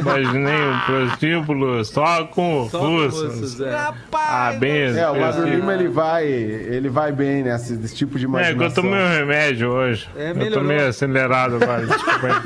Imaginei 0.00 0.60
um 0.68 0.78
prostíbulo 0.80 1.84
só 1.84 2.24
com 2.24 2.68
Só 2.70 2.78
com 2.78 2.86
russos. 2.86 3.22
russos, 3.34 3.60
é. 3.60 3.74
Ah, 3.74 3.84
Rapaz, 3.86 4.58
bem 4.58 4.82
É, 4.96 5.10
o. 5.10 5.44
Lima 5.44 5.74
ele 5.74 5.88
vai, 5.88 6.26
ele 6.26 6.88
vai 6.88 7.12
bem 7.12 7.42
nesse, 7.42 7.72
nesse 7.74 7.94
tipo 7.96 8.18
de 8.18 8.24
É, 8.26 8.28
que 8.28 8.34
eu 8.34 8.40
imaginação. 8.40 8.82
tomei 8.84 9.00
um 9.00 9.08
remédio 9.08 9.70
hoje. 9.70 10.08
É, 10.16 10.30
eu 10.30 10.34
melhorou. 10.34 10.58
tô 10.60 10.68
meio 10.68 10.88
acelerado 10.88 11.56
agora, 11.56 11.86
desculpa 11.86 12.26
aí. 12.26 12.42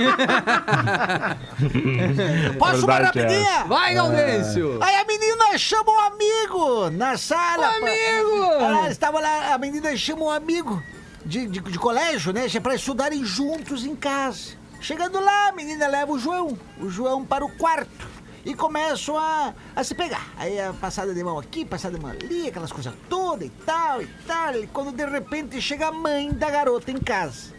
posso 2.58 2.84
uma 2.84 2.98
é 2.98 3.02
rapidinha? 3.02 3.64
Vai, 3.66 3.94
Gaudêncio! 3.94 4.78
Aí 4.80 4.96
a 4.96 5.04
menina 5.04 5.58
chama 5.58 5.90
um 5.90 6.00
amigo 6.00 6.90
na 6.90 7.16
sala. 7.16 7.66
Um 7.68 7.76
amigo! 7.86 8.58
pá. 8.58 8.64
Ela 8.64 8.90
estava 8.90 9.20
lá, 9.20 9.54
a 9.54 9.58
menina 9.58 9.96
chama 9.96 10.22
um 10.24 10.30
amigo 10.30 10.82
de, 11.24 11.46
de, 11.46 11.60
de 11.60 11.78
colégio, 11.78 12.32
né? 12.32 12.46
Para 12.62 12.74
estudarem 12.74 13.24
juntos 13.24 13.84
em 13.84 13.94
casa. 13.94 14.60
Chegando 14.83 15.21
lá, 15.21 15.49
a 15.49 15.53
menina 15.53 15.87
leva 15.87 16.11
o 16.11 16.18
João, 16.18 16.59
o 16.81 16.90
João 16.90 17.25
para 17.25 17.45
o 17.45 17.49
quarto. 17.57 18.11
E 18.45 18.53
começam 18.53 19.16
a, 19.16 19.55
a 19.77 19.85
se 19.85 19.95
pegar. 19.95 20.29
Aí 20.37 20.61
a 20.61 20.73
passada 20.73 21.14
de 21.14 21.23
mão 21.23 21.38
aqui, 21.38 21.64
passada 21.64 21.97
de 21.97 22.03
mão 22.03 22.11
ali, 22.11 22.49
aquelas 22.49 22.73
coisas 22.73 22.92
todas 23.09 23.47
e 23.47 23.51
tal 23.64 24.03
e 24.03 24.09
tal. 24.27 24.57
E 24.57 24.66
quando 24.66 24.90
de 24.90 25.07
repente 25.07 25.62
chega 25.62 25.87
a 25.87 25.92
mãe 25.92 26.33
da 26.33 26.51
garota 26.51 26.90
em 26.90 26.99
casa. 26.99 27.55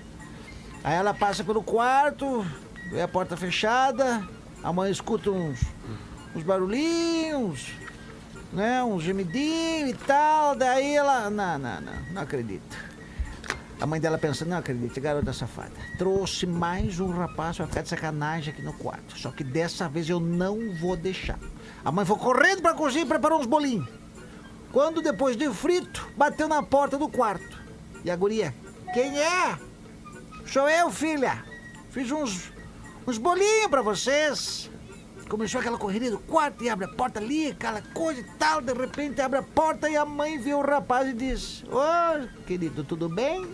Aí 0.84 0.96
ela 0.96 1.14
passa 1.14 1.46
pelo 1.46 1.64
quarto, 1.64 2.46
vê 2.92 3.02
a 3.02 3.08
porta 3.08 3.38
fechada, 3.38 4.28
a 4.62 4.74
mãe 4.74 4.92
escuta 4.92 5.32
uns, 5.32 5.62
uns 6.36 6.44
barulhinhos, 6.44 7.72
né? 8.52 8.84
Uns 8.84 9.02
gemidinhos 9.02 9.92
e 9.92 9.94
tal. 9.94 10.58
Daí 10.58 10.94
ela. 10.94 11.30
Não, 11.30 11.58
não, 11.58 11.80
não, 11.80 11.94
não 12.12 12.22
acredito. 12.22 12.93
A 13.84 13.86
mãe 13.86 14.00
dela 14.00 14.18
pensa, 14.18 14.46
não 14.46 14.56
acredito, 14.56 15.02
garota 15.02 15.34
safada. 15.34 15.74
Trouxe 15.98 16.46
mais 16.46 17.02
um 17.02 17.12
rapaz 17.12 17.58
pra 17.58 17.68
ficar 17.68 17.82
de 17.82 17.90
sacanagem 17.90 18.54
aqui 18.54 18.62
no 18.62 18.72
quarto. 18.72 19.20
Só 19.20 19.30
que 19.30 19.44
dessa 19.44 19.90
vez 19.90 20.10
eu 20.10 20.22
não 20.22 20.74
vou 20.74 20.96
deixar. 20.96 21.38
A 21.84 21.92
mãe 21.92 22.06
foi 22.06 22.16
correndo 22.16 22.62
pra 22.62 22.74
cozinha 22.74 23.04
e 23.04 23.06
preparou 23.06 23.42
uns 23.42 23.46
bolinhos. 23.46 23.86
Quando 24.72 25.02
depois 25.02 25.36
de 25.36 25.50
frito, 25.50 26.10
bateu 26.16 26.48
na 26.48 26.64
porta 26.64 26.98
do 26.98 27.10
quarto. 27.10 27.62
E 28.06 28.10
a 28.10 28.16
guria, 28.16 28.56
quem 28.94 29.20
é? 29.20 29.60
Sou 30.46 30.70
eu, 30.70 30.90
filha. 30.90 31.44
Fiz 31.90 32.10
uns, 32.10 32.54
uns 33.06 33.18
bolinhos 33.18 33.68
pra 33.70 33.82
vocês. 33.82 34.72
Começou 35.28 35.60
aquela 35.60 35.78
correria 35.78 36.12
do 36.12 36.20
quarto 36.20 36.64
e 36.64 36.70
abre 36.70 36.86
a 36.86 36.90
porta 36.90 37.20
ali, 37.20 37.48
aquela 37.48 37.82
coisa 37.82 38.22
e 38.22 38.24
tal. 38.40 38.62
De 38.62 38.72
repente 38.72 39.20
abre 39.20 39.40
a 39.40 39.44
porta 39.44 39.90
e 39.90 39.98
a 39.98 40.06
mãe 40.06 40.40
vê 40.40 40.54
o 40.54 40.62
rapaz 40.62 41.10
e 41.10 41.14
diz: 41.14 41.66
Ô, 41.66 42.44
querido, 42.46 42.86
tudo 42.86 43.10
bem? 43.10 43.46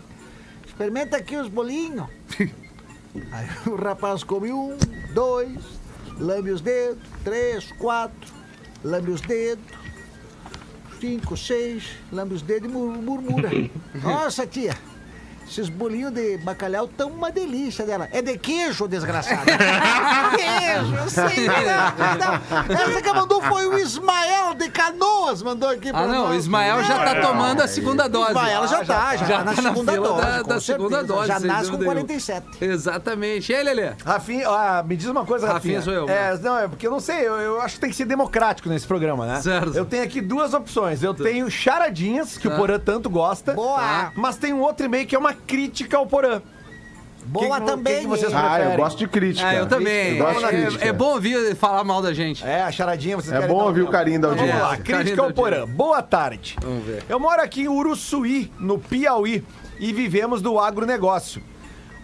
Experimenta 0.80 1.18
aqui 1.18 1.36
os 1.36 1.50
bolinhos. 1.50 2.08
Aí 3.34 3.48
o 3.68 3.76
rapaz 3.76 4.24
come 4.24 4.50
um, 4.54 4.78
dois, 5.14 5.60
lambe 6.18 6.52
os 6.52 6.62
dedos, 6.62 7.04
três, 7.22 7.70
quatro, 7.74 8.32
lambe 8.82 9.12
os 9.12 9.20
dedos, 9.20 9.66
cinco, 11.02 11.36
seis, 11.36 11.84
lambe 12.14 12.34
os 12.34 12.42
dedos 12.42 12.70
e 12.70 12.74
mur- 12.74 12.96
murmura. 12.98 13.50
Nossa, 14.02 14.48
tia, 14.48 14.74
esses 15.50 15.70
bolinhos 15.70 16.12
de 16.12 16.38
bacalhau 16.38 16.88
tão 16.88 17.10
uma 17.10 17.32
delícia 17.32 17.86
dela. 17.86 18.08
É 18.12 18.22
de 18.22 18.38
queijo, 18.38 18.88
desgraçado. 18.88 19.42
queijo, 20.36 21.10
sim. 21.10 21.48
Não, 21.48 22.18
não. 22.68 22.76
Essa 22.76 23.02
que 23.02 23.14
mandou 23.14 23.42
foi 23.42 23.66
o 23.68 23.78
Ismael 23.78 24.54
de 24.54 24.70
Canoas, 24.70 25.42
mandou 25.42 25.70
aqui 25.70 25.92
pra 25.92 26.02
Ah, 26.02 26.08
não, 26.08 26.30
o. 26.30 26.34
Ismael 26.34 26.84
já 26.84 27.04
tá 27.04 27.22
tomando 27.22 27.62
a 27.62 27.68
segunda 27.68 28.08
dose. 28.08 28.30
Ismael 28.32 28.68
já 28.68 28.86
tá, 28.86 29.16
já, 29.16 29.26
Já 29.26 29.38
tá 29.40 29.44
na 29.44 29.54
tá 29.54 29.62
na 29.62 29.70
segunda 29.70 29.96
dose. 29.96 30.22
da- 30.22 30.42
da 30.44 30.60
segunda 30.62 31.04
dose, 31.04 31.28
Já 31.28 31.40
nasce 31.40 31.72
com 31.72 31.78
dúvida 31.78 31.94
nenhuma. 31.94 32.08
47. 32.08 32.48
Exatamente. 32.62 33.52
E 33.52 33.56
aí, 33.56 33.64
Lelê? 33.64 33.94
Rafinha, 34.06 34.48
ah, 34.50 34.84
me 34.84 34.96
diz 34.96 35.08
uma 35.08 35.26
coisa, 35.26 35.48
Rafinha 35.52 35.80
Rafinha. 35.80 35.82
sou 35.82 35.94
eu, 35.94 36.10
É, 36.10 36.38
não, 36.38 36.58
é 36.58 36.68
porque 36.68 36.88
eu 36.88 36.92
não 36.92 37.00
sei, 37.00 37.28
eu, 37.28 37.36
eu 37.38 37.62
acho 37.62 37.76
que 37.76 37.82
tem 37.82 37.90
que 37.90 37.96
ser 37.96 38.06
democrático 38.06 38.70
nesse 38.70 38.88
programa, 38.88 39.26
né? 39.26 39.42
Certo. 39.42 39.76
Eu 39.76 39.86
tenho 39.86 40.04
aqui 40.04 40.22
duas 40.22 40.54
opções. 40.54 41.04
Eu 41.04 41.14
tenho 41.14 41.50
charadinhas, 41.50 42.38
que 42.38 42.48
Tá. 42.48 42.54
o 42.56 42.58
Porã 42.58 42.80
tanto 42.80 43.10
gosta. 43.10 43.54
Boa. 43.54 44.12
Mas 44.16 44.38
tem 44.38 44.54
um 44.54 44.62
outro 44.62 44.86
e-mail 44.86 45.06
que 45.08 45.16
é 45.16 45.20
uma 45.20 45.34
crítica 45.48 45.98
ao 45.98 46.06
Porã. 46.06 46.42
Boa 47.26 47.60
que- 47.60 47.66
também. 47.68 47.96
que 47.96 48.02
que 48.02 48.08
vocês? 48.08 48.34
Ah, 48.34 48.60
eu 48.62 48.78
gosto 48.78 48.98
de 48.98 49.08
crítica. 49.08 49.48
Ah, 49.48 49.54
eu 49.54 49.68
também. 49.68 50.18
Eu 50.18 50.26
gosto 50.26 50.40
de 50.40 50.46
É, 50.46 50.50
crítica. 50.62 50.86
é 50.88 50.94
bom 50.94 51.14
ouvir 51.14 51.56
falar 51.56 51.84
mal 51.84 52.02
da 52.02 52.14
gente. 52.14 52.44
É, 52.46 52.62
a 52.64 52.72
charadinha, 52.72 53.18
vocês 53.18 53.34
É 53.34 53.46
bom 53.48 53.62
ouvir 53.66 53.82
o 53.82 53.88
carinho 53.88 54.20
da 54.22 54.30
Então 54.30 54.38
Vamos 54.48 54.54
audiência. 54.62 54.78
lá, 54.94 54.98
crítica 55.00 55.22
ao 55.22 55.34
Porã. 55.34 55.68
Boa 55.68 56.02
tarde. 56.02 56.56
Vamos 56.62 56.84
ver. 56.86 57.04
Eu 57.10 57.20
moro 57.20 57.42
aqui 57.42 57.64
em 57.64 57.68
Uruçuí, 57.68 58.52
no 58.58 58.80
Piauí, 58.80 59.44
e 59.80 59.92
vivemos 59.94 60.42
do 60.42 60.58
agronegócio. 60.60 61.44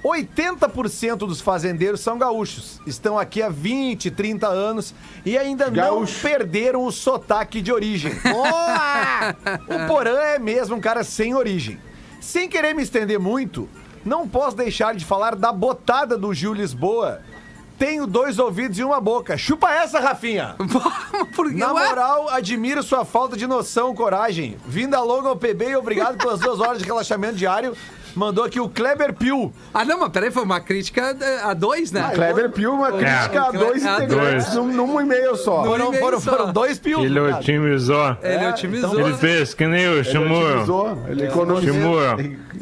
80% 0.03 1.25
dos 1.25 1.41
fazendeiros 1.41 1.99
são 2.01 2.17
gaúchos. 2.19 2.79
Estão 2.85 3.17
aqui 3.17 3.41
há 3.41 3.49
20, 3.49 4.11
30 4.11 4.47
anos 4.47 4.93
e 5.25 5.35
ainda 5.37 5.69
Gaúcho. 5.69 6.13
não 6.13 6.21
perderam 6.31 6.83
o 6.85 6.91
sotaque 6.91 7.61
de 7.61 7.71
origem. 7.71 8.13
Boa! 8.21 9.35
O 9.67 9.87
Porã 9.87 10.19
é 10.19 10.37
mesmo 10.39 10.75
um 10.75 10.79
cara 10.79 11.03
sem 11.03 11.33
origem. 11.33 11.79
Sem 12.25 12.49
querer 12.49 12.73
me 12.73 12.81
estender 12.81 13.19
muito, 13.19 13.69
não 14.03 14.27
posso 14.27 14.57
deixar 14.57 14.95
de 14.95 15.05
falar 15.05 15.35
da 15.35 15.53
botada 15.53 16.17
do 16.17 16.33
Gil 16.33 16.55
Lisboa. 16.55 17.21
Tenho 17.77 18.07
dois 18.07 18.39
ouvidos 18.39 18.79
e 18.79 18.83
uma 18.83 18.99
boca. 18.99 19.37
Chupa 19.37 19.71
essa, 19.71 19.99
Rafinha! 19.99 20.55
Na 21.53 21.67
moral, 21.71 22.27
admiro 22.29 22.81
sua 22.81 23.05
falta 23.05 23.37
de 23.37 23.45
noção, 23.45 23.93
coragem. 23.93 24.57
Vinda 24.65 24.99
longa 25.01 25.29
ao 25.29 25.35
PB 25.35 25.69
e 25.69 25.75
obrigado 25.75 26.17
pelas 26.17 26.39
duas 26.39 26.59
horas 26.59 26.79
de 26.79 26.85
relaxamento 26.85 27.35
diário. 27.35 27.77
Mandou 28.15 28.43
aqui 28.45 28.59
o 28.59 28.69
Kleber 28.69 29.13
Piu. 29.13 29.51
Ah, 29.73 29.83
não, 29.83 29.99
mas 29.99 30.09
peraí, 30.09 30.31
foi 30.31 30.43
uma 30.43 30.59
crítica 30.61 31.15
eh, 31.19 31.39
a 31.43 31.53
dois, 31.53 31.91
né? 31.91 32.11
Kleber 32.15 32.49
Pio, 32.49 32.71
uma 32.73 32.91
crítica 32.91 33.43
a 33.47 33.51
dois 33.51 33.85
a 33.85 33.95
integrantes 33.97 34.45
dois. 34.53 34.55
num, 34.55 34.87
num 34.87 35.01
e-mail 35.01 35.35
só. 35.35 35.63
Foram, 35.65 35.87
e-mail 35.87 36.01
foram, 36.03 36.19
só. 36.21 36.31
foram 36.31 36.53
dois 36.53 36.79
Piu. 36.79 37.03
Ele 37.03 37.19
cara. 37.19 37.35
otimizou. 37.37 38.17
Ele 38.23 38.43
É, 38.45 38.49
otimizou. 38.49 38.99
Ele 38.99 39.13
fez 39.15 39.53
que 39.53 39.67
nem 39.67 39.87
o 39.87 39.93
Ele 39.95 40.03
Shimura. 40.05 40.47
otimizou, 40.53 40.97
ele 41.09 41.25
economizou. 41.25 41.99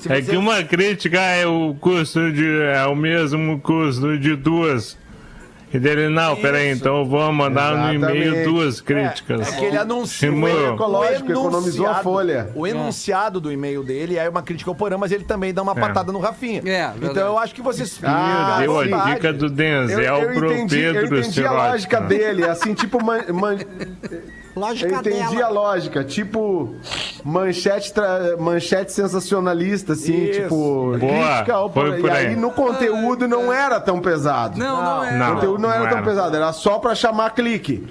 É 0.10 0.22
que 0.22 0.36
uma 0.36 0.64
crítica 0.64 1.20
é 1.20 1.46
o 1.46 1.76
custo 1.80 2.32
de. 2.32 2.62
é 2.64 2.86
o 2.88 2.96
mesmo 2.96 3.60
custo 3.62 4.18
de 4.18 4.36
duas. 4.36 4.98
E 5.74 5.80
dele, 5.80 6.08
não, 6.08 6.36
peraí, 6.36 6.70
Isso. 6.70 6.82
então 6.82 7.00
eu 7.00 7.06
vou 7.06 7.32
mandar 7.34 7.76
no 7.76 7.94
e-mail 7.96 8.16
Exatamente. 8.26 8.44
duas 8.46 8.80
críticas. 8.80 9.54
É 9.54 9.58
que 9.58 9.66
ele 9.66 9.78
anuncia 9.78 10.30
o 10.30 10.34
Shimura. 10.34 10.74
Ecológico, 10.76 11.32
economizou 11.32 11.88
a 11.88 11.96
folha. 11.96 12.50
O 12.54 12.68
enunciado 12.68 13.42
do 13.42 13.52
e-mail 13.52 13.84
dele 13.84 14.18
é 14.18 14.30
uma 14.30 14.44
crítica 14.44 14.70
ao 14.70 14.76
Porã, 14.76 14.98
mas 15.00 15.12
ele 15.12 15.24
também 15.24 15.52
dá 15.54 15.64
uma 15.64 15.74
patada 15.74 16.12
no 16.12 16.20
Rafinha. 16.20 16.62
É, 16.64 16.92
então 17.02 17.26
eu 17.28 17.38
acho 17.40 17.56
que 17.56 17.62
vocês 17.62 18.00
Ah, 18.04 18.58
Deu 18.62 18.80
a 18.80 18.84
vontade. 18.84 19.14
dica 19.16 19.34
do 19.34 19.46
Eu, 19.46 19.50
Denzel 19.50 20.18
eu 20.22 20.34
pro 20.34 20.54
entendi, 20.54 20.80
eu 20.82 20.94
Pedro 20.94 21.18
entendi 21.20 21.46
a 21.46 21.52
lógica 21.52 22.00
dele, 22.02 22.46
assim, 22.46 22.74
tipo, 22.76 23.04
man- 23.04 23.26
man- 23.34 23.58
eu 24.56 24.62
Lógica 24.62 24.96
entendi 24.96 25.36
dela. 25.36 25.46
a 25.46 25.50
lógica, 25.50 26.04
tipo, 26.04 26.76
manchete, 27.24 27.92
tra- 27.94 28.38
manchete 28.40 28.92
sensacionalista, 28.92 29.94
assim, 29.94 30.26
Isso. 30.26 30.42
tipo, 30.42 30.98
Boa, 31.00 31.00
crítica 31.00 31.54
ao 31.56 31.72
foi 31.72 31.98
E 31.98 32.02
por 32.02 32.12
aí. 32.12 32.28
aí 32.28 32.36
no 32.36 32.52
conteúdo 32.52 33.28
não 33.28 33.52
era 33.52 33.80
tão 33.80 34.00
pesado. 34.00 34.58
Não, 34.60 34.84
não 34.84 35.04
é. 35.04 35.12
O 35.16 35.18
Não. 35.18 35.36
conteúdo 35.36 35.60
não 35.62 35.70
era 35.72 35.80
não 35.80 35.90
tão 35.90 35.98
era. 36.00 36.06
pesado, 36.08 36.36
era 36.36 36.54
só 36.54 36.78
pra 36.80 36.94
chamar 36.96 37.32
clique. 37.32 37.88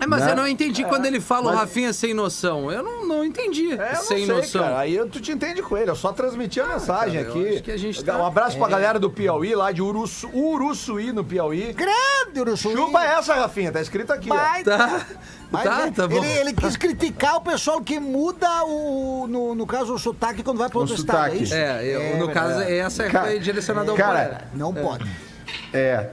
É, 0.00 0.06
mas 0.06 0.24
Né? 0.24 0.32
eu 0.32 0.36
não 0.36 0.48
entendi 0.48 0.82
quando 0.84 1.06
ele 1.06 1.20
fala 1.20 1.52
o 1.52 1.54
Rafinha 1.54 1.92
sem 1.92 2.12
noção. 2.12 2.72
Eu 2.72 2.82
não, 2.82 3.06
não 3.06 3.24
entendi. 3.24 3.70
É, 3.70 3.90
eu 3.90 3.94
não 3.94 4.02
sem 4.02 4.26
sei, 4.26 4.34
noção. 4.34 4.62
cara. 4.64 4.78
Aí 4.80 4.98
tu 5.08 5.20
te 5.20 5.30
entende 5.30 5.62
com 5.62 5.76
ele, 5.78 5.90
eu 5.90 5.94
só 5.94 6.10
transmiti 6.12 6.60
a 6.60 6.66
mensagem 6.66 7.22
cara, 7.24 7.36
eu 7.38 7.40
aqui. 7.44 7.54
acho 7.54 7.62
que 7.62 7.70
a 7.70 7.76
gente 7.76 8.04
tá- 8.04 8.18
Um 8.18 8.26
abraço 8.26 8.58
pra 8.58 8.66
galera 8.66 8.98
do 8.98 9.08
Piauí, 9.08 9.54
lá 9.54 9.70
de 9.70 9.80
Uruçu, 9.80 10.28
Uruçuí, 10.34 11.12
no 11.12 11.22
Piauí. 11.22 11.72
Grande, 11.72 12.40
Uruçuí. 12.40 12.74
Chupa 12.74 13.04
essa, 13.04 13.32
Rafinha, 13.34 13.70
tá 13.70 13.80
escrito 13.80 14.12
aqui, 14.12 14.28
ó. 14.28 14.34
Baita. 14.34 14.76
Tá, 14.76 15.06
Mas 15.52 15.64
tá, 15.64 15.86
é- 15.86 15.90
tá 15.90 16.08
bom. 16.08 16.16
ele, 16.16 16.26
ele 16.32 16.52
quis 16.54 16.76
criticar 16.76 17.36
o 17.36 17.40
pessoal 17.42 17.80
que 17.82 18.00
muda 18.00 18.48
o, 18.64 19.26
no, 19.28 19.54
no 19.54 19.66
caso, 19.66 19.92
o 19.94 19.98
sotaque 19.98 20.42
quando 20.42 20.58
vai 20.58 20.68
para 20.70 20.78
outro 20.78 20.94
estado. 20.94 21.32
É 21.34 21.36
isso? 21.36 21.54
É, 21.54 21.84
eu- 21.84 22.18
no 22.18 22.32
caso, 22.32 22.60
essa 22.62 23.04
Cara, 23.10 23.26
foi 23.26 23.38
direcionada 23.38 23.90
ao 23.90 23.96
cara, 23.96 24.08
Poraira. 24.12 24.44
Não 24.54 24.72
pode. 24.72 25.08
É. 25.72 26.08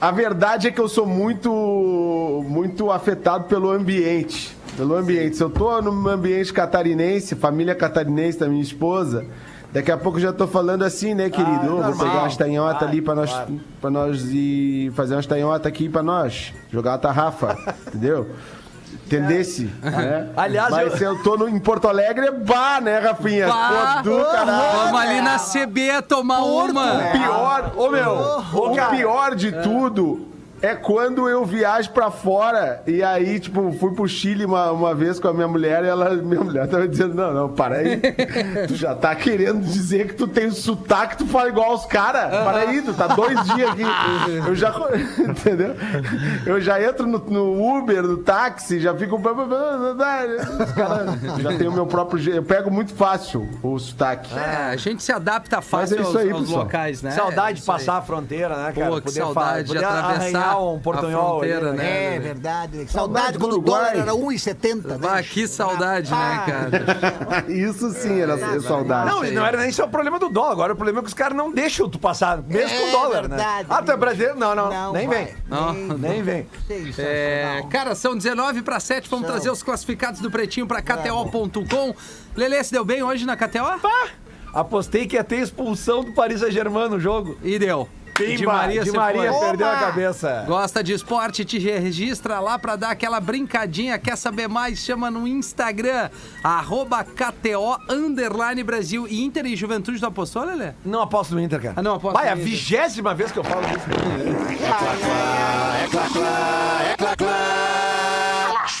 A 0.00 0.10
verdade 0.10 0.66
é 0.68 0.70
que 0.70 0.80
eu 0.80 0.88
sou 0.88 1.06
muito, 1.06 2.44
muito 2.48 2.90
afetado 2.90 3.44
pelo 3.44 3.70
ambiente. 3.70 4.56
Pelo 4.76 4.96
ambiente. 4.96 5.36
Se 5.36 5.42
eu 5.42 5.48
tô 5.50 5.80
no 5.80 6.08
ambiente 6.08 6.52
catarinense, 6.52 7.34
família 7.34 7.74
catarinense 7.74 8.38
da 8.38 8.48
minha 8.48 8.62
esposa, 8.62 9.24
daqui 9.72 9.92
a 9.92 9.96
pouco 9.96 10.18
eu 10.18 10.22
já 10.22 10.32
tô 10.32 10.46
falando 10.48 10.82
assim, 10.82 11.14
né, 11.14 11.30
querido? 11.30 11.76
Ô, 11.76 11.82
vou 11.82 11.96
pegar 11.96 12.20
umas 12.22 12.36
tanhotas 12.36 12.80
Vai, 12.80 12.88
ali 12.88 13.00
pra 13.02 13.14
nós, 13.14 13.30
claro. 13.30 13.60
pra 13.80 13.90
nós 13.90 14.24
ir 14.30 14.90
fazer 14.96 15.14
umas 15.14 15.26
tanhotas 15.26 15.66
aqui 15.66 15.88
pra 15.88 16.02
nós. 16.02 16.52
Jogar 16.70 16.92
uma 16.92 16.98
tarrafa, 16.98 17.56
entendeu? 17.86 18.28
Entendesse? 19.16 19.70
Né? 19.82 20.28
Aliás, 20.36 20.70
Mas 20.70 20.92
eu- 20.92 20.96
se 20.98 21.04
eu 21.04 21.22
tô 21.22 21.36
no, 21.36 21.48
em 21.48 21.58
Porto 21.58 21.88
Alegre, 21.88 22.26
é 22.26 22.30
bar, 22.30 22.80
né, 22.82 22.98
Rafinha? 22.98 23.46
Bah, 23.46 24.02
caralho. 24.04 24.72
Vamos 24.78 25.00
ali 25.00 25.20
na 25.20 25.38
CB 25.38 26.02
tomar 26.02 26.40
uma. 26.42 26.94
O 26.94 27.12
pior, 27.12 27.72
ô 27.76 27.90
meu, 27.90 28.42
o 28.54 28.74
cara. 28.74 28.90
pior 28.96 29.34
de 29.34 29.52
tudo 29.62 30.31
é 30.62 30.74
quando 30.76 31.28
eu 31.28 31.44
viajo 31.44 31.90
pra 31.90 32.10
fora 32.10 32.82
e 32.86 33.02
aí, 33.02 33.40
tipo, 33.40 33.72
fui 33.72 33.92
pro 33.92 34.06
Chile 34.08 34.44
uma, 34.44 34.70
uma 34.70 34.94
vez 34.94 35.18
com 35.18 35.28
a 35.28 35.34
minha 35.34 35.48
mulher 35.48 35.84
e 35.84 35.88
ela, 35.88 36.10
minha 36.22 36.40
mulher 36.40 36.68
tava 36.68 36.86
dizendo, 36.86 37.14
não, 37.14 37.34
não, 37.34 37.48
para 37.48 37.76
aí. 37.76 38.00
tu 38.68 38.76
já 38.76 38.94
tá 38.94 39.14
querendo 39.14 39.60
dizer 39.60 40.06
que 40.08 40.14
tu 40.14 40.26
tem 40.28 40.46
o 40.46 40.52
sotaque, 40.52 41.16
tu 41.18 41.26
fala 41.26 41.48
igual 41.48 41.72
aos 41.72 41.84
caras. 41.84 42.30
Para 42.30 42.58
aí, 42.58 42.80
tu 42.80 42.94
tá 42.94 43.08
dois 43.08 43.42
dias 43.44 43.70
aqui. 43.70 43.82
Eu 44.46 44.54
já, 44.54 44.72
entendeu? 45.18 45.74
Eu 46.46 46.60
já 46.60 46.80
entro 46.82 47.06
no, 47.06 47.18
no 47.18 47.78
Uber, 47.78 48.02
no 48.02 48.18
táxi, 48.18 48.78
já 48.80 48.94
fico... 48.94 49.16
Os 49.16 50.72
caras 50.72 51.20
já 51.42 51.56
tem 51.58 51.66
o 51.68 51.72
meu 51.72 51.86
próprio 51.86 52.18
jeito. 52.20 52.36
Eu 52.36 52.42
pego 52.44 52.70
muito 52.70 52.94
fácil 52.94 53.48
o 53.62 53.78
sotaque. 53.78 54.32
É, 54.38 54.70
a 54.70 54.76
gente 54.76 55.02
se 55.02 55.12
adapta 55.12 55.60
fácil 55.60 55.98
é 55.98 56.00
isso 56.00 56.10
aos, 56.10 56.16
aí, 56.16 56.30
aos 56.30 56.40
pessoal. 56.42 56.62
locais, 56.64 57.02
né? 57.02 57.10
Saudade 57.10 57.50
É 57.50 57.54
de 57.54 57.60
isso 57.60 57.72
aí. 57.72 57.78
passar 57.78 57.96
a 57.96 58.02
fronteira, 58.02 58.56
né, 58.56 58.72
cara? 58.72 58.90
Pô, 58.90 59.00
que 59.00 59.10
saudade 59.10 59.68
de 59.68 59.74
poder 59.74 59.84
atravessar 59.84 60.51
arranhar 60.52 60.74
um 60.74 60.78
portunhol 60.80 61.28
fronteira, 61.38 61.68
ali, 61.68 61.76
né? 61.78 62.16
É 62.16 62.20
verdade. 62.20 62.76
Saudade, 62.76 62.92
Saudade 62.92 63.32
do 63.32 63.38
quando 63.38 63.58
o 63.58 63.62
dólar 63.62 63.96
era 63.96 64.12
1,70. 64.12 64.98
né? 64.98 65.08
Ah, 65.08 65.22
que 65.22 65.46
saudade, 65.48 66.10
né, 66.10 66.42
cara? 66.46 67.44
Isso 67.52 67.90
sim 67.92 68.20
era 68.20 68.36
saudade. 68.60 69.10
Não, 69.10 69.24
e 69.24 69.30
não 69.30 69.44
era 69.44 69.58
nem 69.58 69.72
só 69.72 69.84
o 69.84 69.88
problema 69.88 70.18
do 70.18 70.28
dólar. 70.28 70.52
Agora 70.52 70.72
o 70.72 70.76
problema 70.76 71.00
é 71.00 71.02
que 71.02 71.08
os 71.08 71.14
caras 71.14 71.36
não 71.36 71.52
deixam 71.52 71.88
tu 71.88 71.98
passar, 71.98 72.42
mesmo 72.42 72.68
com 72.76 72.86
É 72.86 72.88
o 72.88 72.90
dólar, 72.92 73.20
verdade. 73.28 73.68
né? 73.68 73.74
Ah, 73.76 73.82
tu 73.82 73.90
é 73.92 73.96
brasileiro? 73.96 74.38
Não, 74.38 74.54
não, 74.54 74.70
Não 74.70 74.92
nem 74.92 75.06
vai. 75.08 75.24
vem. 75.24 75.34
Não. 75.48 75.72
Nem 75.98 76.22
vem. 76.22 76.46
É, 76.98 77.62
cara, 77.70 77.94
são 77.94 78.16
19 78.16 78.62
para 78.62 78.78
7. 78.80 79.08
Vamos 79.08 79.26
São. 79.26 79.34
trazer 79.34 79.50
os 79.50 79.62
classificados 79.62 80.20
do 80.20 80.30
Pretinho 80.30 80.66
para 80.66 80.80
KTO.com. 80.82 81.94
Lelê, 82.36 82.62
se 82.64 82.72
deu 82.72 82.84
bem 82.84 83.02
hoje 83.02 83.24
na 83.26 83.36
KTO? 83.36 83.80
Apostei 84.54 85.06
que 85.06 85.16
ia 85.16 85.24
ter 85.24 85.36
expulsão 85.36 86.04
do 86.04 86.12
Paris 86.12 86.40
Saint-Germain 86.40 86.88
no 86.88 87.00
jogo. 87.00 87.36
E 87.42 87.58
deu. 87.58 87.88
De 88.26 88.46
Maria, 88.46 88.82
de 88.84 88.92
Maria 88.92 89.32
foi. 89.32 89.46
perdeu 89.46 89.68
a 89.68 89.76
cabeça. 89.76 90.44
Gosta 90.46 90.82
de 90.82 90.92
esporte? 90.92 91.44
Te 91.44 91.58
registra 91.58 92.40
lá 92.40 92.58
pra 92.58 92.76
dar 92.76 92.90
aquela 92.90 93.20
brincadinha. 93.20 93.98
Quer 93.98 94.16
saber 94.16 94.48
mais? 94.48 94.78
Chama 94.78 95.10
no 95.10 95.26
Instagram, 95.26 96.10
arroba 96.42 97.04
KTO 97.04 97.78
Underline 97.88 98.62
Brasil. 98.62 99.06
Inter 99.08 99.46
e 99.46 99.56
Juventude 99.56 99.98
tu 100.00 100.06
apostou, 100.06 100.44
Lelê? 100.44 100.72
Não 100.84 101.02
aposto 101.02 101.34
no 101.34 101.40
Inter, 101.40 101.60
cara. 101.60 101.74
Ah, 101.76 101.82
não 101.82 101.94
aposto 101.96 102.14
Vai, 102.14 102.26
no 102.26 102.30
a 102.30 102.34
Inter. 102.34 102.44
vigésima 102.44 103.14
vez 103.14 103.30
que 103.32 103.38
eu 103.38 103.44
falo 103.44 103.62
disso. 103.66 103.86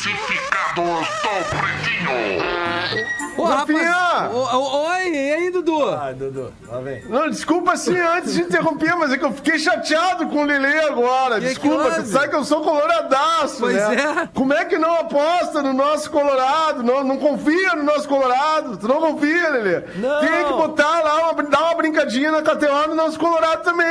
Classificados 0.02 1.06
do 1.22 1.56
Pretinho. 1.56 3.12
Ô, 3.36 3.44
Rafinha! 3.44 4.28
Oi, 4.30 5.08
e 5.10 5.32
aí, 5.32 5.50
Dudu? 5.50 5.88
Ai, 5.90 6.12
Dudu, 6.12 6.52
lá 6.68 6.80
vem. 6.80 7.02
Não, 7.08 7.30
desculpa 7.30 7.72
assim 7.72 7.96
antes 7.98 8.34
de 8.34 8.42
interromper, 8.42 8.94
mas 8.96 9.12
é 9.12 9.16
que 9.16 9.24
eu 9.24 9.32
fiquei 9.32 9.58
chateado 9.58 10.26
com 10.26 10.42
o 10.42 10.44
Lele 10.44 10.66
agora. 10.80 11.40
Que 11.40 11.46
desculpa, 11.46 11.90
que 11.92 12.02
tu 12.02 12.08
sabe 12.08 12.28
que 12.28 12.36
eu 12.36 12.44
sou 12.44 12.60
coloradaço, 12.62 13.56
Pois 13.60 13.74
né? 13.76 13.96
é. 14.24 14.28
Como 14.34 14.52
é 14.52 14.64
que 14.64 14.76
não 14.76 14.92
aposta 14.96 15.62
no 15.62 15.72
nosso 15.72 16.10
Colorado? 16.10 16.82
Não, 16.82 17.02
não 17.04 17.16
confia 17.16 17.74
no 17.74 17.84
nosso 17.84 18.06
Colorado? 18.06 18.76
Tu 18.76 18.86
não 18.86 19.00
confia, 19.00 19.48
Lele? 19.50 19.84
Não. 19.96 20.20
Tem 20.20 20.44
que 20.44 20.52
botar 20.52 21.00
lá, 21.02 21.30
uma, 21.30 21.42
dar 21.44 21.62
uma 21.62 21.74
brincadinha 21.74 22.30
na 22.32 22.42
KTO 22.42 22.88
no 22.88 22.94
nosso 22.94 23.18
Colorado 23.18 23.62
também. 23.62 23.86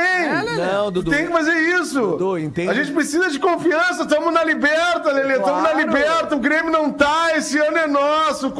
Não, 0.56 0.90
Dudu. 0.92 1.10
Tem 1.10 1.26
que 1.26 1.32
fazer 1.32 1.54
isso. 1.80 2.00
Dudu, 2.00 2.38
entende? 2.38 2.70
A 2.70 2.74
gente 2.74 2.92
precisa 2.92 3.28
de 3.28 3.38
confiança. 3.40 4.02
Estamos 4.02 4.32
na 4.32 4.44
Liberta, 4.44 5.10
Lelê. 5.10 5.38
Estamos 5.38 5.62
na 5.62 5.70
Claro. 5.70 5.78
Liberta. 6.02 6.34
O 6.34 6.38
Grêmio 6.38 6.70
não 6.70 6.90
tá. 6.90 7.36
Esse 7.36 7.58
ano 7.58 7.78
é 7.78 7.86
nosso. 7.86 8.52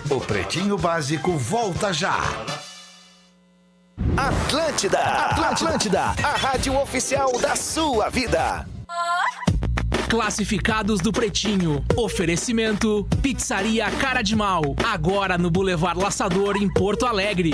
O 0.09 0.19
Pretinho 0.19 0.77
Básico 0.77 1.31
volta 1.37 1.91
já. 1.93 2.17
Atlântida, 4.17 4.99
Atlântida, 4.99 6.01
a 6.23 6.37
rádio 6.37 6.77
oficial 6.79 7.31
da 7.39 7.55
sua 7.55 8.09
vida. 8.09 8.65
Classificados 10.15 11.01
do 11.01 11.11
Pretinho. 11.11 11.83
Oferecimento: 11.93 13.05
Pizzaria 13.21 13.91
Cara 13.99 14.21
de 14.21 14.33
Mal. 14.33 14.73
Agora 14.89 15.37
no 15.37 15.51
Boulevard 15.51 15.99
Laçador, 15.99 16.55
em 16.55 16.69
Porto 16.69 17.05
Alegre. 17.05 17.53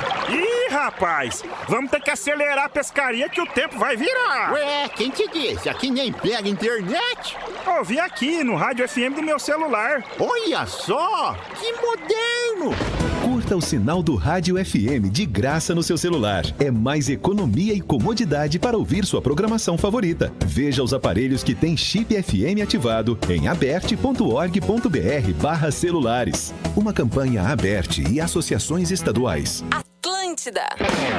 Ih, 0.29 0.73
rapaz, 0.73 1.43
vamos 1.67 1.91
ter 1.91 2.01
que 2.01 2.11
acelerar 2.11 2.65
a 2.65 2.69
pescaria 2.69 3.29
que 3.29 3.41
o 3.41 3.45
tempo 3.45 3.77
vai 3.77 3.95
virar. 3.95 4.53
Ué, 4.53 4.89
quem 4.89 5.09
te 5.09 5.27
disse? 5.29 5.69
Aqui 5.69 5.89
nem 5.89 6.11
pega 6.11 6.47
internet. 6.47 7.37
Ouvi 7.77 7.99
aqui 7.99 8.43
no 8.43 8.55
rádio 8.55 8.87
FM 8.87 9.15
do 9.15 9.21
meu 9.21 9.39
celular. 9.39 10.03
Olha 10.19 10.65
só, 10.65 11.35
que 11.59 11.71
moderno. 11.73 12.75
Curta 13.21 13.55
o 13.55 13.61
sinal 13.61 14.01
do 14.01 14.15
Rádio 14.15 14.55
FM 14.63 15.11
de 15.11 15.25
graça 15.25 15.75
no 15.75 15.83
seu 15.83 15.97
celular. 15.97 16.43
É 16.59 16.71
mais 16.71 17.07
economia 17.07 17.73
e 17.73 17.79
comodidade 17.79 18.57
para 18.57 18.77
ouvir 18.77 19.05
sua 19.05 19.21
programação 19.21 19.77
favorita. 19.77 20.33
Veja 20.45 20.81
os 20.81 20.93
aparelhos 20.93 21.43
que 21.43 21.53
têm 21.53 21.77
chip 21.77 22.15
FM 22.21 22.63
ativado 22.63 23.17
em 23.29 23.47
aberte.org.br 23.47 25.33
barra 25.41 25.71
celulares. 25.71 26.53
Uma 26.75 26.93
campanha 26.93 27.43
aberte 27.43 28.03
e 28.09 28.19
associações 28.19 28.89
estaduais. 28.89 29.63
Atlântida. 30.31 30.65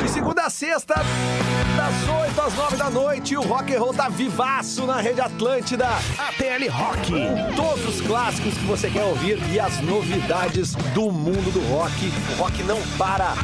De 0.01 0.09
segunda 0.09 0.43
a 0.45 0.51
sexta, 0.51 0.95
das 0.95 2.09
8 2.09 2.41
às 2.41 2.55
9 2.55 2.77
da 2.79 2.89
noite, 2.89 3.37
o 3.37 3.43
rock 3.43 3.75
and 3.75 3.79
roll 3.79 3.93
tá 3.93 4.09
vivaço 4.09 4.87
na 4.87 5.03
Rede 5.03 5.21
Atlântida. 5.21 5.87
ATL 5.87 6.71
Rock. 6.71 7.13
Com 7.13 7.55
todos 7.55 7.87
os 7.87 8.01
clássicos 8.01 8.55
que 8.55 8.65
você 8.65 8.89
quer 8.89 9.05
ouvir 9.05 9.39
e 9.51 9.61
as 9.61 9.81
novidades 9.83 10.75
do 10.95 11.13
mundo 11.13 11.53
do 11.53 11.61
rock. 11.71 12.11
O 12.33 12.43
rock 12.43 12.63
não 12.63 12.81
para. 12.97 13.35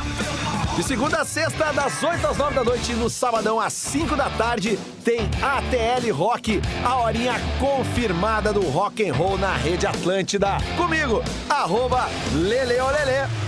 De 0.74 0.82
segunda 0.82 1.20
a 1.20 1.24
sexta, 1.24 1.70
das 1.72 2.02
8 2.02 2.26
às 2.26 2.36
9 2.38 2.54
da 2.54 2.64
noite, 2.64 2.94
no 2.94 3.10
sabadão 3.10 3.60
às 3.60 3.74
5 3.74 4.16
da 4.16 4.30
tarde, 4.30 4.78
tem 5.04 5.28
ATL 5.42 6.14
Rock, 6.14 6.62
a 6.82 7.00
horinha 7.00 7.34
confirmada 7.60 8.54
do 8.54 8.62
rock 8.70 9.06
and 9.06 9.12
roll 9.12 9.36
na 9.36 9.54
Rede 9.54 9.86
Atlântida. 9.86 10.56
Comigo, 10.78 11.22
arroba 11.50 12.08
Leleolele. 12.32 13.47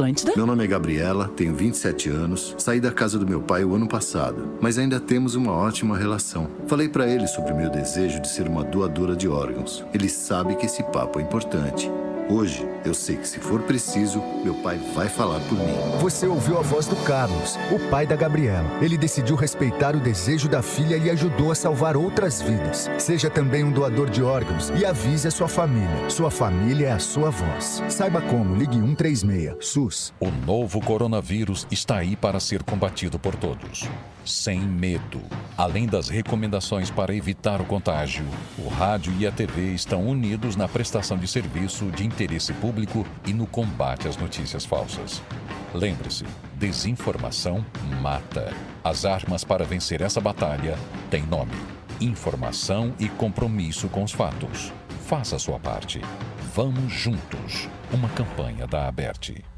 Atlântida. 0.00 0.32
Meu 0.34 0.46
nome 0.46 0.64
é 0.64 0.66
Gabriela, 0.66 1.28
tenho 1.36 1.54
27 1.54 2.08
anos, 2.08 2.54
saí 2.56 2.80
da 2.80 2.90
casa 2.90 3.18
do 3.18 3.26
meu 3.26 3.42
pai 3.42 3.64
o 3.64 3.74
ano 3.74 3.86
passado, 3.86 4.56
mas 4.58 4.78
ainda 4.78 4.98
temos 4.98 5.34
uma 5.34 5.52
ótima 5.52 5.96
relação. 5.96 6.48
Falei 6.66 6.88
para 6.88 7.06
ele 7.06 7.26
sobre 7.26 7.52
o 7.52 7.56
meu 7.56 7.68
desejo 7.68 8.18
de 8.18 8.28
ser 8.28 8.48
uma 8.48 8.64
doadora 8.64 9.14
de 9.14 9.28
órgãos. 9.28 9.84
Ele 9.92 10.08
sabe 10.08 10.56
que 10.56 10.64
esse 10.64 10.82
papo 10.84 11.18
é 11.18 11.22
importante. 11.22 11.90
Hoje, 12.28 12.66
eu 12.84 12.94
sei 12.94 13.16
que 13.16 13.26
se 13.26 13.38
for 13.38 13.62
preciso, 13.62 14.22
meu 14.44 14.54
pai 14.54 14.78
vai 14.94 15.08
falar 15.08 15.40
por 15.40 15.58
mim. 15.58 15.98
Você 16.00 16.26
ouviu 16.26 16.58
a 16.58 16.62
voz 16.62 16.86
do 16.86 16.96
Carlos, 16.96 17.56
o 17.70 17.90
pai 17.90 18.06
da 18.06 18.16
Gabriela. 18.16 18.68
Ele 18.80 18.96
decidiu 18.96 19.34
respeitar 19.34 19.96
o 19.96 20.00
desejo 20.00 20.48
da 20.48 20.62
filha 20.62 20.96
e 20.96 21.10
ajudou 21.10 21.50
a 21.50 21.54
salvar 21.54 21.96
outras 21.96 22.40
vidas. 22.40 22.90
Seja 22.98 23.28
também 23.28 23.64
um 23.64 23.72
doador 23.72 24.08
de 24.10 24.22
órgãos 24.22 24.70
e 24.70 24.84
avise 24.84 25.28
a 25.28 25.30
sua 25.30 25.48
família. 25.48 26.08
Sua 26.08 26.30
família 26.30 26.88
é 26.88 26.92
a 26.92 26.98
sua 26.98 27.30
voz. 27.30 27.82
Saiba 27.88 28.20
como, 28.20 28.56
ligue 28.56 28.74
136, 28.74 29.54
SUS. 29.60 30.12
O 30.20 30.30
novo 30.30 30.80
coronavírus 30.80 31.66
está 31.70 31.96
aí 31.96 32.16
para 32.16 32.38
ser 32.38 32.62
combatido 32.62 33.18
por 33.18 33.34
todos. 33.34 33.88
Sem 34.24 34.60
medo. 34.60 35.20
Além 35.56 35.86
das 35.86 36.08
recomendações 36.08 36.90
para 36.90 37.14
evitar 37.14 37.60
o 37.60 37.64
contágio, 37.64 38.24
o 38.58 38.68
rádio 38.68 39.12
e 39.18 39.26
a 39.26 39.32
TV 39.32 39.74
estão 39.74 40.06
unidos 40.06 40.56
na 40.56 40.68
prestação 40.68 41.18
de 41.18 41.26
serviço 41.26 41.86
de 41.90 42.04
interesse 42.20 42.52
público 42.52 43.06
e 43.26 43.32
no 43.32 43.46
combate 43.46 44.06
às 44.06 44.16
notícias 44.16 44.66
falsas. 44.66 45.22
Lembre-se, 45.72 46.26
desinformação 46.54 47.64
mata. 48.02 48.52
As 48.84 49.06
armas 49.06 49.42
para 49.42 49.64
vencer 49.64 50.02
essa 50.02 50.20
batalha 50.20 50.76
têm 51.10 51.22
nome: 51.22 51.54
informação 51.98 52.94
e 52.98 53.08
compromisso 53.08 53.88
com 53.88 54.04
os 54.04 54.12
fatos. 54.12 54.70
Faça 55.06 55.36
a 55.36 55.38
sua 55.38 55.58
parte. 55.58 56.02
Vamos 56.54 56.92
juntos. 56.92 57.68
Uma 57.90 58.08
campanha 58.10 58.66
da 58.66 58.86
Aberte. 58.86 59.49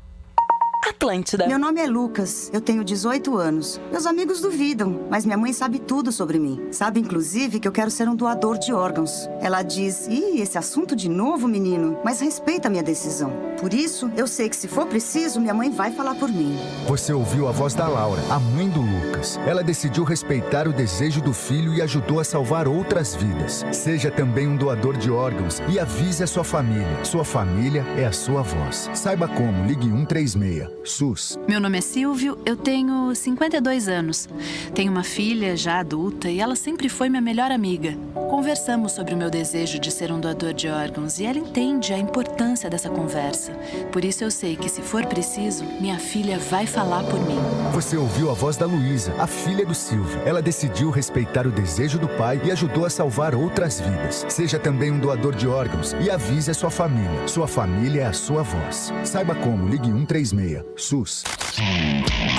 Atlântida. 1.03 1.49
Meu 1.49 1.59
nome 1.59 1.81
é 1.81 1.87
Lucas, 1.87 2.49
eu 2.53 2.61
tenho 2.61 2.85
18 2.85 3.37
anos. 3.37 3.81
Meus 3.91 4.07
amigos 4.07 4.41
duvidam, 4.41 5.01
mas 5.11 5.25
minha 5.27 5.37
mãe 5.37 5.53
sabe 5.53 5.81
tudo 5.81 6.13
sobre 6.13 6.39
mim. 6.39 6.69
Sabe, 6.71 7.01
inclusive, 7.01 7.59
que 7.59 7.67
eu 7.67 7.73
quero 7.73 7.91
ser 7.91 8.09
um 8.09 8.15
doador 8.15 8.57
de 8.57 8.73
órgãos. 8.73 9.29
Ela 9.41 9.63
diz: 9.63 10.07
Ih, 10.07 10.41
esse 10.41 10.57
assunto 10.57 10.95
de 10.95 11.09
novo, 11.09 11.49
menino, 11.49 11.99
mas 12.05 12.21
respeita 12.21 12.69
a 12.69 12.71
minha 12.71 12.85
decisão. 12.85 13.33
Por 13.61 13.75
isso, 13.75 14.13
eu 14.17 14.29
sei 14.29 14.49
que 14.49 14.55
se 14.55 14.69
for 14.69 14.87
preciso, 14.87 15.41
minha 15.41 15.55
mãe 15.55 15.71
vai 15.71 15.91
falar 15.91 16.15
por 16.15 16.29
mim. 16.29 16.57
Você 16.87 17.13
ouviu 17.13 17.49
a 17.49 17.53
voz 17.53 17.75
da 17.75 17.89
Laura, 17.89 18.23
a 18.31 18.39
mãe 18.39 18.69
do 18.69 18.81
Lucas. 18.81 19.12
Ela 19.47 19.63
decidiu 19.63 20.05
respeitar 20.05 20.67
o 20.67 20.73
desejo 20.73 21.21
do 21.21 21.33
filho 21.33 21.75
e 21.75 21.83
ajudou 21.83 22.21
a 22.21 22.25
salvar 22.25 22.67
outras 22.67 23.15
vidas. 23.15 23.65
Seja 23.73 24.11
também 24.11 24.47
um 24.47 24.57
doador 24.57 24.97
de 24.97 25.11
órgãos 25.11 25.63
e 25.69 25.79
avise 25.79 26.23
a 26.23 26.27
sua 26.27 26.45
família. 26.45 27.05
Sua 27.05 27.25
família 27.25 27.85
é 27.97 28.05
a 28.05 28.13
sua 28.13 28.43
voz. 28.43 28.91
Saiba 28.95 29.29
como, 29.29 29.67
ligue 29.67 29.89
136. 29.89 30.69
SUS. 30.85 31.39
Meu 31.49 31.61
nome 31.61 31.79
é 31.79 31.81
Silvio, 31.81 32.39
eu 32.45 32.57
tenho 32.57 33.15
52 33.15 33.89
anos. 33.89 34.29
Tenho 34.75 34.91
uma 34.91 35.05
filha 35.05 35.57
já 35.57 35.79
adulta 35.81 36.29
e 36.29 36.41
ela 36.41 36.57
sempre 36.57 36.89
foi 36.89 37.09
minha 37.09 37.23
melhor 37.23 37.51
amiga. 37.51 37.97
Conversamos 38.15 38.93
sobre 38.93 39.15
o 39.15 39.17
meu 39.17 39.31
desejo 39.31 39.79
de 39.79 39.91
ser 39.91 40.11
um 40.11 40.19
doador 40.19 40.53
de 40.53 40.69
órgãos 40.69 41.19
e 41.19 41.27
ela 41.27 41.39
entende 41.39 41.93
a 41.93 41.99
importância 41.99 42.71
dessa 42.71 42.89
conversa. 42.89 43.53
Por 43.93 44.05
isso 44.05 44.25
eu 44.25 44.31
sei 44.31 44.57
que 44.57 44.69
se 44.69 44.81
for 44.81 45.05
preciso, 45.07 45.65
minha 45.81 45.99
filha 45.99 46.39
vai 46.39 46.67
falar 46.67 47.05
por 47.05 47.21
mim. 47.21 47.39
Você 47.73 47.97
ouviu 47.97 48.31
a 48.31 48.35
voz 48.35 48.57
da 48.57 48.67
Luísa, 48.67 49.12
a 49.19 49.27
filha 49.27 49.65
do 49.65 49.75
Silvio. 49.75 50.21
Ela 50.25 50.43
decidiu 50.43 50.91
respeitar 50.91 51.47
o 51.47 51.51
desejo 51.51 51.99
do 51.99 52.09
pai 52.09 52.41
e 52.45 52.51
ajudou 52.51 52.85
a 52.85 52.91
salvar 52.91 53.35
outras 53.35 53.81
vidas. 53.81 54.25
Seja 54.29 54.59
também 54.59 54.91
um 54.91 54.99
doador 54.99 55.35
de 55.35 55.47
órgãos 55.47 55.95
e 56.01 56.11
avise 56.11 56.51
a 56.51 56.55
sua 56.55 56.71
família. 56.71 57.27
Sua 57.27 57.47
família 57.47 58.03
é 58.03 58.07
a 58.07 58.13
sua 58.13 58.43
voz. 58.43 58.93
Saiba 59.05 59.35
como, 59.35 59.69
ligue 59.69 59.87
136. 59.87 60.63
SUS. 60.77 61.25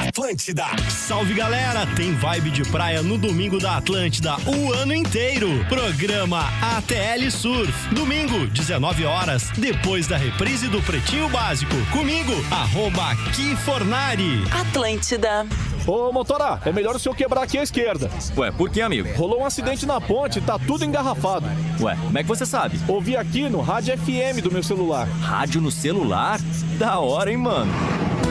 Atlântida. 0.08 0.66
Salve 0.90 1.34
galera, 1.34 1.86
tem 1.96 2.14
vibe 2.14 2.52
de 2.52 2.64
praia 2.64 3.02
no 3.02 3.18
domingo 3.18 3.60
da 3.60 3.78
Atlântida 3.78 4.36
o 4.48 4.74
ano 4.74 4.94
inteiro. 4.94 5.50
Programa 5.70 6.50
ATL 6.78 7.30
Surf. 7.30 7.94
Domingo, 7.94 8.48
19 8.48 9.06
horas, 9.06 9.50
depois 9.58 10.08
da 10.08 10.18
reprise 10.18 10.68
do 10.68 10.82
Pretinho 10.82 11.30
Básico. 11.30 11.76
Comigo, 11.92 12.34
arroba 12.52 13.16
Kifornari. 13.34 14.44
Atlântida. 14.52 15.46
Ô, 15.86 16.14
motora, 16.14 16.62
é 16.66 16.72
melhor 16.72 16.96
o 16.96 17.00
senhor 17.00 17.16
quebrar 17.16 17.44
aqui 17.44 17.58
à 17.58 17.64
esquerda. 17.64 18.10
Ué, 18.38 18.52
por 18.52 18.70
que, 18.70 18.82
amigo? 18.82 19.10
Rolou 19.16 19.42
um 19.42 19.46
acidente 19.46 19.86
na 19.86 20.00
ponte, 20.00 20.42
tá 20.42 20.58
tudo 20.60 20.86
engarrafado. 20.86 21.46
Ué, 21.80 21.96
como 21.96 22.18
é 22.18 22.24
que 22.24 22.30
você 22.30 22.46
sabe? 22.46 22.80
Ouvi 22.88 23.18
aqui 23.18 23.50
no 23.50 23.62
rádio 23.62 23.98
FM 23.98 24.42
do 24.42 24.52
meu 24.52 24.64
celular. 24.64 25.08
Rádio 25.22 25.62
no 25.62 25.72
celular? 25.72 26.40
Da 26.78 27.00
hora, 27.00 27.32
hein, 27.32 27.38
mano? 27.38 27.72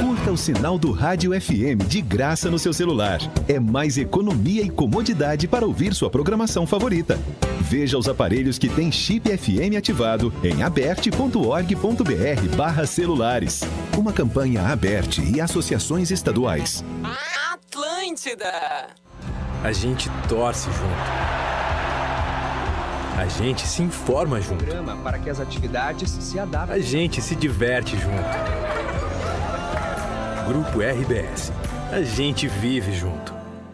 Curta 0.01 0.33
o 0.33 0.37
sinal 0.37 0.79
do 0.79 0.93
Rádio 0.93 1.33
FM 1.41 1.87
de 1.87 2.01
graça 2.01 2.51
no 2.51 2.59
seu 2.59 2.73
celular. 2.73 3.21
É 3.49 3.61
mais 3.61 3.99
economia 3.99 4.63
e 4.63 4.71
comodidade 4.71 5.47
para 5.47 5.67
ouvir 5.67 5.95
sua 5.95 6.11
programação 6.11 6.67
favorita. 6.67 7.19
Veja 7.61 7.97
os 7.97 8.09
aparelhos 8.09 8.59
que 8.59 8.69
têm 8.69 8.91
chip 8.91 9.29
FM 9.37 9.77
ativado 9.77 10.33
em 10.43 10.63
aberte.org.br 10.63 12.57
barra 12.57 12.87
celulares. 12.87 13.63
Uma 13.97 14.13
campanha 14.13 14.67
aberte 14.67 15.23
e 15.23 15.41
associações 15.41 16.11
estaduais. 16.11 16.85
Atlântida. 18.03 18.89
A 19.63 19.71
gente 19.71 20.11
torce 20.29 20.69
junto. 20.73 20.83
A 23.17 23.27
gente 23.29 23.65
se 23.65 23.81
informa 23.81 24.41
junto. 24.41 24.65
Para 25.05 25.21
que 25.21 25.31
as 25.31 25.39
atividades 25.39 26.11
se 26.11 26.37
adaptem. 26.37 26.75
A 26.75 26.81
gente 26.81 27.23
se 27.23 27.37
diverte 27.37 27.97
junto. 27.97 28.25
Grupo 30.49 30.81
RBS. 30.81 31.53
A 31.93 32.03
gente 32.03 32.49
vive 32.49 32.93
junto. 32.93 33.42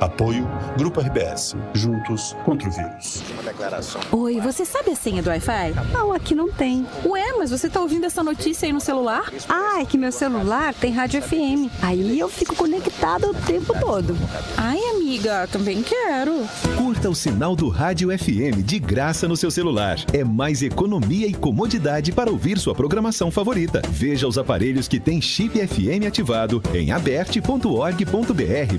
Apoio 0.00 0.46
Grupo 0.76 1.00
RBS. 1.00 1.56
Juntos 1.72 2.36
contra 2.44 2.68
o 2.68 2.70
vírus. 2.70 3.22
Oi, 4.12 4.40
você 4.40 4.64
sabe 4.64 4.90
a 4.90 4.94
senha 4.94 5.22
do 5.22 5.30
Wi-Fi? 5.30 5.72
Não, 5.90 6.12
aqui 6.12 6.34
não 6.34 6.52
tem. 6.52 6.86
Ué, 7.04 7.32
mas 7.38 7.50
você 7.50 7.68
tá 7.68 7.80
ouvindo 7.80 8.04
essa 8.04 8.22
notícia 8.22 8.66
aí 8.66 8.72
no 8.72 8.80
celular? 8.80 9.32
Ah, 9.48 9.80
é 9.80 9.84
que 9.86 9.96
meu 9.96 10.12
celular 10.12 10.74
tem 10.74 10.92
rádio 10.92 11.22
FM. 11.22 11.70
Aí 11.80 12.18
eu 12.18 12.28
fico 12.28 12.54
conectada 12.54 13.26
o 13.26 13.34
tempo 13.34 13.74
todo. 13.80 14.14
Ai, 14.56 14.78
amiga, 14.94 15.48
também 15.50 15.82
quero. 15.82 16.46
Curta 16.76 17.08
o 17.08 17.14
sinal 17.14 17.56
do 17.56 17.68
Rádio 17.68 18.10
FM 18.16 18.62
de 18.64 18.78
graça 18.78 19.26
no 19.26 19.36
seu 19.36 19.50
celular. 19.50 19.98
É 20.12 20.22
mais 20.22 20.62
economia 20.62 21.26
e 21.26 21.32
comodidade 21.32 22.12
para 22.12 22.30
ouvir 22.30 22.58
sua 22.58 22.74
programação 22.74 23.30
favorita. 23.30 23.80
Veja 23.88 24.28
os 24.28 24.36
aparelhos 24.36 24.88
que 24.88 25.00
têm 25.00 25.22
chip 25.22 25.54
FM 25.66 26.06
ativado 26.06 26.62
em 26.74 26.92
aberte.org.br 26.92 28.76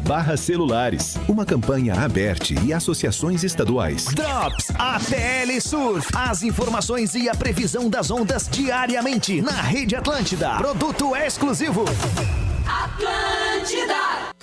celulares. 1.07 1.17
Uma 1.27 1.45
campanha 1.45 1.93
aberte 1.93 2.55
e 2.63 2.73
associações 2.73 3.43
estaduais. 3.43 4.05
Drops 4.05 4.71
ATL 4.77 5.61
Surf. 5.61 6.09
As 6.13 6.43
informações 6.43 7.15
e 7.15 7.29
a 7.29 7.35
previsão 7.35 7.89
das 7.89 8.11
ondas 8.11 8.47
diariamente 8.49 9.41
na 9.41 9.61
Rede 9.61 9.95
Atlântida. 9.95 10.57
Produto 10.57 11.15
exclusivo. 11.15 11.85
Atlântida. 12.65 14.33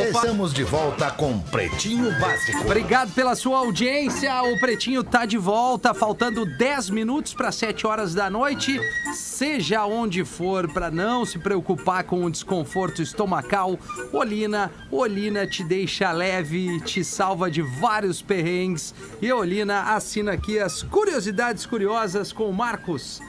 Estamos 0.00 0.54
de 0.54 0.64
volta 0.64 1.10
com 1.10 1.38
Pretinho 1.38 2.10
Básico. 2.18 2.62
Obrigado 2.62 3.12
pela 3.12 3.34
sua 3.34 3.58
audiência. 3.58 4.42
O 4.42 4.58
Pretinho 4.58 5.04
tá 5.04 5.26
de 5.26 5.36
volta, 5.36 5.92
faltando 5.92 6.46
10 6.46 6.88
minutos 6.88 7.34
para 7.34 7.52
7 7.52 7.86
horas 7.86 8.14
da 8.14 8.30
noite. 8.30 8.80
Seja 9.12 9.84
onde 9.84 10.24
for, 10.24 10.72
para 10.72 10.90
não 10.90 11.26
se 11.26 11.38
preocupar 11.38 12.04
com 12.04 12.24
o 12.24 12.30
desconforto 12.30 13.02
estomacal, 13.02 13.78
Olina, 14.12 14.70
Olina 14.90 15.46
te 15.46 15.62
deixa 15.62 16.10
leve, 16.10 16.80
te 16.80 17.04
salva 17.04 17.50
de 17.50 17.60
vários 17.60 18.22
perrengues. 18.22 18.94
E 19.20 19.30
Olina 19.30 19.94
assina 19.94 20.32
aqui 20.32 20.58
as 20.58 20.82
curiosidades 20.82 21.66
curiosas 21.66 22.32
com 22.32 22.48
o 22.48 22.54
Marcos 22.54 23.20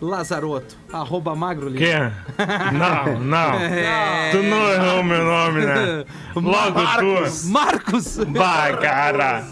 Lazarotto, 0.00 0.76
arroba 0.92 1.34
magro 1.34 1.72
Que? 1.72 1.92
Não, 2.72 3.18
não. 3.20 3.54
É. 3.60 4.30
Tu 4.30 4.42
não 4.42 4.70
errou 4.70 5.02
meu 5.02 5.24
nome, 5.24 5.60
né? 5.66 6.04
Logo 6.36 6.80
Marcos. 6.80 7.42
tu. 7.42 7.48
Marcos. 7.48 8.18
Bah, 8.28 8.76
cara. 8.80 9.44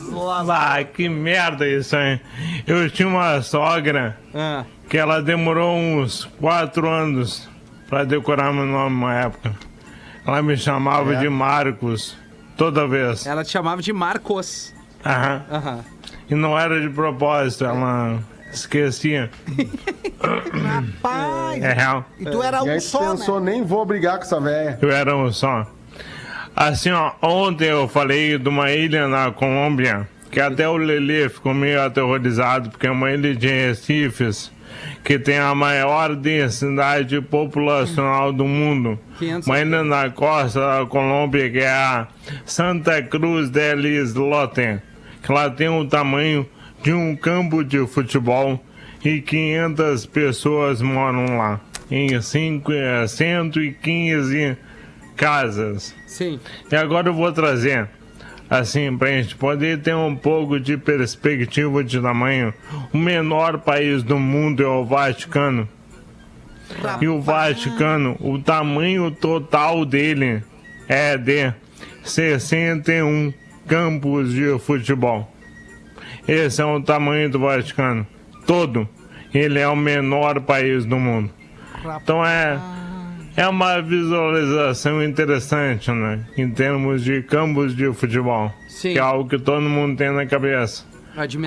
Bah, 0.47 0.85
que 0.85 1.09
merda 1.09 1.67
isso, 1.69 1.97
hein? 1.97 2.21
Eu 2.67 2.89
tinha 2.91 3.09
uma 3.09 3.43
sogra 3.43 4.17
Ah. 4.35 4.65
que 4.89 4.97
ela 4.97 5.21
demorou 5.21 5.77
uns 5.77 6.25
quatro 6.41 6.89
anos 6.89 7.49
pra 7.89 8.05
decorar 8.05 8.53
meu 8.53 8.67
nome 8.67 8.95
uma 8.97 9.15
época. 9.15 9.53
Ela 10.25 10.43
me 10.43 10.57
chamava 10.57 11.15
É. 11.15 11.19
de 11.19 11.29
Marcos 11.29 12.17
toda 12.57 12.87
vez. 12.87 13.27
Ela 13.27 13.43
te 13.45 13.51
chamava 13.51 13.83
de 13.83 13.93
Marcos. 13.93 14.73
Aham. 15.05 15.43
Aham. 15.51 15.81
E 16.31 16.35
não 16.35 16.59
era 16.59 16.81
de 16.81 16.89
propósito, 16.89 17.65
ela 17.65 18.19
esquecia. 18.57 19.31
Rapaz. 20.21 21.63
É 21.63 21.73
real. 21.73 22.05
E 22.19 22.25
tu 22.25 22.43
era 22.43 22.65
e 22.65 22.71
aí 22.71 22.77
um 22.77 22.81
só, 22.81 23.11
pensou, 23.11 23.41
nem 23.41 23.65
vou 23.65 23.85
brigar 23.85 24.17
com 24.17 24.25
essa 24.25 24.41
véia. 24.41 24.79
Eu 24.81 24.91
era 24.91 25.17
um 25.17 25.33
só. 25.33 25.67
Assim, 26.55 26.91
ó, 26.91 27.13
ontem 27.23 27.69
eu 27.69 27.87
falei 27.87 28.39
de 28.39 28.49
uma 28.49 28.71
ilha 28.73 29.07
na 29.09 29.31
Colômbia 29.31 30.09
que 30.31 30.41
até 30.41 30.69
o 30.69 30.77
Lelê 30.77 31.29
ficou 31.29 31.55
meio 31.55 31.81
aterrorizado, 31.81 32.71
porque 32.71 32.87
é 32.87 32.91
uma 32.91 33.11
ilha 33.11 33.35
de 33.35 33.49
Recifes 33.49 34.53
que 35.03 35.19
tem 35.19 35.39
a 35.39 35.55
maior 35.55 36.15
densidade 36.15 37.21
populacional 37.21 38.33
do 38.33 38.45
mundo. 38.45 38.99
500 39.19 39.47
Uma 39.47 39.61
ilha 39.61 39.85
na 39.85 40.11
costa 40.11 40.61
da 40.61 40.87
Colômbia 40.87 41.51
que 41.51 41.59
é 41.59 41.71
a 41.71 42.09
Santa 42.45 43.03
Cruz 43.03 43.49
del 43.49 43.87
Islote, 43.87 44.81
que 45.23 45.33
lá 45.33 45.49
tem 45.49 45.69
o 45.69 45.87
tamanho 45.87 46.47
de 46.87 46.93
um 46.93 47.17
campo 47.17 47.65
de 47.65 47.85
futebol 47.85 48.63
e 49.05 49.21
500 49.21 50.07
pessoas 50.07 50.81
moram 50.81 51.37
lá, 51.37 51.61
em 51.91 52.23
cinco, 52.23 52.71
eh, 52.71 53.05
115 53.09 54.57
casas. 55.17 55.93
Sim. 56.07 56.39
E 56.71 56.77
agora 56.77 57.09
eu 57.09 57.13
vou 57.13 57.33
trazer, 57.33 57.89
assim, 58.49 58.97
pra 58.97 59.09
gente 59.09 59.35
poder 59.35 59.83
ter 59.83 59.97
um 59.97 60.15
pouco 60.15 60.61
de 60.61 60.77
perspectiva 60.77 61.83
de 61.83 62.01
tamanho. 62.01 62.55
O 62.93 62.99
menor 62.99 63.59
país 63.59 64.05
do 64.05 64.17
mundo 64.17 64.63
é 64.63 64.69
o 64.69 64.85
Vaticano. 64.85 65.69
E 67.01 67.09
o 67.09 67.21
Vaticano, 67.21 68.17
o 68.21 68.39
tamanho 68.39 69.11
total 69.11 69.85
dele 69.85 70.41
é 70.89 71.19
de 71.19 71.53
61 72.05 73.35
campos 73.67 74.33
de 74.33 74.57
futebol. 74.61 75.33
Esse 76.29 76.61
é 76.61 76.65
o 76.65 76.81
tamanho 76.83 77.31
do 77.31 77.39
Vaticano. 77.39 78.07
Todo. 78.47 78.89
Ele 79.33 79.59
é 79.59 79.69
o 79.69 79.77
menor 79.77 80.41
país 80.41 80.85
do 80.85 80.99
mundo. 80.99 81.31
Então 82.03 82.25
é, 82.25 82.59
é 83.37 83.47
uma 83.47 83.81
visualização 83.81 85.03
interessante, 85.03 85.91
né? 85.91 86.25
Em 86.37 86.51
termos 86.51 87.05
de 87.05 87.23
campos 87.23 87.75
de 87.77 87.93
futebol. 87.93 88.53
Sim. 88.69 88.93
Que 88.95 88.99
é 88.99 89.03
algo 89.03 89.29
que 89.29 89.39
todo 89.39 89.63
mundo 89.63 89.97
tem 89.97 90.11
na 90.13 90.27
cabeça. 90.27 90.85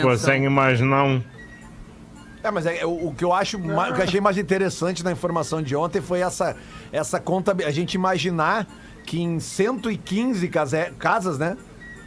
Consegue 0.01 0.45
imaginar 0.45 1.03
um. 1.03 1.21
É, 2.41 2.49
mas 2.51 2.65
é, 2.65 2.85
o, 2.85 3.07
o 3.09 3.13
que 3.13 3.23
eu 3.25 3.33
acho, 3.33 3.57
o 3.57 3.61
que 3.61 3.69
eu 3.99 4.03
achei 4.03 4.21
mais 4.21 4.37
interessante 4.37 5.03
na 5.03 5.11
informação 5.11 5.61
de 5.61 5.75
ontem 5.75 5.99
foi 6.01 6.21
essa, 6.21 6.55
essa 6.91 7.19
conta, 7.19 7.55
a 7.65 7.71
gente 7.71 7.95
imaginar 7.95 8.65
que 9.05 9.21
em 9.21 9.39
115 9.41 10.47
case- 10.47 10.91
casas, 10.97 11.37
né? 11.37 11.57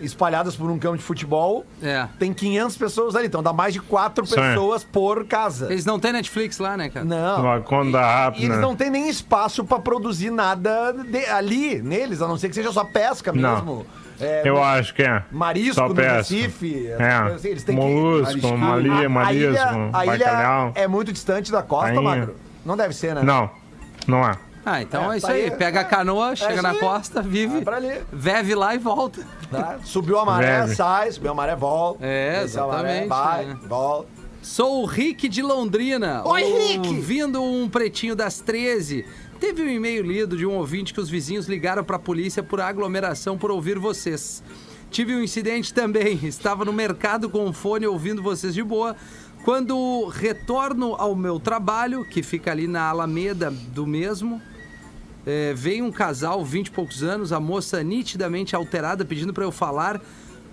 Espalhadas 0.02 0.56
por 0.56 0.70
um 0.70 0.78
campo 0.78 0.96
de 0.98 1.02
futebol, 1.04 1.64
É. 1.82 2.06
tem 2.18 2.32
500 2.32 2.76
pessoas 2.76 3.14
ali. 3.16 3.26
Então 3.26 3.42
dá 3.42 3.52
mais 3.52 3.72
de 3.72 3.80
quatro 3.80 4.26
Sim. 4.26 4.34
pessoas 4.36 4.84
por 4.84 5.24
casa. 5.24 5.70
Eles 5.72 5.84
não 5.84 5.98
têm 5.98 6.12
Netflix 6.12 6.58
lá, 6.58 6.76
né, 6.76 6.88
cara? 6.88 7.04
Não. 7.04 7.40
Uma 7.42 7.60
conta 7.60 7.98
E 7.98 8.02
rápida. 8.02 8.44
eles 8.46 8.58
não 8.58 8.74
têm 8.76 8.90
nem 8.90 9.08
espaço 9.08 9.64
pra 9.64 9.78
produzir 9.78 10.30
nada 10.30 10.92
de- 10.92 11.26
ali, 11.26 11.80
neles, 11.82 12.20
a 12.22 12.28
não 12.28 12.36
ser 12.36 12.48
que 12.48 12.54
seja 12.54 12.72
só 12.72 12.84
pesca 12.84 13.32
Não. 13.32 13.54
mesmo. 13.54 13.86
É, 14.20 14.42
Eu 14.44 14.62
acho 14.62 14.94
que 14.94 15.02
é. 15.02 15.24
Marisco 15.32 15.74
Só 15.74 15.88
no. 15.88 15.94
Recife. 15.94 16.86
É. 16.86 17.12
assim, 17.34 17.48
eles 17.48 17.64
têm 17.64 17.74
que- 17.74 17.82
Molusco, 17.82 18.46
A- 18.46 18.56
malia, 18.56 19.06
a 19.06 19.08
marisco, 19.08 19.50
ilha, 19.50 19.90
a 19.92 20.06
ilha 20.06 20.72
é 20.76 20.86
muito 20.86 21.12
distante 21.12 21.50
da 21.50 21.62
costa. 21.62 22.00
Magro? 22.00 22.36
Não 22.64 22.76
deve 22.76 22.94
ser, 22.94 23.14
né? 23.16 23.22
Não, 23.24 23.50
não 24.06 24.20
é. 24.24 24.32
Ah, 24.64 24.80
então 24.80 25.10
é, 25.10 25.14
É, 25.14 25.18
isso 25.18 25.26
tá 25.26 25.32
aí. 25.32 25.44
aí. 25.44 25.50
Pega 25.50 25.80
a 25.80 25.84
canoa, 25.84 26.36
chega 26.36 26.54
isso 26.54 26.62
na 26.62 26.74
costa, 26.76 27.20
vive, 27.20 27.62
pra 27.62 27.76
ali. 27.76 28.00
veve 28.12 28.54
lá 28.54 28.74
e 28.74 28.78
volta. 28.78 29.26
Tá? 29.50 29.78
Subiu 29.84 30.18
a 30.18 30.24
maré, 30.24 30.62
Velho. 30.62 30.76
sai, 30.76 31.10
subiu 31.12 31.32
a 31.32 31.34
maré, 31.34 31.56
volta. 31.56 32.04
É, 32.06 32.42
Desceu 32.42 32.64
a 32.64 32.68
maré, 32.68 33.04
exatamente, 33.04 33.08
vai, 33.08 33.44
né? 33.46 33.58
volta. 33.68 34.08
Sou 34.40 34.82
o 34.82 34.86
Rick 34.86 35.28
de 35.28 35.42
Londrina. 35.42 36.22
Oi, 36.26 36.42
Rick! 36.42 36.88
Ouvindo 36.88 37.42
um 37.42 37.68
pretinho 37.68 38.14
das 38.16 38.38
13. 38.40 39.04
Teve 39.38 39.62
um 39.62 39.68
e-mail 39.68 40.02
lido 40.04 40.36
de 40.36 40.46
um 40.46 40.54
ouvinte 40.56 40.92
que 40.94 41.00
os 41.00 41.08
vizinhos 41.10 41.46
ligaram 41.48 41.82
pra 41.84 41.98
polícia 41.98 42.42
por 42.42 42.60
aglomeração 42.60 43.36
por 43.38 43.50
ouvir 43.50 43.78
vocês. 43.78 44.42
Tive 44.90 45.14
um 45.14 45.22
incidente 45.22 45.72
também. 45.74 46.18
Estava 46.26 46.64
no 46.64 46.72
mercado 46.72 47.28
com 47.30 47.48
o 47.48 47.52
fone 47.52 47.86
ouvindo 47.86 48.22
vocês 48.22 48.54
de 48.54 48.62
boa. 48.62 48.94
Quando 49.44 50.06
retorno 50.06 50.94
ao 50.96 51.14
meu 51.16 51.40
trabalho, 51.40 52.04
que 52.04 52.22
fica 52.22 52.50
ali 52.52 52.68
na 52.68 52.88
Alameda 52.88 53.50
do 53.50 53.84
mesmo, 53.86 54.40
é, 55.26 55.52
veio 55.54 55.84
um 55.84 55.92
casal, 55.92 56.44
20 56.44 56.66
e 56.66 56.70
poucos 56.70 57.02
anos, 57.02 57.32
a 57.32 57.40
moça 57.40 57.82
nitidamente 57.82 58.56
alterada, 58.56 59.04
pedindo 59.04 59.32
pra 59.32 59.44
eu 59.44 59.52
falar 59.52 60.00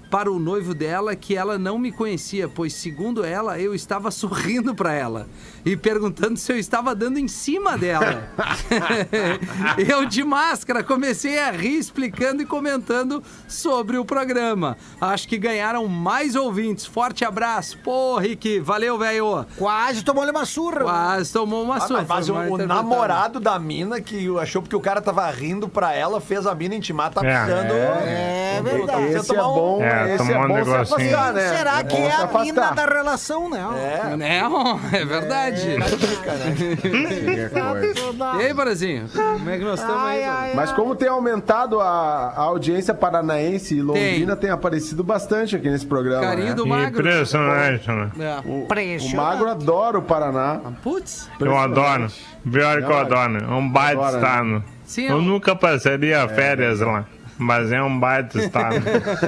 para 0.10 0.32
o 0.32 0.40
noivo 0.40 0.74
dela 0.74 1.16
que 1.16 1.36
ela 1.36 1.58
não 1.58 1.78
me 1.78 1.92
conhecia, 1.92 2.48
pois, 2.48 2.74
segundo 2.74 3.24
ela, 3.24 3.60
eu 3.60 3.76
estava 3.76 4.10
sorrindo 4.10 4.74
para 4.74 4.94
ela 4.94 5.28
e 5.66 5.78
perguntando 5.78 6.38
se 6.38 6.52
eu 6.52 6.58
estava 6.58 6.96
dando 6.96 7.20
em 7.20 7.28
cima 7.28 7.78
dela. 7.78 8.24
eu, 9.78 10.06
de 10.06 10.24
máscara, 10.24 10.84
comecei 10.84 11.38
a 11.40 11.52
rir, 11.52 11.78
explicando 11.78 12.42
e 12.42 12.46
comentando 12.46 13.24
sobre 13.48 13.98
o 13.98 14.06
programa. 14.06 14.78
Acho 15.00 15.28
que 15.28 15.38
ganharam 15.38 15.88
mais 15.88 16.36
ouvintes. 16.36 16.86
Forte 16.86 17.24
abraço. 17.26 17.78
Pô, 17.84 18.18
Rick, 18.18 18.60
valeu, 18.60 18.98
velho. 18.98 19.46
Quase 19.58 20.04
tomou-lhe 20.04 20.32
uma 20.32 20.46
surra. 20.46 20.82
Quase 20.82 21.32
tomou 21.32 21.64
uma 21.64 21.78
Ah, 21.78 21.82
surra. 21.82 22.06
mas, 22.08 22.30
mas 22.30 22.50
foi 22.50 22.50
o, 22.64 22.68
namorado 22.68 23.40
da 23.40 23.58
mina 23.60 24.02
que 24.02 24.28
achou 24.40 24.62
porque 24.62 24.76
o 24.76 24.82
cara 24.82 25.02
tava 25.02 25.30
rindo 25.30 25.68
pra 25.70 25.94
ela, 25.94 26.20
fez 26.22 26.46
a 26.48 26.56
mina 26.56 26.76
intimar, 26.76 27.12
tá 27.12 27.22
É. 27.26 27.32
precisando. 27.46 27.74
É 27.74 28.62
verdade. 28.64 28.88
tá 28.90 29.02
Esse 29.20 29.32
é 29.32 29.36
tomar 29.36 29.52
um- 29.52 29.56
bom, 29.56 29.82
É, 30.08 30.16
esse 30.16 30.18
tomar 30.18 30.34
é 30.34 30.40
um 30.40 30.48
se 30.48 30.54
negocinho. 30.54 31.16
afastar, 31.18 31.34
né? 31.34 31.58
Será 31.58 31.80
É 31.80 31.84
que 31.84 31.96
é 31.96 32.12
se 32.12 32.22
a 32.22 32.26
afastar. 32.26 32.44
mina 32.46 32.72
da 32.72 32.86
relação, 32.86 33.50
né? 33.50 33.66
É. 33.78 34.16
Não, 34.16 34.80
é 34.94 35.06
verdade. 35.06 35.78
E 38.40 38.46
aí, 38.46 38.54
Barazinho? 38.54 39.08
Como 39.10 39.50
é 39.50 39.58
que 39.58 39.64
nós 39.64 39.80
estamos 39.80 40.04
aí? 40.04 40.56
Mas 40.56 40.72
como 40.72 40.96
tem 40.96 41.08
aumentado 41.08 41.80
a, 41.80 42.34
a 42.36 42.42
audiência 42.42 42.94
paranaense 42.94 43.76
e 43.76 43.82
Londrina 43.82 44.36
tem. 44.36 44.50
aparecido 44.50 45.04
bastante 45.04 45.56
aqui 45.56 45.70
nesse 45.70 45.86
programa. 45.86 46.22
Carinho 46.22 46.50
né? 46.50 46.54
do 46.56 46.66
Magro. 46.66 47.00
Impressionante, 47.00 47.88
né? 47.90 48.12
É. 48.20 48.40
O 48.46 49.16
Magro 49.16 49.50
adora 49.50 50.00
o 50.00 50.02
Paraná. 50.02 50.60
Putz. 50.84 51.30
Eu 51.40 51.58
adoro. 51.58 52.08
Pior 52.52 52.84
que 52.84 52.92
eu 52.92 52.98
adoro. 52.98 53.38
É 53.38 53.54
um 53.54 53.70
baita 53.70 54.02
né? 54.02 54.12
estado. 54.18 54.64
Sim, 54.86 55.04
eu 55.04 55.18
eu- 55.18 55.22
nunca 55.22 55.56
passaria 55.56 56.28
férias 56.30 56.80
lá. 56.80 57.06
Mas 57.40 57.72
é 57.72 57.82
um 57.82 57.98
baita 57.98 58.38
estado. 58.38 58.76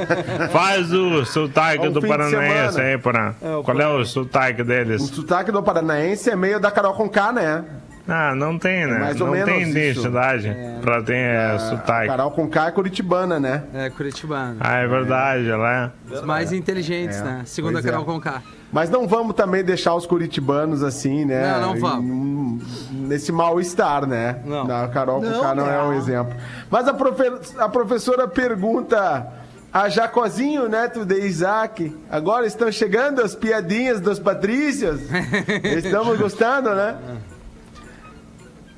Faz 0.51 0.91
o 0.91 1.23
sotaque 1.25 1.85
É 1.85 1.89
um 1.89 1.93
do 1.93 2.01
paranaense 2.01 2.79
aí, 2.81 2.97
Porã. 2.97 3.33
Qual 3.63 3.79
é 3.79 3.87
o 3.87 4.03
sotaque 4.05 4.61
O 4.61 4.65
deles? 4.65 5.01
sotaque 5.01 5.51
do 5.51 5.63
paranaense 5.63 6.29
é 6.29 6.35
meio 6.35 6.59
da 6.59 6.69
Carol 6.69 6.93
com 6.93 7.07
K, 7.09 7.31
né? 7.31 7.63
Ah, 8.07 8.33
não 8.35 8.57
tem, 8.57 8.87
né? 8.87 8.97
mais 8.99 9.21
ou 9.21 9.27
não 9.27 9.33
menos 9.33 9.49
tem 9.49 9.61
isso. 9.61 9.77
identidade 9.77 10.53
pra 10.81 11.01
ter 11.03 11.15
é, 11.15 11.51
A 11.51 11.59
sotaque. 11.59 12.07
Carol 12.07 12.31
com 12.31 12.49
K 12.49 12.67
é 12.67 12.71
curitibana, 12.71 13.39
né? 13.39 13.63
É, 13.73 13.89
Curitibano. 13.91 14.57
Ah, 14.59 14.77
é 14.79 14.87
verdade, 14.87 15.49
ela 15.49 15.91
é. 16.09 16.13
Os 16.15 16.21
mais 16.23 16.51
inteligentes, 16.51 17.17
É, 17.17 17.23
né? 17.23 17.41
Segundo 17.45 17.71
a 17.71 17.73
pois 17.75 17.85
é. 17.85 17.89
Carol 17.91 18.03
Conká. 18.05 18.41
Mas 18.73 18.89
não 18.89 19.07
vamos 19.07 19.35
também 19.35 19.63
deixar 19.63 19.93
os 19.93 20.05
curitibanos 20.05 20.81
assim, 20.83 21.25
né? 21.25 21.53
Não, 21.59 21.73
não 21.73 21.79
vamos. 21.79 22.89
Nesse 22.91 23.31
mal-estar, 23.31 24.05
né? 24.07 24.37
Não. 24.45 24.63
A 24.83 24.87
Carol 24.87 25.21
Não, 25.21 25.31
com 25.33 25.39
K 25.41 25.55
não 25.55 25.69
é 25.69 25.81
um 25.83 25.87
não. 25.91 25.93
exemplo. 25.93 26.33
Mas 26.71 26.87
a, 26.87 26.93
profe- 26.93 27.31
a 27.57 27.67
professora 27.69 28.27
pergunta 28.27 29.27
a 29.73 29.89
Jacozinho, 29.89 30.67
neto 30.69 31.05
de 31.05 31.19
Isaac. 31.25 31.95
Agora 32.09 32.47
estão 32.47 32.71
chegando 32.71 33.21
as 33.21 33.35
piadinhas 33.35 33.99
dos 33.99 34.17
Patrícios. 34.19 35.01
Estamos 35.63 36.17
gostando, 36.17 36.73
né? 36.73 36.97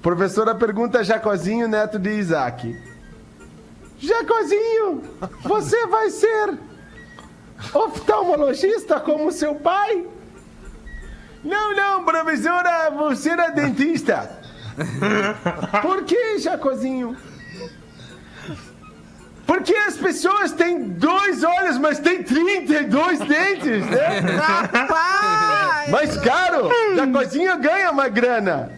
Professora 0.01 0.53
pergunta 0.55 0.99
a 0.99 1.03
Jacozinho, 1.03 1.67
neto 1.67 1.97
de 1.99 2.09
Isaac. 2.09 2.75
Jacozinho, 3.99 5.03
você 5.43 5.85
vai 5.87 6.09
ser 6.09 6.57
oftalmologista 7.73 8.99
como 8.99 9.31
seu 9.31 9.55
pai? 9.55 10.05
Não, 11.43 11.75
não, 11.75 12.03
professora, 12.03 12.89
você 12.89 13.29
é 13.29 13.51
dentista. 13.51 14.29
Por 15.81 16.03
que, 16.03 16.39
Jacozinho? 16.39 17.15
Porque 19.45 19.75
as 19.75 19.95
pessoas 19.97 20.51
têm 20.53 20.83
dois 20.83 21.43
olhos, 21.43 21.77
mas 21.77 21.99
têm 21.99 22.23
32 22.23 23.19
dentes, 23.27 23.85
né? 23.87 24.19
Rapaz! 24.73 25.89
Mas 25.89 26.17
caro, 26.17 26.69
Jacozinho 26.95 27.57
ganha 27.59 27.91
uma 27.91 28.07
grana. 28.07 28.71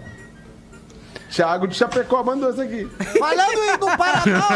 Thiago 1.35 1.67
de 1.67 1.75
Chapecó 1.75 2.23
mandou 2.23 2.49
isso 2.49 2.61
aqui. 2.61 2.87
Falando 3.19 3.39
aí 3.69 3.77
do 3.77 3.85
Paraná, 3.97 4.47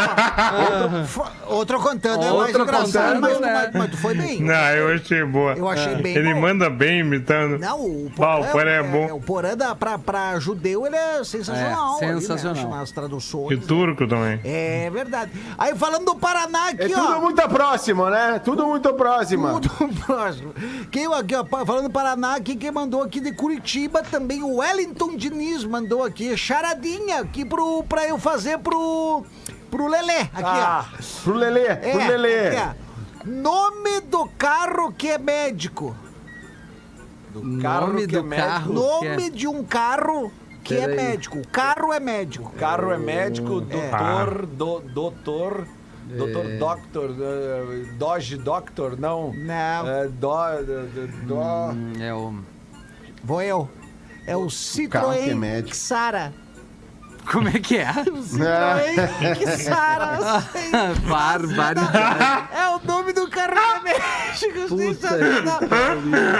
ó. 1.01 1.03
Fo- 1.05 1.27
outro 1.47 1.79
contando, 1.79 2.23
é 2.23 2.27
mais 2.31 2.33
Outro 2.47 2.63
engraçado, 2.63 3.19
mas, 3.19 3.39
né? 3.39 3.53
mas, 3.53 3.73
mas 3.81 3.91
tu 3.91 3.97
foi 3.97 4.13
bem. 4.15 4.41
Não, 4.41 4.53
eu 4.53 4.95
achei 4.95 5.23
boa. 5.25 5.53
Eu 5.53 5.67
achei 5.67 5.95
bem 5.95 6.15
Ele 6.15 6.33
bom. 6.33 6.39
manda 6.41 6.69
bem 6.69 6.99
imitando. 6.99 7.59
Não, 7.59 7.81
o 7.81 8.11
Bah, 8.17 8.37
o 8.39 8.45
Porã 8.45 8.69
é 8.71 8.83
bom. 8.83 9.13
o 9.15 9.21
Porã 9.21 9.57
da- 9.57 9.75
pra, 9.75 9.97
pra 9.99 10.39
judeu 10.39 10.85
ele 10.85 10.95
é 10.95 11.21
sensacional. 11.23 11.97
É, 12.01 12.05
ali, 12.05 12.15
né? 12.15 12.21
sensacional. 12.21 12.69
Nas 12.69 12.89
E 12.89 12.93
traduções. 12.93 13.65
turco 13.65 14.07
também. 14.07 14.39
É 14.45 14.89
verdade. 14.89 15.31
Aí 15.57 15.75
falando 15.75 16.05
do 16.05 16.15
Paraná 16.15 16.67
É 16.67 16.71
aqui, 16.71 16.89
tudo 16.89 17.17
ó. 17.17 17.19
muito 17.21 17.41
próximo, 17.49 18.09
né? 18.09 18.39
Tudo 18.43 18.65
muito 18.67 18.93
próximo. 18.93 19.47
Muito 19.49 19.69
próximo. 20.05 20.53
Quem 20.91 21.13
aqui, 21.13 21.35
ó, 21.35 21.43
falando 21.65 21.83
do 21.83 21.89
Paraná, 21.89 22.35
aqui, 22.35 22.55
quem 22.55 22.71
mandou 22.71 23.03
aqui 23.03 23.19
de 23.19 23.33
Curitiba 23.33 24.01
também, 24.03 24.41
o 24.43 24.57
Wellington 24.57 25.15
Diniz 25.17 25.63
mandou 25.65 26.03
aqui, 26.03 26.37
charadinha 26.69 27.21
aqui 27.21 27.43
pro, 27.45 27.83
pra 27.83 28.07
eu 28.07 28.17
fazer 28.17 28.59
pro, 28.59 29.23
pro 29.71 29.87
Lelê. 29.87 30.19
Aqui, 30.21 30.43
Ah, 30.43 30.85
pro 31.23 31.33
Lelê, 31.33 31.67
ó. 31.71 31.75
pro 31.75 32.07
Lelê. 32.07 32.47
aqui, 32.49 32.57
ó. 32.85 32.89
Nome 33.25 34.01
do 34.01 34.27
carro 34.37 34.91
que 34.93 35.09
é 35.09 35.17
médico. 35.17 35.95
Do 37.33 37.61
carro 37.61 37.87
Nome 37.87 38.07
que 38.07 38.15
é 38.15 38.19
do 38.19 38.23
médico. 38.25 38.47
carro. 38.49 38.73
Nome 38.73 39.29
de 39.29 39.47
um 39.47 39.63
carro 39.63 40.31
que 40.63 40.73
é 40.75 40.87
Peraí. 40.87 40.95
médico. 40.95 41.37
O 41.39 41.47
carro 41.47 41.93
é 41.93 41.99
médico. 41.99 42.51
Carro 42.57 42.91
é 42.91 42.97
médico, 42.97 43.61
É. 43.69 43.89
doutor, 43.89 44.45
do, 44.45 44.79
doutor, 44.79 45.67
doutor, 46.17 46.43
doctor, 46.57 47.09
eh, 47.19 47.85
Doge 47.97 48.37
Doctor, 48.37 48.99
não. 48.99 49.33
Não. 49.33 49.87
É, 49.87 50.07
dó, 50.07 50.47
do. 51.25 51.35
Hum, 51.35 51.93
É 51.99 52.13
o... 52.13 52.33
Vou 53.23 53.41
eu. 53.41 53.69
É 54.25 54.35
o 54.37 54.47
carro 54.89 55.13
que 55.13 55.29
é. 55.71 55.73
Xara. 55.73 56.33
Como 57.31 57.47
é 57.47 57.59
que 57.59 57.77
é? 57.77 57.93
Citroën 57.93 59.57
Xara. 59.57 60.17
Barbaridade. 61.07 62.49
É 62.53 62.69
o 62.69 62.79
nome 62.79 63.13
do 63.13 63.27
carro 63.29 63.53
que 63.53 63.59
é 63.59 63.79
médico. 63.83 64.75
Puta 64.75 65.09
sensacional. 65.09 65.59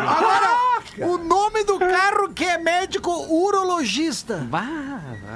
Agora, 0.07 1.11
o 1.11 1.17
nome 1.17 1.63
do 1.63 1.77
carro 1.79 2.33
que 2.33 2.43
é 2.45 2.57
médico 2.57 3.11
urologista. 3.11 4.47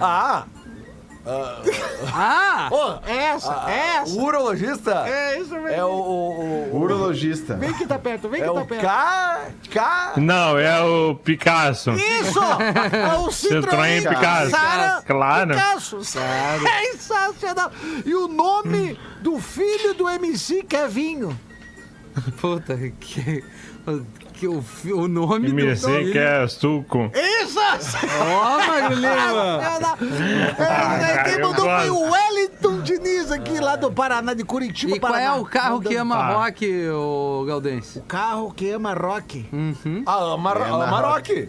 Ah! 0.01 0.45
Ah! 1.25 2.67
Ô, 2.69 2.99
essa, 3.09 3.65
essa. 3.69 4.11
O 4.13 4.23
urologista 4.25 5.07
É 5.07 5.39
isso 5.39 5.53
mesmo. 5.53 5.69
é 5.69 5.83
o. 5.85 5.87
o, 5.89 6.69
o- 6.73 6.81
Urologista. 6.81 7.55
Vem 7.55 7.73
que 7.73 7.85
tá 7.87 7.97
perto, 7.97 8.27
vem 8.27 8.41
é 8.41 8.45
que 8.45 8.53
tá 8.53 8.61
o 8.61 8.65
perto. 8.67 8.81
K. 8.81 9.41
K. 9.71 10.13
Não, 10.17 10.57
é 10.57 10.81
o 10.81 11.15
Picasso. 11.15 11.91
Isso! 11.91 12.39
É 12.93 13.13
o 13.17 13.27
Citroën, 13.29 14.07
Picasso. 14.07 14.51
Sara 14.51 15.01
Claro. 15.05 15.49
Picasso. 15.51 16.03
Sensacional. 16.03 17.71
E 18.05 18.13
o 18.13 18.27
nome 18.27 18.99
do 19.21 19.39
filho 19.39 19.93
do 19.93 20.09
MC 20.09 20.63
Kevinho. 20.63 21.39
Puta, 22.41 22.75
que... 22.99 23.43
que 24.43 24.47
o, 24.49 24.61
o 24.97 25.07
nome 25.07 25.49
do... 25.49 25.57
MC 25.57 26.11
que 26.11 26.17
é 26.17 26.45
suco. 26.49 27.09
Isso! 27.15 27.59
Ó, 28.21 28.57
Magro 28.67 28.95
Lima. 28.95 29.63
É, 30.63 31.23
Quem 31.23 31.41
mandou 31.41 31.65
foi 31.65 31.89
o 31.89 32.11
Wellington 32.11 32.81
Diniz 32.81 33.31
aqui 33.31 33.59
lá 33.59 33.75
do 33.75 33.91
Paraná, 33.91 34.33
de 34.33 34.43
Curitiba, 34.43 34.95
E 34.95 34.99
qual 34.99 35.15
é 35.15 35.31
o 35.31 35.45
carro 35.45 35.79
que 35.81 35.95
ama 35.95 36.15
Ah. 36.15 36.33
rock, 36.33 36.65
o 36.89 37.45
Galdense? 37.47 37.99
O 37.99 38.03
carro 38.03 38.51
que 38.53 38.69
ama 38.71 38.93
rock. 38.93 39.45
Ah, 40.05 40.33
Amar 40.33 40.61
Amarok. 40.61 41.47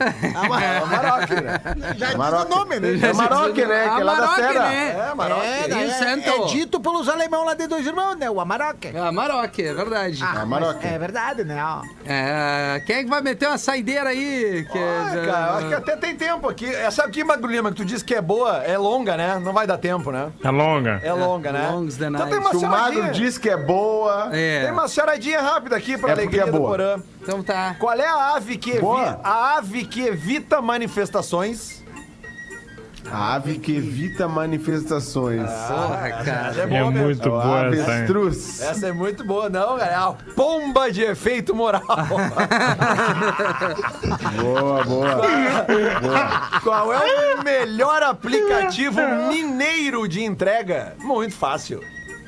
Amarok, 0.83 1.35
né? 1.35 1.61
Já 1.97 2.07
diz 2.07 2.15
Amarok. 2.15 2.47
o 2.53 2.57
nome, 2.57 2.81
né? 2.81 2.89
É 3.03 3.11
Amarok, 3.11 3.65
né? 3.65 3.83
Que 3.95 4.01
é 4.01 4.05
lá 4.05 4.15
da 4.15 4.35
Serra. 4.35 4.69
né? 4.69 4.97
É, 4.97 5.09
Amarok. 5.11 5.43
É? 5.45 5.87
Isso, 5.87 6.05
é, 6.05 6.13
então. 6.15 6.45
é 6.45 6.47
dito 6.49 6.81
pelos 6.81 7.09
alemão 7.09 7.45
lá 7.45 7.55
de 7.55 7.67
dois 7.67 7.87
irmãos, 7.87 8.17
né? 8.17 8.31
O 8.31 8.41
Amarok. 8.41 8.87
É 8.89 8.99
Amarok, 8.99 9.63
é 9.63 9.75
verdade. 9.75 10.21
Ah, 10.23 10.43
Amarok. 10.43 10.87
É 10.87 10.99
verdade, 10.99 11.45
né? 11.45 11.63
É, 12.07 12.83
quem 12.87 12.97
é 12.97 13.05
que 13.05 13.09
vai 13.11 13.21
meter 13.21 13.49
uma 13.49 13.59
saideira 13.59 14.11
aí? 14.11 14.67
Que 14.71 14.79
Ah, 14.79 15.13
é- 15.15 15.27
cara, 15.27 15.47
eu 15.53 15.57
acho 15.59 15.69
que 15.69 15.75
até 15.75 15.97
tem 15.97 16.15
tempo 16.17 16.49
aqui. 16.49 16.67
É, 16.67 16.91
sabe 16.91 17.13
que, 17.13 17.25
Magro 17.25 17.51
Lima, 17.51 17.71
que 17.71 17.77
tu 17.77 17.85
disse 17.85 18.05
que 18.05 18.15
é 18.15 18.21
boa, 18.21 18.59
é 18.65 18.77
longa, 18.79 19.17
né? 19.17 19.39
Não 19.43 19.53
vai 19.53 19.67
dar 19.67 19.79
tempo, 19.79 20.11
né? 20.11 20.31
É 20.43 20.51
longa. 20.51 21.01
É 21.03 21.13
longa, 21.13 21.53
né? 21.53 21.69
longs 21.71 21.97
the 21.97 22.07
Então 22.07 22.19
night. 22.27 22.31
tem 22.31 22.39
uma 22.41 22.51
Se 22.51 22.57
o 22.57 22.69
Magro 22.69 23.11
diz 23.13 23.39
que 23.39 23.49
é 23.51 23.57
boa. 23.57 24.31
É. 24.33 24.63
Tem 24.65 24.73
uma 24.73 24.89
charadinha 24.89 25.41
rápida 25.41 25.77
aqui 25.77 25.97
pra 25.99 26.11
É 26.11 26.13
alegria 26.13 26.43
é 26.43 26.47
do 26.47 26.53
boa. 26.53 26.71
Porã. 26.71 27.03
Então 27.23 27.43
tá. 27.43 27.75
Qual 27.79 27.95
é 27.95 28.07
a 28.07 28.35
ave 28.35 28.57
que 28.59 28.71
evita, 28.71 29.21
a 29.25 29.57
ave 29.57 29.85
que 29.85 30.03
evita 30.07 30.61
manifestações? 30.63 31.84
A 33.11 33.35
ave 33.35 33.59
que 33.59 33.77
evita 33.77 34.27
manifestações. 34.27 35.43
Porra, 35.49 36.11
cara. 36.25 36.55
É, 36.57 36.61
É 36.63 36.67
boa 36.67 36.91
mesmo. 36.91 37.05
muito 37.07 37.29
boa 37.29 37.67
essa 37.67 37.93
avestruz. 37.93 38.61
Essa 38.63 38.87
é 38.89 38.93
muito 38.93 39.25
boa, 39.25 39.49
não, 39.49 39.79
cara. 39.79 39.91
É 39.93 39.95
a 39.95 40.15
pomba 40.35 40.91
de 40.91 41.03
efeito 41.03 41.55
moral. 41.55 41.83
Boa, 44.41 44.85
boa. 44.85 45.21
Qual 46.63 46.93
é 46.93 47.35
o 47.35 47.43
melhor 47.45 48.03
aplicativo 48.03 49.01
mineiro 49.29 50.09
de 50.09 50.23
entrega? 50.25 50.95
Muito 50.99 51.35
fácil. 51.35 51.81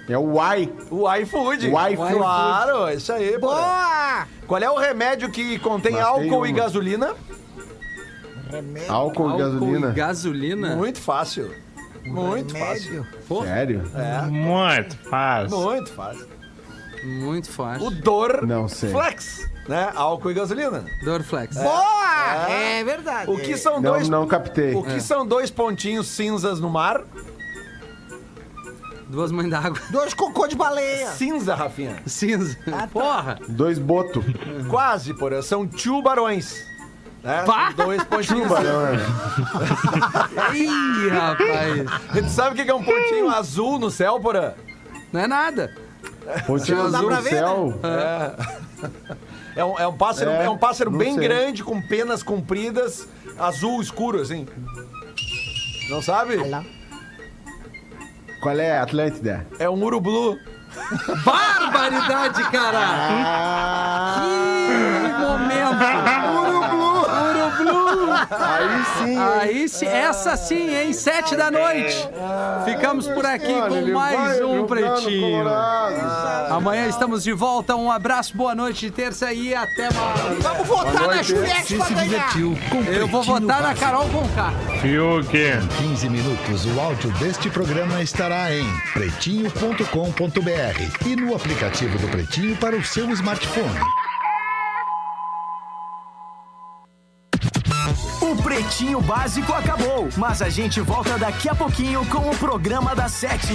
É 0.08 0.16
o 0.16 0.34
Y. 0.40 0.70
O 0.90 1.12
iFood. 1.16 1.68
O 1.70 1.88
iFood. 1.88 2.14
Claro, 2.14 2.88
isso 2.90 3.12
aí. 3.12 3.32
pô. 3.32 3.48
Boa! 3.48 4.26
Qual 4.46 4.62
é 4.62 4.70
o 4.70 4.76
remédio 4.78 5.28
que 5.30 5.58
contém 5.58 6.00
álcool 6.00 6.46
e 6.46 6.52
gasolina? 6.52 7.14
Remédio. 8.50 8.92
Álcool, 8.92 9.34
e 9.34 9.38
gasolina. 9.38 9.88
e 9.88 9.92
gasolina? 9.92 10.76
Muito 10.76 11.00
fácil. 11.00 11.50
Muito 12.04 12.54
Remédio. 12.54 13.04
fácil. 13.28 13.44
Sério? 13.46 13.82
É, 13.94 14.26
Muito 14.26 14.96
fácil. 14.98 15.58
muito 15.60 15.92
fácil. 15.92 16.26
Muito 17.04 17.50
fácil. 17.50 17.86
O 17.86 17.90
Dor 17.90 18.46
Não 18.46 18.68
sei. 18.68 18.90
Flex, 18.90 19.48
né? 19.68 19.92
Álcool 19.94 20.30
e 20.30 20.34
gasolina. 20.34 20.84
Dorflex. 21.04 21.56
Boa! 21.56 22.48
É, 22.48 22.82
verdade. 22.82 23.30
O 23.30 23.36
que 23.38 23.56
são 23.56 23.74
Não, 23.80 23.92
dois 23.92 24.08
não 24.08 24.26
captei. 24.26 24.74
O 24.74 24.82
que 24.82 25.00
são 25.00 25.26
dois 25.26 25.50
pontinhos 25.50 26.08
cinzas 26.08 26.58
no 26.60 26.68
mar? 26.70 27.02
Duas 29.08 29.30
mães 29.30 29.48
d'água. 29.48 29.78
Dois 29.90 30.14
cocô 30.14 30.48
de 30.48 30.56
baleia. 30.56 31.08
Cinza, 31.12 31.54
Rafinha. 31.54 32.02
Cinza. 32.06 32.56
Ah, 32.66 32.70
tá. 32.82 32.86
Porra. 32.88 33.38
Dois 33.48 33.78
boto. 33.78 34.24
Quase, 34.68 35.14
porra. 35.14 35.42
São 35.42 35.66
tubarões. 35.66 36.64
Né? 37.22 37.42
Pá! 37.44 37.72
São 37.76 37.86
Dois 37.86 38.04
pontinhos. 38.04 38.48
Tubarão, 38.48 38.86
é. 38.86 38.96
Ih, 40.56 41.08
rapaz. 41.08 42.10
A 42.10 42.14
gente 42.14 42.30
sabe 42.30 42.60
o 42.60 42.64
que 42.64 42.70
é 42.70 42.74
um 42.74 42.82
pontinho 42.84 43.28
azul 43.30 43.78
no 43.78 43.90
céu, 43.90 44.20
porra? 44.20 44.54
Não 45.12 45.20
é 45.20 45.26
nada. 45.26 45.74
Pontinho 46.46 46.82
azul 46.82 47.10
no 47.10 47.22
ver, 47.22 47.30
céu. 47.30 47.74
É 49.54 49.64
um, 49.64 49.78
é 49.78 49.86
um 49.86 49.96
pássaro, 49.96 50.30
é, 50.30 50.44
É, 50.44 50.50
um 50.50 50.58
pássaro 50.58 50.90
bem 50.90 51.14
sei. 51.14 51.22
grande, 51.26 51.64
com 51.64 51.80
penas 51.80 52.22
compridas, 52.22 53.08
azul 53.38 53.80
escuro, 53.80 54.20
assim. 54.20 54.46
Não 55.88 56.02
sabe? 56.02 56.36
Qual 58.40 58.56
é, 58.58 58.78
Atlântida? 58.78 59.46
É 59.58 59.68
um 59.68 59.82
urublu. 59.82 60.38
Barbaridade, 61.24 62.42
cara. 62.50 62.78
Ah, 62.82 64.22
Que 65.06 65.12
momento. 65.22 66.05
Aí 68.30 68.84
sim. 68.98 69.18
Aí 69.18 69.68
sim, 69.68 69.86
essa 69.86 70.36
sim, 70.36 70.74
hein? 70.74 70.92
Sete 70.92 71.36
da 71.36 71.50
noite. 71.50 72.08
Ficamos 72.64 73.06
por 73.08 73.24
aqui 73.24 73.52
com 73.52 73.92
mais 73.92 74.40
um 74.42 74.66
Pretinho. 74.66 75.48
Amanhã 76.50 76.86
estamos 76.86 77.22
de 77.22 77.32
volta. 77.32 77.76
Um 77.76 77.90
abraço, 77.90 78.36
boa 78.36 78.54
noite 78.54 78.86
de 78.86 78.90
terça 78.90 79.32
e 79.32 79.54
até 79.54 79.88
mais. 79.92 80.42
Vamos 80.42 80.66
votar 80.66 81.08
na 81.08 81.22
Juliette 81.22 81.76
pra 81.76 81.88
ganhar. 81.90 82.32
Eu 82.92 83.06
vou 83.06 83.22
votar 83.22 83.62
na 83.62 83.74
Carol 83.74 84.08
Conká. 84.08 84.52
Fiuk. 84.80 85.36
15 85.78 86.08
minutos, 86.08 86.66
o 86.66 86.80
áudio 86.80 87.10
deste 87.12 87.48
programa 87.50 88.02
estará 88.02 88.52
em 88.52 88.66
pretinho.com.br 88.92 91.06
e 91.06 91.16
no 91.16 91.34
aplicativo 91.34 91.98
do 91.98 92.08
Pretinho 92.08 92.56
para 92.56 92.76
o 92.76 92.84
seu 92.84 93.08
smartphone. 93.10 93.78
Pretinho 98.66 99.00
Básico 99.00 99.52
acabou, 99.52 100.08
mas 100.16 100.42
a 100.42 100.48
gente 100.48 100.80
volta 100.80 101.16
daqui 101.16 101.48
a 101.48 101.54
pouquinho 101.54 102.04
com 102.06 102.28
o 102.28 102.36
programa 102.36 102.96
das 102.96 103.12
sete. 103.12 103.52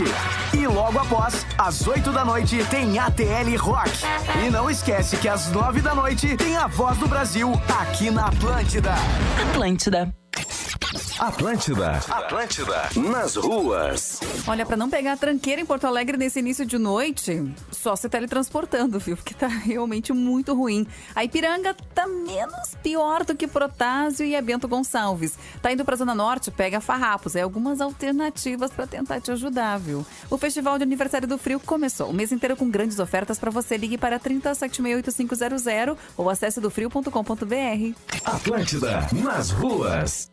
E 0.57 0.65
logo 0.65 0.97
após, 0.97 1.45
às 1.57 1.85
oito 1.85 2.13
da 2.13 2.23
noite, 2.23 2.63
tem 2.69 2.97
ATL 2.97 3.57
Rock. 3.59 3.91
E 4.41 4.49
não 4.49 4.69
esquece 4.69 5.17
que 5.17 5.27
às 5.27 5.51
nove 5.51 5.81
da 5.81 5.93
noite 5.93 6.37
tem 6.37 6.55
a 6.55 6.65
Voz 6.65 6.97
do 6.97 7.09
Brasil 7.09 7.51
aqui 7.77 8.09
na 8.09 8.27
Atlântida. 8.27 8.93
Atlântida. 9.49 10.15
Atlântida. 11.21 11.99
Atlântida. 12.09 12.89
Nas 12.95 13.35
ruas. 13.35 14.19
Olha, 14.47 14.65
pra 14.65 14.75
não 14.75 14.89
pegar 14.89 15.15
tranqueira 15.19 15.61
em 15.61 15.65
Porto 15.67 15.85
Alegre 15.85 16.17
nesse 16.17 16.39
início 16.39 16.65
de 16.65 16.79
noite, 16.79 17.53
só 17.69 17.95
se 17.95 18.09
teletransportando, 18.09 18.97
viu? 18.97 19.15
Porque 19.15 19.35
tá 19.35 19.45
realmente 19.63 20.11
muito 20.11 20.55
ruim. 20.55 20.87
A 21.15 21.23
Ipiranga 21.23 21.75
tá 21.93 22.07
menos 22.07 22.73
pior 22.81 23.23
do 23.23 23.35
que 23.35 23.45
Protásio 23.45 24.25
e 24.25 24.35
a 24.35 24.41
Bento 24.41 24.67
Gonçalves. 24.67 25.37
Tá 25.61 25.71
indo 25.71 25.85
pra 25.85 25.95
Zona 25.95 26.15
Norte, 26.15 26.49
pega 26.49 26.81
Farrapos. 26.81 27.35
É 27.35 27.41
algumas 27.41 27.81
alternativas 27.81 28.71
pra 28.71 28.87
tentar 28.87 29.21
te 29.21 29.29
ajudar, 29.29 29.77
viu? 29.77 30.03
O 30.27 30.39
Festival 30.39 30.79
de 30.79 30.83
Aniversário 30.85 31.27
do 31.27 31.37
Frio 31.37 31.59
começou. 31.59 32.09
O 32.09 32.13
mês 32.13 32.31
inteiro 32.31 32.57
com 32.57 32.67
grandes 32.67 32.97
ofertas 32.97 33.37
pra 33.37 33.51
você. 33.51 33.77
Ligue 33.77 33.95
para 33.95 34.19
30768500 34.19 35.95
ou 36.17 36.31
acesse 36.31 36.59
dofrio.com.br. 36.59 37.95
Atlântida. 38.25 39.07
Nas 39.23 39.51
ruas. 39.51 40.30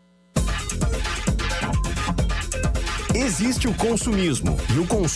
Existe 3.14 3.66
o 3.66 3.74
consumismo 3.74 4.56
e 4.74 4.78
o 4.78 4.86
consumo 4.86 5.08